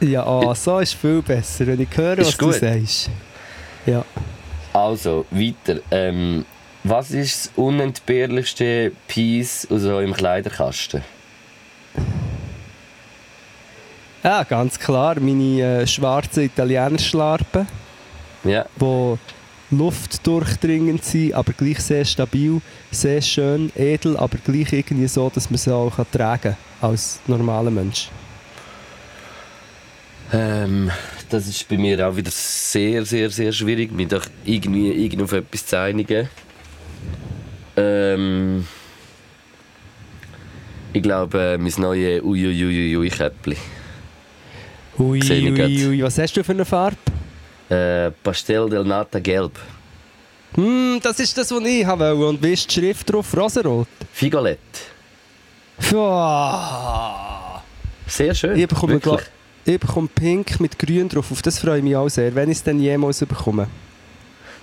Ja, 0.00 0.24
ah, 0.26 0.54
so 0.54 0.78
ist 0.80 0.94
viel 0.94 1.22
besser, 1.22 1.66
wenn 1.66 1.80
ich 1.80 1.88
höre, 1.96 2.18
Ist 2.18 2.28
was 2.28 2.36
du 2.36 2.46
gut. 2.46 2.54
sagst. 2.56 3.10
Ja. 3.86 4.04
Also, 4.72 5.26
weiter. 5.30 5.80
Ähm, 5.90 6.44
was 6.84 7.10
ist 7.12 7.46
das 7.46 7.52
unentbehrlichste 7.56 8.92
Piece 9.06 9.68
aus 9.70 9.84
eurem 9.84 10.12
Kleiderkasten? 10.14 11.02
ja, 14.24 14.42
ganz 14.44 14.78
klar, 14.78 15.18
meine 15.20 15.82
äh, 15.82 15.86
schwarzen 15.86 16.44
Italiener-Schlarpen, 16.44 17.66
Ja, 18.44 18.64
die 18.80 19.18
luftdurchdringend 19.72 21.04
sind, 21.04 21.34
aber 21.34 21.52
gleich 21.52 21.80
sehr 21.80 22.04
stabil, 22.04 22.60
sehr 22.90 23.20
schön, 23.20 23.72
edel, 23.74 24.16
aber 24.16 24.38
gleich 24.44 24.72
irgendwie 24.72 25.08
so, 25.08 25.30
dass 25.34 25.50
man 25.50 25.58
sie 25.58 25.74
auch 25.74 25.96
tragen 26.12 26.42
kann 26.42 26.56
als 26.80 27.20
normaler 27.26 27.70
Mensch. 27.70 28.08
ähm, 30.32 30.90
das 31.28 31.46
ist 31.48 31.68
bei 31.68 31.76
mir 31.76 32.06
auch 32.06 32.16
wieder 32.16 32.30
sehr, 32.30 33.04
sehr, 33.04 33.30
sehr 33.30 33.52
schwierig, 33.52 33.92
mich 33.92 34.08
doch 34.08 34.24
irgendwie, 34.44 34.90
irgendwie 34.90 35.24
auf 35.24 35.32
etwas 35.32 35.66
zu 35.66 35.78
einigen. 35.78 36.28
Ähm, 37.76 38.66
ich 40.92 41.02
glaube, 41.02 41.38
äh, 41.38 41.58
mein 41.58 41.72
neues 41.78 42.22
Uiuiuiui-Käppli. 42.22 43.56
Ui, 44.98 45.20
ui, 45.22 45.54
grad. 45.54 45.68
ui, 45.68 46.02
was 46.02 46.18
hast 46.18 46.36
du 46.36 46.44
für 46.44 46.52
eine 46.52 46.66
Farbe? 46.66 46.98
Äh, 47.72 48.10
Pastel 48.22 48.68
del 48.68 48.84
Nata 48.84 49.18
Gelb. 49.18 49.58
Hm, 50.54 50.98
das 51.02 51.18
ist 51.20 51.36
das, 51.38 51.50
was 51.50 51.64
ich 51.64 51.86
habe 51.86 52.04
wollte. 52.16 52.26
Und 52.28 52.42
wie 52.42 52.52
ist 52.52 52.68
die 52.70 52.80
Schrift 52.80 53.10
drauf? 53.12 53.34
Rosenrot. 53.36 53.88
Figolette. 54.12 54.58
Pfah. 55.80 57.62
Sehr 58.06 58.34
schön. 58.34 58.56
Ich 58.58 58.68
bekomme, 58.68 59.00
ich 59.64 59.80
bekomme 59.80 60.08
Pink 60.14 60.60
mit 60.60 60.78
Grün 60.78 61.08
drauf. 61.08 61.30
Auf 61.32 61.40
das 61.42 61.58
freue 61.58 61.78
ich 61.78 61.84
mich 61.84 61.96
auch 61.96 62.08
sehr, 62.08 62.34
wenn 62.34 62.50
ich 62.50 62.58
es 62.58 62.62
dann 62.64 62.78
jemals 62.78 63.20
bekomme. 63.20 63.66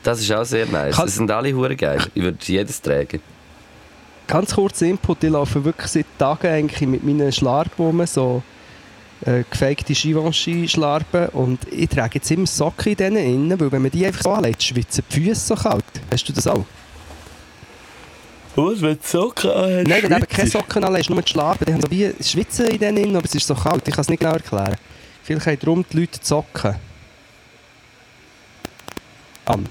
Das 0.03 0.19
ist 0.19 0.31
auch 0.31 0.43
sehr 0.43 0.65
nice. 0.65 0.95
Kann- 0.95 1.05
Das 1.05 1.15
sind 1.15 1.31
alle 1.31 1.53
hure 1.53 1.75
geil. 1.75 1.99
Ich 2.13 2.21
würde 2.21 2.37
jedes 2.45 2.81
tragen. 2.81 3.21
Ganz 4.27 4.53
kurzer 4.53 4.85
Input, 4.85 5.23
ich 5.23 5.31
laufe 5.31 5.63
wirklich 5.65 5.87
seit 5.87 6.05
Tagen 6.19 6.47
eigentlich 6.47 6.87
mit 6.87 7.03
meinen 7.03 7.31
Schlarpen 7.31 7.83
rum, 7.85 8.05
so 8.05 8.43
äh, 9.25 9.43
gefakte 9.49 9.93
Givenchy-Schlarpen. 9.93 11.29
Und 11.29 11.59
ich 11.71 11.89
trage 11.89 12.15
jetzt 12.15 12.31
immer 12.31 12.47
Socken 12.47 12.91
in 12.91 12.97
denen 12.97 13.17
innen, 13.17 13.59
weil 13.59 13.71
wenn 13.71 13.81
man 13.81 13.91
die 13.91 14.05
einfach 14.05 14.23
so 14.23 14.31
anlegt, 14.31 14.63
schwitzen 14.63 15.03
die 15.11 15.21
Füße 15.21 15.47
so 15.47 15.55
kalt. 15.55 15.83
Hast 16.11 16.27
du 16.27 16.33
das 16.33 16.47
auch? 16.47 16.65
Was, 18.55 18.81
wenn 18.81 18.95
du 18.95 18.99
Socken 19.03 19.51
anhast? 19.51 19.87
Nein, 19.87 20.03
wenn 20.03 20.19
du 20.21 20.27
keine 20.27 20.49
Socken 20.49 20.83
anlegst, 20.83 21.09
nur 21.09 21.21
die 21.21 21.31
Schlarpen, 21.31 21.65
die 21.65 21.73
haben 21.73 21.81
so 21.81 21.91
wie 21.91 22.11
Schwitzen 22.21 22.67
in 22.67 22.79
denen 22.79 22.97
innen, 22.97 23.15
aber 23.15 23.25
es 23.25 23.35
ist 23.35 23.47
so 23.47 23.55
kalt. 23.55 23.87
Ich 23.87 23.93
kann 23.93 24.01
es 24.01 24.09
nicht 24.09 24.19
genau 24.19 24.33
erklären. 24.33 24.75
Vielleicht 25.23 25.45
haben 25.47 25.59
darum 25.59 25.85
die 25.91 25.97
Leute 25.99 26.19
die 26.19 26.25
Socken 26.25 26.75
an. 29.45 29.65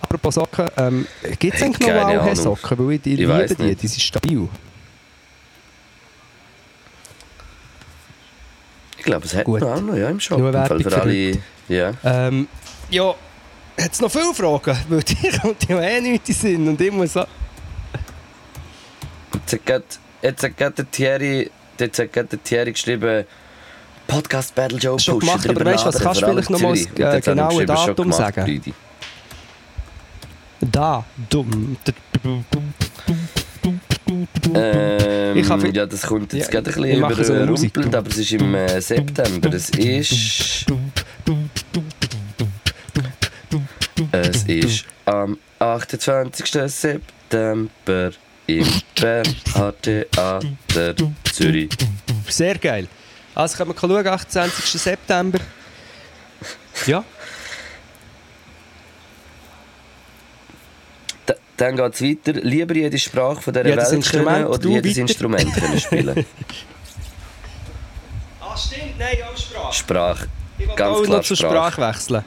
Apropos 0.00 0.34
Socken, 0.34 0.68
ähm, 0.76 1.06
gibt 1.38 1.56
es 1.56 1.62
eigentlich 1.62 1.88
noch. 1.88 1.94
Wauhe-Socken? 1.94 2.78
Weil 2.78 2.94
ich, 2.94 3.00
ich 3.06 3.12
Ich 3.12 3.18
liebe 3.18 3.54
die, 3.58 3.62
nicht. 3.62 3.82
die 3.82 3.86
sind 3.88 4.00
stabil. 4.00 4.48
Ich 9.02 9.06
glaube, 9.06 9.26
es 9.26 9.34
hat 9.34 9.46
Gut. 9.46 9.60
noch 9.60 9.72
auch 9.72 9.80
noch, 9.80 9.96
ja, 9.96 10.08
im 10.08 10.20
Shop. 10.20 10.38
Nur 10.38 10.52
Fall 10.52 10.68
Werbung 10.68 10.90
für 10.92 11.00
alle, 11.02 11.38
ja. 11.68 11.92
Ähm, 12.04 12.46
ja, 12.88 13.08
hat 13.80 13.92
es 13.92 14.00
noch 14.00 14.12
viele 14.12 14.32
Fragen? 14.32 14.78
Weil 14.88 15.02
dir 15.02 15.40
kommt 15.40 15.68
ja 15.68 15.80
eh 15.80 16.00
nichts 16.00 16.28
in 16.28 16.34
Sinn 16.36 16.68
und 16.68 16.80
ich 16.80 16.92
muss. 16.92 17.14
Jetzt 17.14 17.24
hat 19.52 19.66
gerade- 19.66 19.84
Jetzt 20.22 20.44
hat 20.44 20.56
gerade 20.56 20.74
der 20.76 20.88
Thierry, 20.92 21.50
jetzt 21.80 21.98
hat 21.98 22.12
gerade 22.12 22.28
der 22.28 22.44
Thierry 22.44 22.70
geschrieben, 22.70 23.24
Podcast 24.06 24.54
Battle 24.54 24.78
Joe 24.78 25.00
Schon 25.00 25.18
pushen, 25.18 25.40
gemacht, 25.42 25.48
aber 25.50 25.64
weißt 25.64 25.82
du 25.82 25.88
was, 25.88 25.98
kannst 25.98 26.22
du 26.22 26.26
vielleicht 26.26 26.50
noch 26.50 26.60
mal 26.60 26.76
Zürich. 26.76 26.88
das, 26.94 27.14
Und 27.14 27.18
äh, 27.18 27.20
genaue 27.22 27.66
Datum 27.66 27.96
gemacht, 28.10 28.34
sagen? 28.36 28.62
Da, 30.60 31.04
dumm. 31.28 31.76
Ähm, 34.54 35.36
Ich 35.36 35.48
hab- 35.48 35.74
ja, 35.74 35.86
das 35.86 36.02
kommt 36.02 36.32
jetzt 36.32 36.52
Ja, 36.52 36.60
gerade 36.60 36.70
ein 36.74 37.08
bisschen 37.08 37.24
so 37.24 37.34
Musik. 37.46 37.76
überrumpelt, 37.76 37.94
aber 37.94 38.10
es 38.10 38.18
ist 38.18 38.32
im 38.32 38.54
äh, 38.54 38.80
September. 38.80 39.52
Es 39.54 39.70
ist... 39.70 40.66
Es 44.12 44.44
ist 44.44 44.84
am 45.04 45.38
28. 45.58 46.46
September 46.70 48.10
im 48.46 48.66
Bernhard-Theater 49.00 50.94
Zürich. 51.32 51.70
Sehr 52.28 52.56
geil. 52.58 52.88
Also 53.34 53.56
können 53.56 53.70
wir 53.70 53.76
schauen, 53.80 54.06
28. 54.06 54.80
September. 54.80 55.38
Ja, 56.86 57.04
dann 61.62 61.76
geht 61.76 61.94
es 61.94 62.02
weiter. 62.02 62.40
Lieber 62.40 62.74
jede 62.74 62.98
Sprache 62.98 63.40
von 63.40 63.52
dieser 63.52 63.66
Jedes 63.66 63.84
Welt 63.86 63.92
Instrument, 63.94 64.36
können 64.36 64.46
oder 64.46 64.68
jedes 64.68 64.90
weiter. 64.90 65.00
Instrument 65.02 65.54
können 65.54 65.80
spielen. 65.80 66.26
Ah, 68.40 68.56
stimmt, 68.56 68.98
nein, 68.98 69.16
auch 69.32 69.36
Sprache. 69.38 69.72
Sprache. 69.74 70.28
Ich 70.58 70.68
will 70.68 70.74
Ganz 70.76 70.96
auch 70.98 71.02
klar 71.04 71.16
noch 71.18 71.24
zur 71.24 71.36
Sprache. 71.38 71.72
Sprache 71.72 71.88
wechseln. 71.88 72.24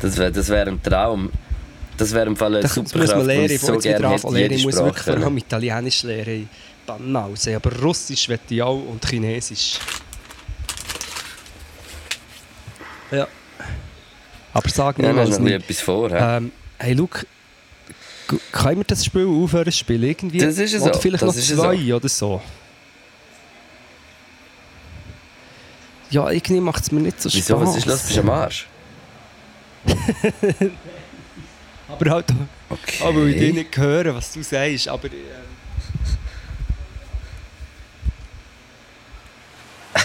Das 0.00 0.16
wäre 0.16 0.30
das 0.30 0.48
wär 0.48 0.66
ein 0.68 0.80
Traum. 0.82 1.30
Das 1.96 2.12
wäre 2.14 2.26
im 2.26 2.36
Fall 2.36 2.52
eine 2.54 2.62
Das 2.62 2.76
muss 2.76 2.90
Superkraft, 2.90 3.16
man 3.16 3.26
lernen. 3.26 3.44
ich 3.46 3.52
Ich 3.54 3.60
so 3.60 3.76
gerne 3.78 4.08
hätte 4.10 4.28
lernen. 4.30 4.52
Ich 4.54 4.64
muss 4.64 4.74
Sprache 4.74 4.86
wirklich 4.86 5.04
vor 5.04 5.14
allem. 5.26 5.36
Italienisch 5.38 6.02
lernen. 6.04 6.48
Banause. 6.86 7.56
Aber 7.56 7.72
Russisch 7.80 8.28
möchte 8.28 8.54
ich 8.54 8.62
auch 8.62 8.80
und 8.86 9.04
Chinesisch. 9.04 9.78
Ja. 13.10 13.26
Aber 14.52 14.68
sag 14.68 14.98
Ja, 15.00 15.12
du 15.12 15.28
noch 15.30 15.38
nie. 15.40 15.52
etwas 15.52 15.80
vor. 15.80 16.10
Ähm, 16.12 16.52
hey, 16.78 16.92
look, 16.94 17.26
können 18.52 18.78
wir 18.78 18.84
das 18.84 19.04
Spiel 19.04 19.26
aufhören 19.26 19.64
zu 19.66 19.78
spielen? 19.78 20.02
Irgendwie? 20.02 20.38
Das 20.38 20.58
ist 20.58 20.74
es 20.74 20.82
Oder 20.82 20.94
so, 20.94 21.00
vielleicht 21.00 21.22
das 21.22 21.36
noch 21.36 21.56
zwei 21.56 21.94
oder 21.94 22.08
so. 22.08 22.42
Ja, 26.10 26.30
irgendwie 26.30 26.60
macht 26.60 26.82
es 26.82 26.90
mir 26.92 27.00
nicht 27.00 27.20
so 27.20 27.28
Spaß. 27.28 27.40
Wieso? 27.40 27.60
Was 27.60 27.76
ist 27.76 27.86
los? 27.86 28.02
Bist 28.02 28.16
du 28.16 28.20
am 28.20 28.30
Arsch? 28.30 28.66
Aber 31.88 32.10
halt, 32.10 32.26
Okay. 32.70 33.02
aber 33.02 33.24
ich 33.24 33.40
will 33.40 33.52
nicht 33.54 33.74
hören, 33.78 34.14
was 34.14 34.30
du 34.32 34.42
sagst. 34.42 34.88
Aber. 34.88 35.06
Ähm, 35.06 35.12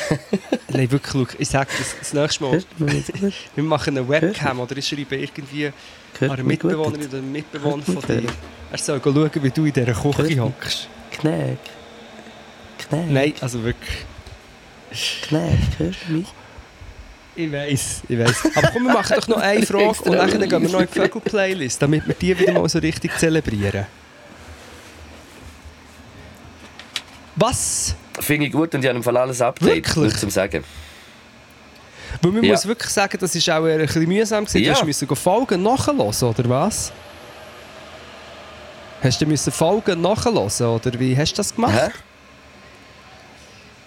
Nein, 0.70 0.92
wirklich, 0.92 1.12
schau, 1.12 1.28
ich 1.38 1.50
sag 1.50 1.68
das, 1.70 1.96
das 2.00 2.14
nächste 2.14 2.44
Mal. 2.44 2.64
Wir 3.56 3.64
machen 3.64 3.98
eine 3.98 4.08
Webcam 4.08 4.60
oder 4.60 4.78
ich 4.78 4.88
schreibe 4.88 5.16
irgendwie 5.16 5.72
an 6.22 6.32
eine 6.32 6.44
Mitbewohnerin 6.44 7.08
oder 7.08 7.18
einen 7.18 7.32
Mitbewohner 7.32 7.84
von 7.84 8.02
dir. 8.02 8.24
Er 8.72 8.78
soll 8.78 9.02
schauen, 9.04 9.30
wie 9.34 9.52
du 9.52 9.66
in 9.66 9.74
dieser 9.74 9.94
Küche 9.94 10.42
hockst. 10.42 10.88
Knack. 11.12 11.58
Knack. 12.80 13.10
Nein, 13.10 13.34
also 13.42 13.64
wirklich. 13.64 14.06
Knack. 15.24 15.58
Hörst 15.78 16.00
du 16.08 16.14
mich? 16.14 16.28
Ich 17.36 17.52
weiß, 17.52 18.04
ich 18.08 18.20
weiß. 18.20 18.56
Aber 18.56 18.70
komm, 18.72 18.84
wir 18.86 18.94
machen 18.94 19.16
doch 19.20 19.28
noch 19.28 19.38
eine 19.38 19.66
Frage 19.66 20.04
und 20.04 20.16
dann 20.16 20.50
gehen 20.50 20.62
wir 20.62 20.70
noch 20.70 20.82
in 20.82 20.88
die 20.88 21.00
Vögel-Playlist, 21.00 21.82
damit 21.82 22.08
wir 22.08 22.14
die 22.14 22.38
wieder 22.38 22.54
mal 22.54 22.70
so 22.70 22.78
richtig 22.78 23.18
zelebrieren. 23.18 23.88
Was? 27.36 27.96
Finde 28.20 28.48
ich 28.48 28.52
gut 28.52 28.74
und 28.76 28.82
ich 28.84 28.88
habe 28.88 28.98
im 28.98 29.04
Fall 29.04 29.18
alles 29.18 29.42
updated. 29.42 29.96
Wirklich? 29.96 30.18
Zum 30.18 30.30
Sagen. 30.30 30.64
Weil 32.22 32.32
man 32.32 32.44
Ja. 32.44 32.52
muss 32.52 32.68
wirklich 32.68 32.90
sagen, 32.92 33.18
das 33.20 33.48
war 33.48 33.60
auch 33.60 33.66
ein 33.66 33.78
bisschen 33.80 34.08
mühsam. 34.08 34.46
Gewesen. 34.46 34.64
Ja. 34.64 34.74
Du 34.80 34.86
musst 34.86 35.06
Folgen 35.22 35.64
nachhören, 35.64 36.00
oder 36.00 36.50
was? 36.50 36.92
Hast 39.02 39.20
du 39.20 39.26
müssen 39.26 39.52
Folgen 39.52 40.00
nachhören, 40.02 40.38
oder 40.38 41.00
wie 41.00 41.18
hast 41.18 41.34
du 41.34 41.38
das 41.38 41.54
gemacht? 41.56 41.74
Hä? 41.74 41.90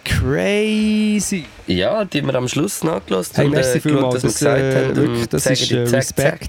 Crazy! 0.04 1.46
Ja, 1.66 2.04
die 2.04 2.20
haben 2.20 2.26
wir 2.28 2.34
am 2.36 2.48
Schluss 2.48 2.82
nachgelassen. 2.84 3.34
Hey, 3.36 3.46
und, 3.46 3.52
merci 3.52 3.78
äh, 3.78 3.80
geschaut, 3.80 3.92
vielmals. 3.92 4.14
was 4.14 4.22
wir 4.22 4.28
Das, 4.28 4.38
gesagt 4.38 4.60
äh, 4.60 4.84
haben. 4.84 4.96
wirklich, 4.96 5.20
und 5.22 5.32
das 5.32 5.46
ist 5.46 5.72
äh, 5.72 5.84
zack, 5.86 6.16
zack. 6.16 6.40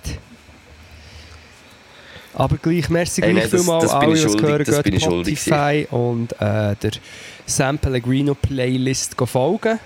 Aber 2.37 2.57
gleich, 2.57 2.87
merci 2.89 3.23
Hey, 3.23 3.33
gleich 3.33 3.47
vielmals 3.47 3.89
alle, 3.89 4.13
die 4.13 4.21
schuldig, 4.21 4.67
hören, 4.67 4.83
geht 4.83 5.01
Spotify 5.01 5.87
und 5.89 6.33
äh, 6.33 6.75
der 6.75 6.91
Sam 7.47 7.79
Pellegrino 7.79 8.35
Playlist 8.35 9.15
folgen. 9.25 9.79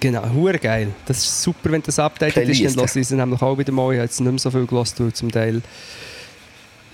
Genau, 0.00 0.26
hure 0.32 0.58
geil. 0.58 0.94
Das 1.04 1.18
ist 1.18 1.42
super, 1.42 1.70
wenn 1.72 1.82
das 1.82 1.98
updated 1.98 2.48
ist. 2.48 2.64
Dann 2.74 2.86
höre 2.86 2.96
ich 2.96 3.10
nämlich 3.10 3.42
auch 3.42 3.58
wieder 3.58 3.72
mal. 3.72 3.92
Ich 3.92 3.98
habe 3.98 4.06
jetzt 4.06 4.18
nicht 4.18 4.30
mehr 4.30 4.38
so 4.38 4.50
viel 4.50 4.66
gehört, 4.66 4.98
weil 4.98 5.12
zum 5.12 5.30
Teil 5.30 5.60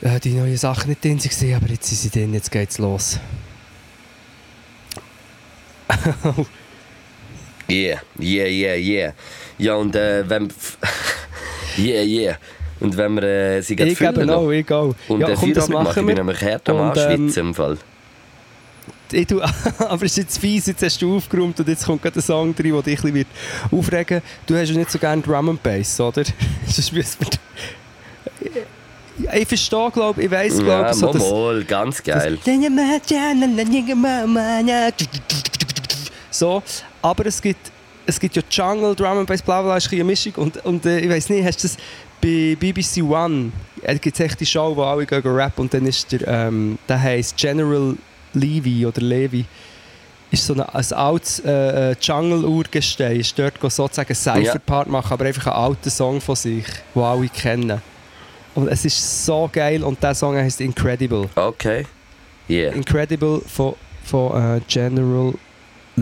äh, 0.01 0.19
die 0.19 0.31
neuen 0.31 0.57
Sachen 0.57 0.89
nicht 0.89 1.05
drin 1.05 1.23
waren, 1.23 1.55
aber 1.55 1.69
jetzt 1.69 1.87
sind 1.87 1.99
sie 1.99 2.11
drin, 2.11 2.35
jetzt 2.35 2.51
geht's 2.51 2.79
los. 2.79 3.21
Yeah, 7.71 8.01
yeah, 8.19 8.49
yeah, 8.49 8.75
yeah. 8.75 9.13
Ja, 9.57 9.75
und 9.75 9.95
äh, 9.95 10.29
wenn... 10.29 10.49
yeah, 11.79 12.03
yeah. 12.03 12.37
Und 12.81 12.97
wenn 12.97 13.15
wir 13.15 13.23
äh, 13.23 13.63
sie 13.63 13.77
gerade 13.77 13.95
füllen 13.95 14.31
auch, 14.31 14.51
ich 14.51 14.71
auch. 14.73 14.95
und 15.09 15.21
ja, 15.21 15.27
den 15.29 15.37
komm, 15.37 15.53
das 15.53 15.69
machen, 15.69 15.85
machen 15.85 16.01
ich 16.01 16.07
bin 16.07 16.09
wir. 16.09 16.25
nämlich 16.25 16.43
hart 16.43 16.69
am 16.69 16.93
ähm, 16.97 17.33
im 17.35 17.55
Fall. 17.55 17.79
Ich 19.13 19.27
tu, 19.27 19.41
aber 19.79 20.05
es 20.05 20.13
ist 20.13 20.17
jetzt 20.19 20.39
fies, 20.39 20.67
jetzt 20.67 20.83
hast 20.83 21.03
du 21.03 21.17
aufgeräumt 21.17 21.59
und 21.59 21.69
jetzt 21.69 21.85
kommt 21.85 22.03
gerade 22.03 22.19
ein 22.19 22.23
Song 22.23 22.55
drin, 22.55 22.73
der 22.73 22.83
dich 22.83 23.05
ein 23.05 23.13
bisschen 23.13 23.29
aufregen 23.71 24.17
wird. 24.17 24.25
Du 24.47 24.57
hast 24.57 24.71
ja 24.71 24.77
nicht 24.77 24.91
so 24.91 24.99
gerne 24.99 25.21
Drum 25.23 25.51
and 25.51 25.63
Bass, 25.63 26.01
oder? 26.01 26.23
Sonst 26.67 26.93
müssen 26.93 27.19
wir... 27.21 27.31
Ich 29.35 29.49
verstehe, 29.49 29.91
glaube 29.91 30.23
ich, 30.23 30.31
weiss, 30.31 30.57
glaube 30.57 30.69
Ja, 30.87 30.95
so 30.95 31.53
das... 31.53 31.67
ganz 31.67 32.03
geil. 32.03 32.39
So, 36.31 36.63
aber 37.03 37.27
es 37.27 37.43
gibt, 37.43 37.71
es 38.11 38.21
gibt 38.21 38.37
ja 38.37 38.43
Jungle, 38.51 38.95
Drum 38.95 39.19
and 39.19 39.27
Bass, 39.27 39.41
bla 39.41 39.63
bla, 39.63 39.77
ist 39.77 39.91
ein 39.91 39.95
eine 39.95 40.05
Mischung 40.05 40.35
und, 40.37 40.65
und 40.65 40.85
äh, 40.85 41.01
ich 41.01 41.09
weiss 41.09 41.29
nicht, 41.29 41.45
hast 41.45 41.63
du 41.63 41.69
das 41.69 41.77
bei 42.21 42.57
BBC 42.59 43.03
One, 43.03 43.53
äh, 43.83 43.97
gibt 43.97 44.19
es 44.19 44.21
echt 44.25 44.41
die 44.41 44.47
Show, 44.47 44.77
wo 44.77 44.83
alle 44.83 45.07
gehen 45.07 45.23
rap 45.25 45.59
und 45.59 45.73
dann 45.73 45.87
ist 45.87 46.13
der, 46.13 46.27
ähm, 46.27 46.79
der 46.89 47.01
heisst 47.01 47.37
General 47.37 47.97
Levy 48.35 48.85
oder 48.85 49.01
Levi, 49.01 49.45
ist 50.31 50.47
so 50.47 50.55
ein, 50.55 50.61
ein 50.61 50.93
altes 50.93 51.41
äh, 51.41 51.93
äh, 51.93 51.97
Jungle-Urgestein, 52.01 53.21
ist 53.21 53.39
dort 53.39 53.55
sozusagen 53.61 54.09
einen 54.09 54.45
Cypher-Part 54.45 54.89
machen, 54.89 55.13
aber 55.13 55.25
einfach 55.25 55.47
einen 55.47 55.65
alten 55.65 55.91
Song 55.91 56.21
von 56.21 56.37
sich, 56.37 56.65
den 56.95 57.03
alle 57.03 57.29
kennen. 57.29 57.81
Und 58.55 58.69
es 58.69 58.85
ist 58.85 59.25
so 59.25 59.49
geil 59.53 59.83
und 59.83 60.03
der 60.03 60.15
Song 60.15 60.37
heißt 60.37 60.61
Incredible. 60.61 61.29
Okay. 61.37 61.87
Yeah. 62.49 62.73
Incredible 62.73 63.41
von, 63.47 63.75
von 64.05 64.57
äh, 64.57 64.61
General 64.67 65.35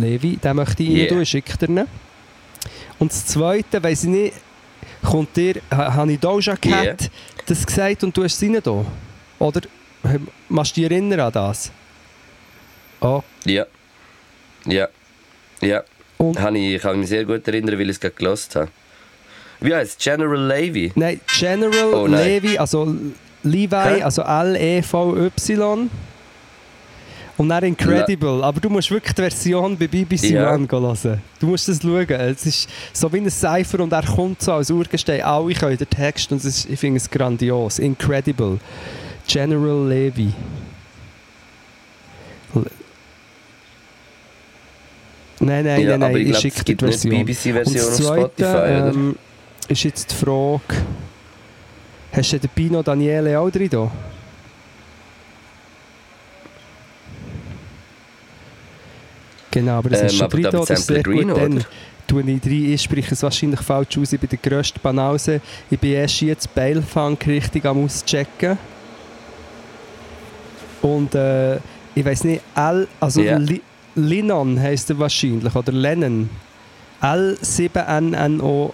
Levy. 0.00 0.36
Den 0.36 0.56
möchte 0.56 0.82
ich 0.82 0.88
Yeah. 0.90 0.98
Ihnen 1.00 1.08
tun, 1.08 1.22
ich 1.22 1.28
schicke 1.28 1.56
dir 1.58 1.68
ihn. 1.68 1.84
Und 2.98 3.12
das 3.12 3.26
Zweite, 3.26 3.82
weiss 3.82 4.04
ich 4.04 4.10
nicht, 4.10 4.34
kommt 5.02 5.36
dir, 5.36 5.54
ha- 5.70 5.94
habe 5.94 6.12
ich 6.12 6.18
Doja 6.20 6.56
Cat 6.56 6.84
Yeah. 6.84 6.96
das 7.46 7.64
gesagt 7.66 8.02
und 8.04 8.16
du 8.16 8.24
hast 8.24 8.34
es 8.34 8.42
rein 8.42 8.58
da? 8.62 8.84
Oder 9.38 9.60
machst 10.48 10.76
du 10.76 10.80
dich 10.80 10.90
erinnern 10.90 11.20
an 11.20 11.32
das? 11.32 11.70
Oh, 13.00 13.22
Ja. 13.44 13.66
Ja. 14.66 14.88
Ja. 15.60 15.82
und, 16.18 16.36
ich, 16.56 16.74
ich 16.74 16.82
kann 16.82 16.98
mich 16.98 17.08
sehr 17.08 17.24
gut 17.24 17.46
erinnern, 17.46 17.74
weil 17.78 17.82
ich 17.82 17.96
es 17.96 18.00
gerade 18.00 18.14
gelost 18.14 18.56
habe. 18.56 18.68
Wie 19.60 19.74
heißt 19.74 19.98
es? 19.98 20.04
General 20.04 20.40
Levy? 20.46 20.92
nein, 20.94 21.20
General 21.38 21.94
Oh, 21.94 22.06
nein. 22.08 22.24
Levy, 22.26 22.58
also 22.58 22.94
Levi, 23.44 23.74
also 24.02 24.22
L-E-V-Y. 24.22 25.90
Und 27.38 27.48
dann 27.48 27.62
Incredible. 27.64 28.42
Aber 28.44 28.60
du 28.60 28.68
musst 28.68 28.90
wirklich 28.90 29.14
die 29.14 29.22
Version 29.22 29.78
bei 29.78 29.86
BBC 29.86 30.30
Ja. 30.30 30.52
One 30.54 30.66
hören. 30.70 31.22
Du 31.38 31.46
musst 31.46 31.68
das 31.68 31.80
schauen. 31.80 32.10
Es 32.10 32.44
ist 32.44 32.68
so 32.92 33.10
wie 33.12 33.18
ein 33.18 33.30
Cypher 33.30 33.80
und 33.80 33.92
er 33.92 34.02
kommt 34.02 34.42
so 34.42 34.52
als 34.52 34.70
Urgestein. 34.70 35.22
Alle 35.22 35.54
können 35.54 35.76
den 35.78 35.88
Text 35.88 36.30
und 36.32 36.38
es 36.38 36.44
ist, 36.44 36.68
ich 36.70 36.78
finde 36.80 36.96
es 36.98 37.08
grandios. 37.08 37.78
Incredible. 37.78 38.58
General 39.26 39.86
Levy. 39.88 40.32
Le- 42.54 42.64
Nein, 45.40 45.64
nein, 45.64 45.80
Ja, 45.82 45.90
nein, 45.96 46.12
nein, 46.12 46.16
ich 46.22 46.30
ich 46.30 46.38
schicke 46.38 46.58
es 46.58 46.64
die 46.64 46.72
nicht 46.72 46.80
Version. 46.82 47.24
BBC-Version 47.24 47.84
Und 47.84 47.90
auf 47.90 47.96
Spotify, 48.34 48.42
oder? 48.42 48.88
ähm, 48.88 49.16
ist 49.68 49.84
jetzt 49.84 50.10
die 50.10 50.14
Frage, 50.16 50.62
hast 52.12 52.32
du 52.32 52.38
den 52.40 52.50
Pino 52.50 52.82
Daniele 52.82 53.38
auch 53.38 53.48
drin? 53.48 53.68
da? 53.70 53.88
Genau, 59.50 59.78
aber 59.78 59.90
das 59.90 60.00
Ähm, 60.00 60.06
ist 60.06 60.14
schon 60.16 60.24
aber 60.26 60.36
drin, 60.36 60.42
da 60.44 60.50
das 60.64 60.86
sehr 60.86 61.02
Sam 61.02 61.12
gut. 61.14 61.36
Dann 61.36 61.64
tue 62.06 62.22
ich 62.22 62.26
rein, 62.44 62.72
ich 62.74 62.82
spreche 62.82 63.14
es 63.14 63.22
wahrscheinlich 63.22 63.60
falsch 63.60 63.96
aus, 63.98 64.12
ich 64.12 64.20
bin 64.20 64.28
der 64.30 64.38
grösste 64.38 64.78
Banause. 64.80 65.40
Ich 65.70 65.78
bin 65.78 65.92
erst 65.92 66.20
jetzt 66.20 66.54
Bailfunk 66.54 67.26
richtig 67.26 67.64
am 67.64 67.84
auschecken. 67.84 68.58
Und 70.82 71.14
äh, 71.14 71.56
ich 71.94 72.04
weiß 72.04 72.24
nicht, 72.24 72.42
L, 72.54 72.86
also. 73.00 73.22
Li, 73.22 73.62
Linon 73.94 74.60
heisst 74.60 74.90
er 74.90 74.98
wahrscheinlich, 74.98 75.54
oder 75.54 75.72
Lennon. 75.72 76.28
L7NNON. 77.00 78.72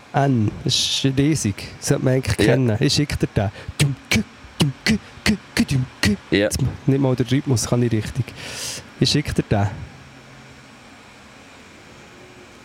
Das 0.65 0.75
ist 0.75 1.05
riesig. 1.17 1.55
Das 1.79 1.89
sollte 1.89 2.05
man 2.05 2.15
eigentlich 2.15 2.39
Ja. 2.39 2.45
kennen. 2.55 2.77
Ich 2.81 2.95
schicke 2.95 3.17
dir 3.17 3.29
den. 3.35 3.51
Ja. 6.31 6.39
Jetzt 6.39 6.59
Nicht 6.87 7.01
mal 7.01 7.15
der 7.17 7.31
Rhythmus 7.31 7.67
kann 7.67 7.83
ich 7.83 7.93
richtig. 7.93 8.25
Ich 9.01 9.11
schicke 9.11 9.35
dir 9.35 9.43
den. 9.51 9.67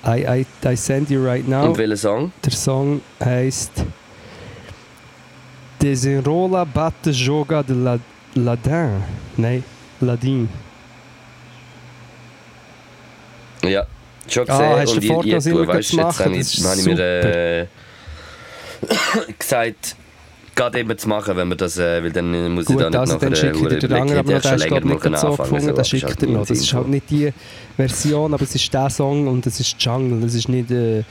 I, 0.06 0.26
I, 0.42 0.46
I 0.66 0.76
send 0.76 1.10
you 1.10 1.22
right 1.26 1.46
now. 1.48 1.66
Und 1.66 1.78
welcher 1.78 1.98
Song? 1.98 2.32
Der 2.46 2.52
Song 2.52 3.02
heißt 3.24 3.84
Desenrola 5.82 6.64
Bate 6.66 7.12
Joga 7.12 7.64
de 7.64 7.76
la, 7.76 8.00
Ladin. 8.36 9.04
Nein, 9.38 9.64
Ladin. 10.02 10.48
Ja, 13.64 13.86
schon 14.30 14.50
Ah, 14.50 14.58
gesehen. 14.58 14.80
hast 14.80 14.92
du 14.92 14.96
und 14.98 15.06
vor, 15.06 15.26
ich, 15.26 15.32
das 15.32 15.46
ich, 15.46 15.54
immer 15.54 15.68
weißt, 15.68 15.90
zu 15.90 15.98
jetzt 15.98 16.20
habe 16.20 16.36
ich, 16.38 16.64
habe 16.66 16.80
ich 16.80 16.86
mir 16.86 17.00
äh, 17.00 17.68
gesagt, 19.40 19.96
gerade 20.60 20.80
eben 20.80 20.98
zu 20.98 21.08
machen, 21.08 21.38
wenn 21.38 21.48
wir 21.48 21.56
das, 21.56 21.78
äh, 21.78 22.04
weil 22.04 22.12
dann 22.12 22.52
muss 22.52 22.64
ich 22.64 22.76
Gut, 22.76 22.82
da 22.82 22.90
nicht 22.90 23.00
also 23.00 23.14
nachher 23.14 23.30
dann 23.30 23.36
schicke 23.36 23.58
ich 23.58 23.80
dir 23.80 23.88
den 23.88 23.94
anderen, 23.94 24.20
aber 24.20 24.40
der 24.40 24.40
ich 24.40 24.62
ist 24.62 24.68
glaube 24.68 24.88
ich 24.88 25.04
nicht 25.04 25.18
so 25.18 25.36
gefunden, 25.36 25.76
den 25.76 25.86
schickt 25.86 26.04
halt 26.04 26.22
er 26.22 26.28
noch. 26.28 26.34
mein 26.34 26.46
Das 26.46 26.60
ist 26.60 26.74
halt 26.74 26.88
nicht 26.90 27.10
die 27.10 27.34
Version, 27.78 28.34
aber 28.34 28.44
es 28.44 28.56
ist 28.56 28.74
der 28.74 28.90
Song 28.90 29.28
und 29.28 29.48
es 29.48 29.60
ist 29.60 29.82
Jungle, 29.82 30.26
es 30.26 30.34
ist 30.36 30.50
nicht 30.50 30.70
äh, 30.72 31.04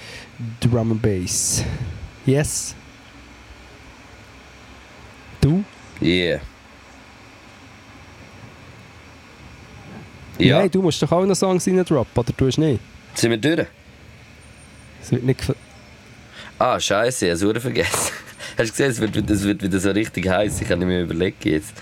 Drum 0.60 0.92
and 0.92 1.02
Bass. 1.02 1.64
Yes? 2.26 2.74
Du? 5.40 5.64
Yeah. 6.02 6.40
Ja, 10.38 10.58
Nein, 10.60 10.70
du 10.70 10.82
musst 10.82 11.02
doch 11.02 11.10
auch 11.10 11.24
noch 11.24 11.34
Songs 11.34 11.66
rein 11.66 11.82
droppen, 11.84 12.20
oder 12.20 12.36
tust 12.36 12.58
du 12.58 12.60
nicht? 12.60 12.80
sind 13.14 13.30
wir 13.30 13.38
durch? 13.38 13.66
Es 15.02 15.10
wird 15.10 15.24
nicht... 15.24 15.40
Ah, 16.58 16.78
scheiße, 16.78 17.26
ich 17.26 17.40
habe 17.40 17.56
es 17.56 17.62
vergessen. 17.62 18.12
Hast 18.58 18.68
du 18.70 18.84
gesehen, 18.84 18.90
es 18.90 19.00
wird, 19.00 19.30
es 19.30 19.44
wird 19.44 19.62
wieder 19.62 19.78
so 19.78 19.90
richtig 19.90 20.28
heiß. 20.28 20.60
Ich 20.60 20.68
kann 20.68 20.80
nicht 20.80 20.88
mehr 20.88 21.02
überlegen 21.02 21.36
jetzt. 21.44 21.72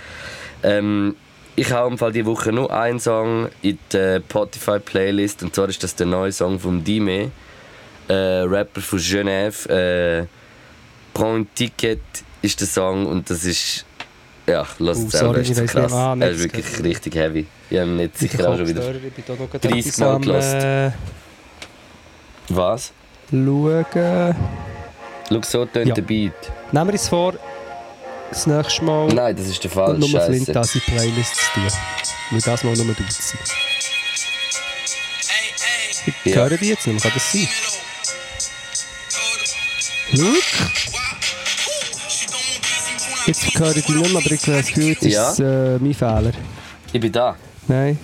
Ähm, 0.62 1.16
ich 1.57 1.72
habe 1.72 1.91
im 1.91 1.97
Fall 1.97 2.12
diese 2.12 2.27
Woche 2.27 2.53
nur 2.53 2.70
einen 2.72 3.01
Song 3.01 3.49
in 3.62 3.79
der 3.93 4.20
Spotify-Playlist 4.20 5.43
und 5.43 5.55
zwar 5.55 5.68
ist 5.70 5.83
das 5.83 5.95
der 5.95 6.07
neue 6.07 6.31
Song 6.33 6.59
von 6.61 6.85
Dime, 6.85 7.31
äh, 8.09 8.12
Rapper 8.12 8.83
von 8.83 8.99
Genève. 8.99 9.68
Äh, 9.70 10.27
Prends 11.14 11.35
un 11.39 11.47
Ticket 11.55 12.01
ist 12.43 12.61
der 12.61 12.68
Song 12.68 13.07
und 13.07 13.31
das 13.31 13.45
ist. 13.45 13.87
Ja, 14.47 14.66
lass 14.79 14.99
Oh, 14.99 15.07
es 15.07 15.12
sorry, 15.18 15.45
selber, 15.45 15.64
ist 15.64 15.72
krass. 15.72 15.93
Ah, 15.95 16.14
er 16.20 16.31
ist 16.31 16.37
das 16.37 16.45
wirklich 16.45 16.66
geht 16.77 16.85
richtig 16.85 17.14
heavy. 17.16 17.47
Ich 17.70 17.79
habe 17.79 17.89
ihn 17.91 17.99
den 17.99 18.11
sicher 18.14 18.49
auch 18.49 18.57
schon 18.57 18.68
wieder. 18.68 18.81
Kopfhörern, 18.83 19.07
Ich 19.07 19.14
bin 19.14 19.24
da 19.27 19.33
noch 19.35 19.51
30 19.51 19.79
etwas 19.79 19.99
Mal 19.99 20.14
am, 20.14 20.22
gelost. 20.22 20.55
äh, 20.55 20.91
Was? 22.51 22.93
schauen. 23.31 24.37
Schau, 25.29 25.41
so 25.43 25.64
tönt 25.66 25.89
Ja. 25.89 25.95
der 25.95 26.03
Beat. 26.03 26.33
Nehmen 26.72 26.89
wir 26.89 26.93
uns 26.95 27.09
vor, 27.09 27.35
das 28.31 28.47
nächste 28.47 28.85
Mal 28.85 29.09
Nein, 29.09 29.37
das 29.37 29.47
ist 29.47 29.62
der 29.62 29.70
falsche 29.70 29.99
nur 30.01 30.20
Flint 30.20 30.49
das 30.55 30.74
in 30.74 30.81
die 30.87 30.91
Playlist 30.91 31.37
zu 31.37 31.51
tun. 31.55 31.68
Weil 32.31 32.41
das 32.41 32.64
mal 32.64 32.74
nur 32.77 32.87
du 32.95 33.03
sein. 33.09 33.39
Ich 36.24 36.33
Ja. 36.33 36.37
höre 36.37 36.57
die 36.57 36.68
jetzt 36.68 36.87
nicht 36.87 36.95
mehr, 36.95 37.03
kann 37.03 37.12
das 37.14 37.33
sein? 37.33 37.49
Schau, 40.14 40.24
jetzt 43.27 43.59
höre 43.59 43.77
ich 43.77 43.85
die 43.85 43.93
nicht 43.93 44.12
mehr, 44.12 44.20
aber 44.22 44.31
ich 44.33 44.43
habe 44.43 44.57
das 44.59 44.66
Gefühl, 44.68 44.85
jetzt 44.89 45.03
Ja. 45.05 45.31
ist 45.31 45.41
es 45.41 45.41
äh, 45.41 45.79
mein 45.81 45.95
Fehler. 45.95 46.33
Ich 46.93 47.01
bin 47.01 47.12
da. 47.12 47.37
Nein. 47.66 47.99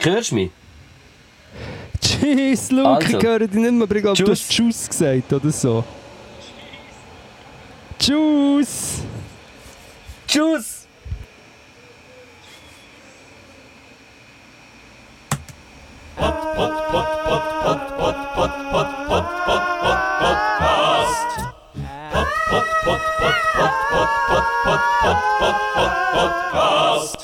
Hörst 0.00 0.30
du 0.32 0.34
mich? 0.36 0.50
Tschüss, 2.00 2.70
Luke, 2.70 2.88
also. 2.88 3.18
ich 3.18 3.24
höre 3.24 3.38
dich 3.40 3.52
nicht 3.52 3.72
mehr. 3.72 3.90
Ich 3.90 4.02
glaube, 4.02 4.22
du 4.22 4.30
hast 4.30 4.48
Tschüss 4.50 4.88
gesagt 4.88 5.32
oder 5.32 5.50
so. 5.50 5.84
Tschüss! 7.98 9.02
Tschüss! 10.26 10.82
Podcast. 16.16 16.72
Podcast. 26.12 27.21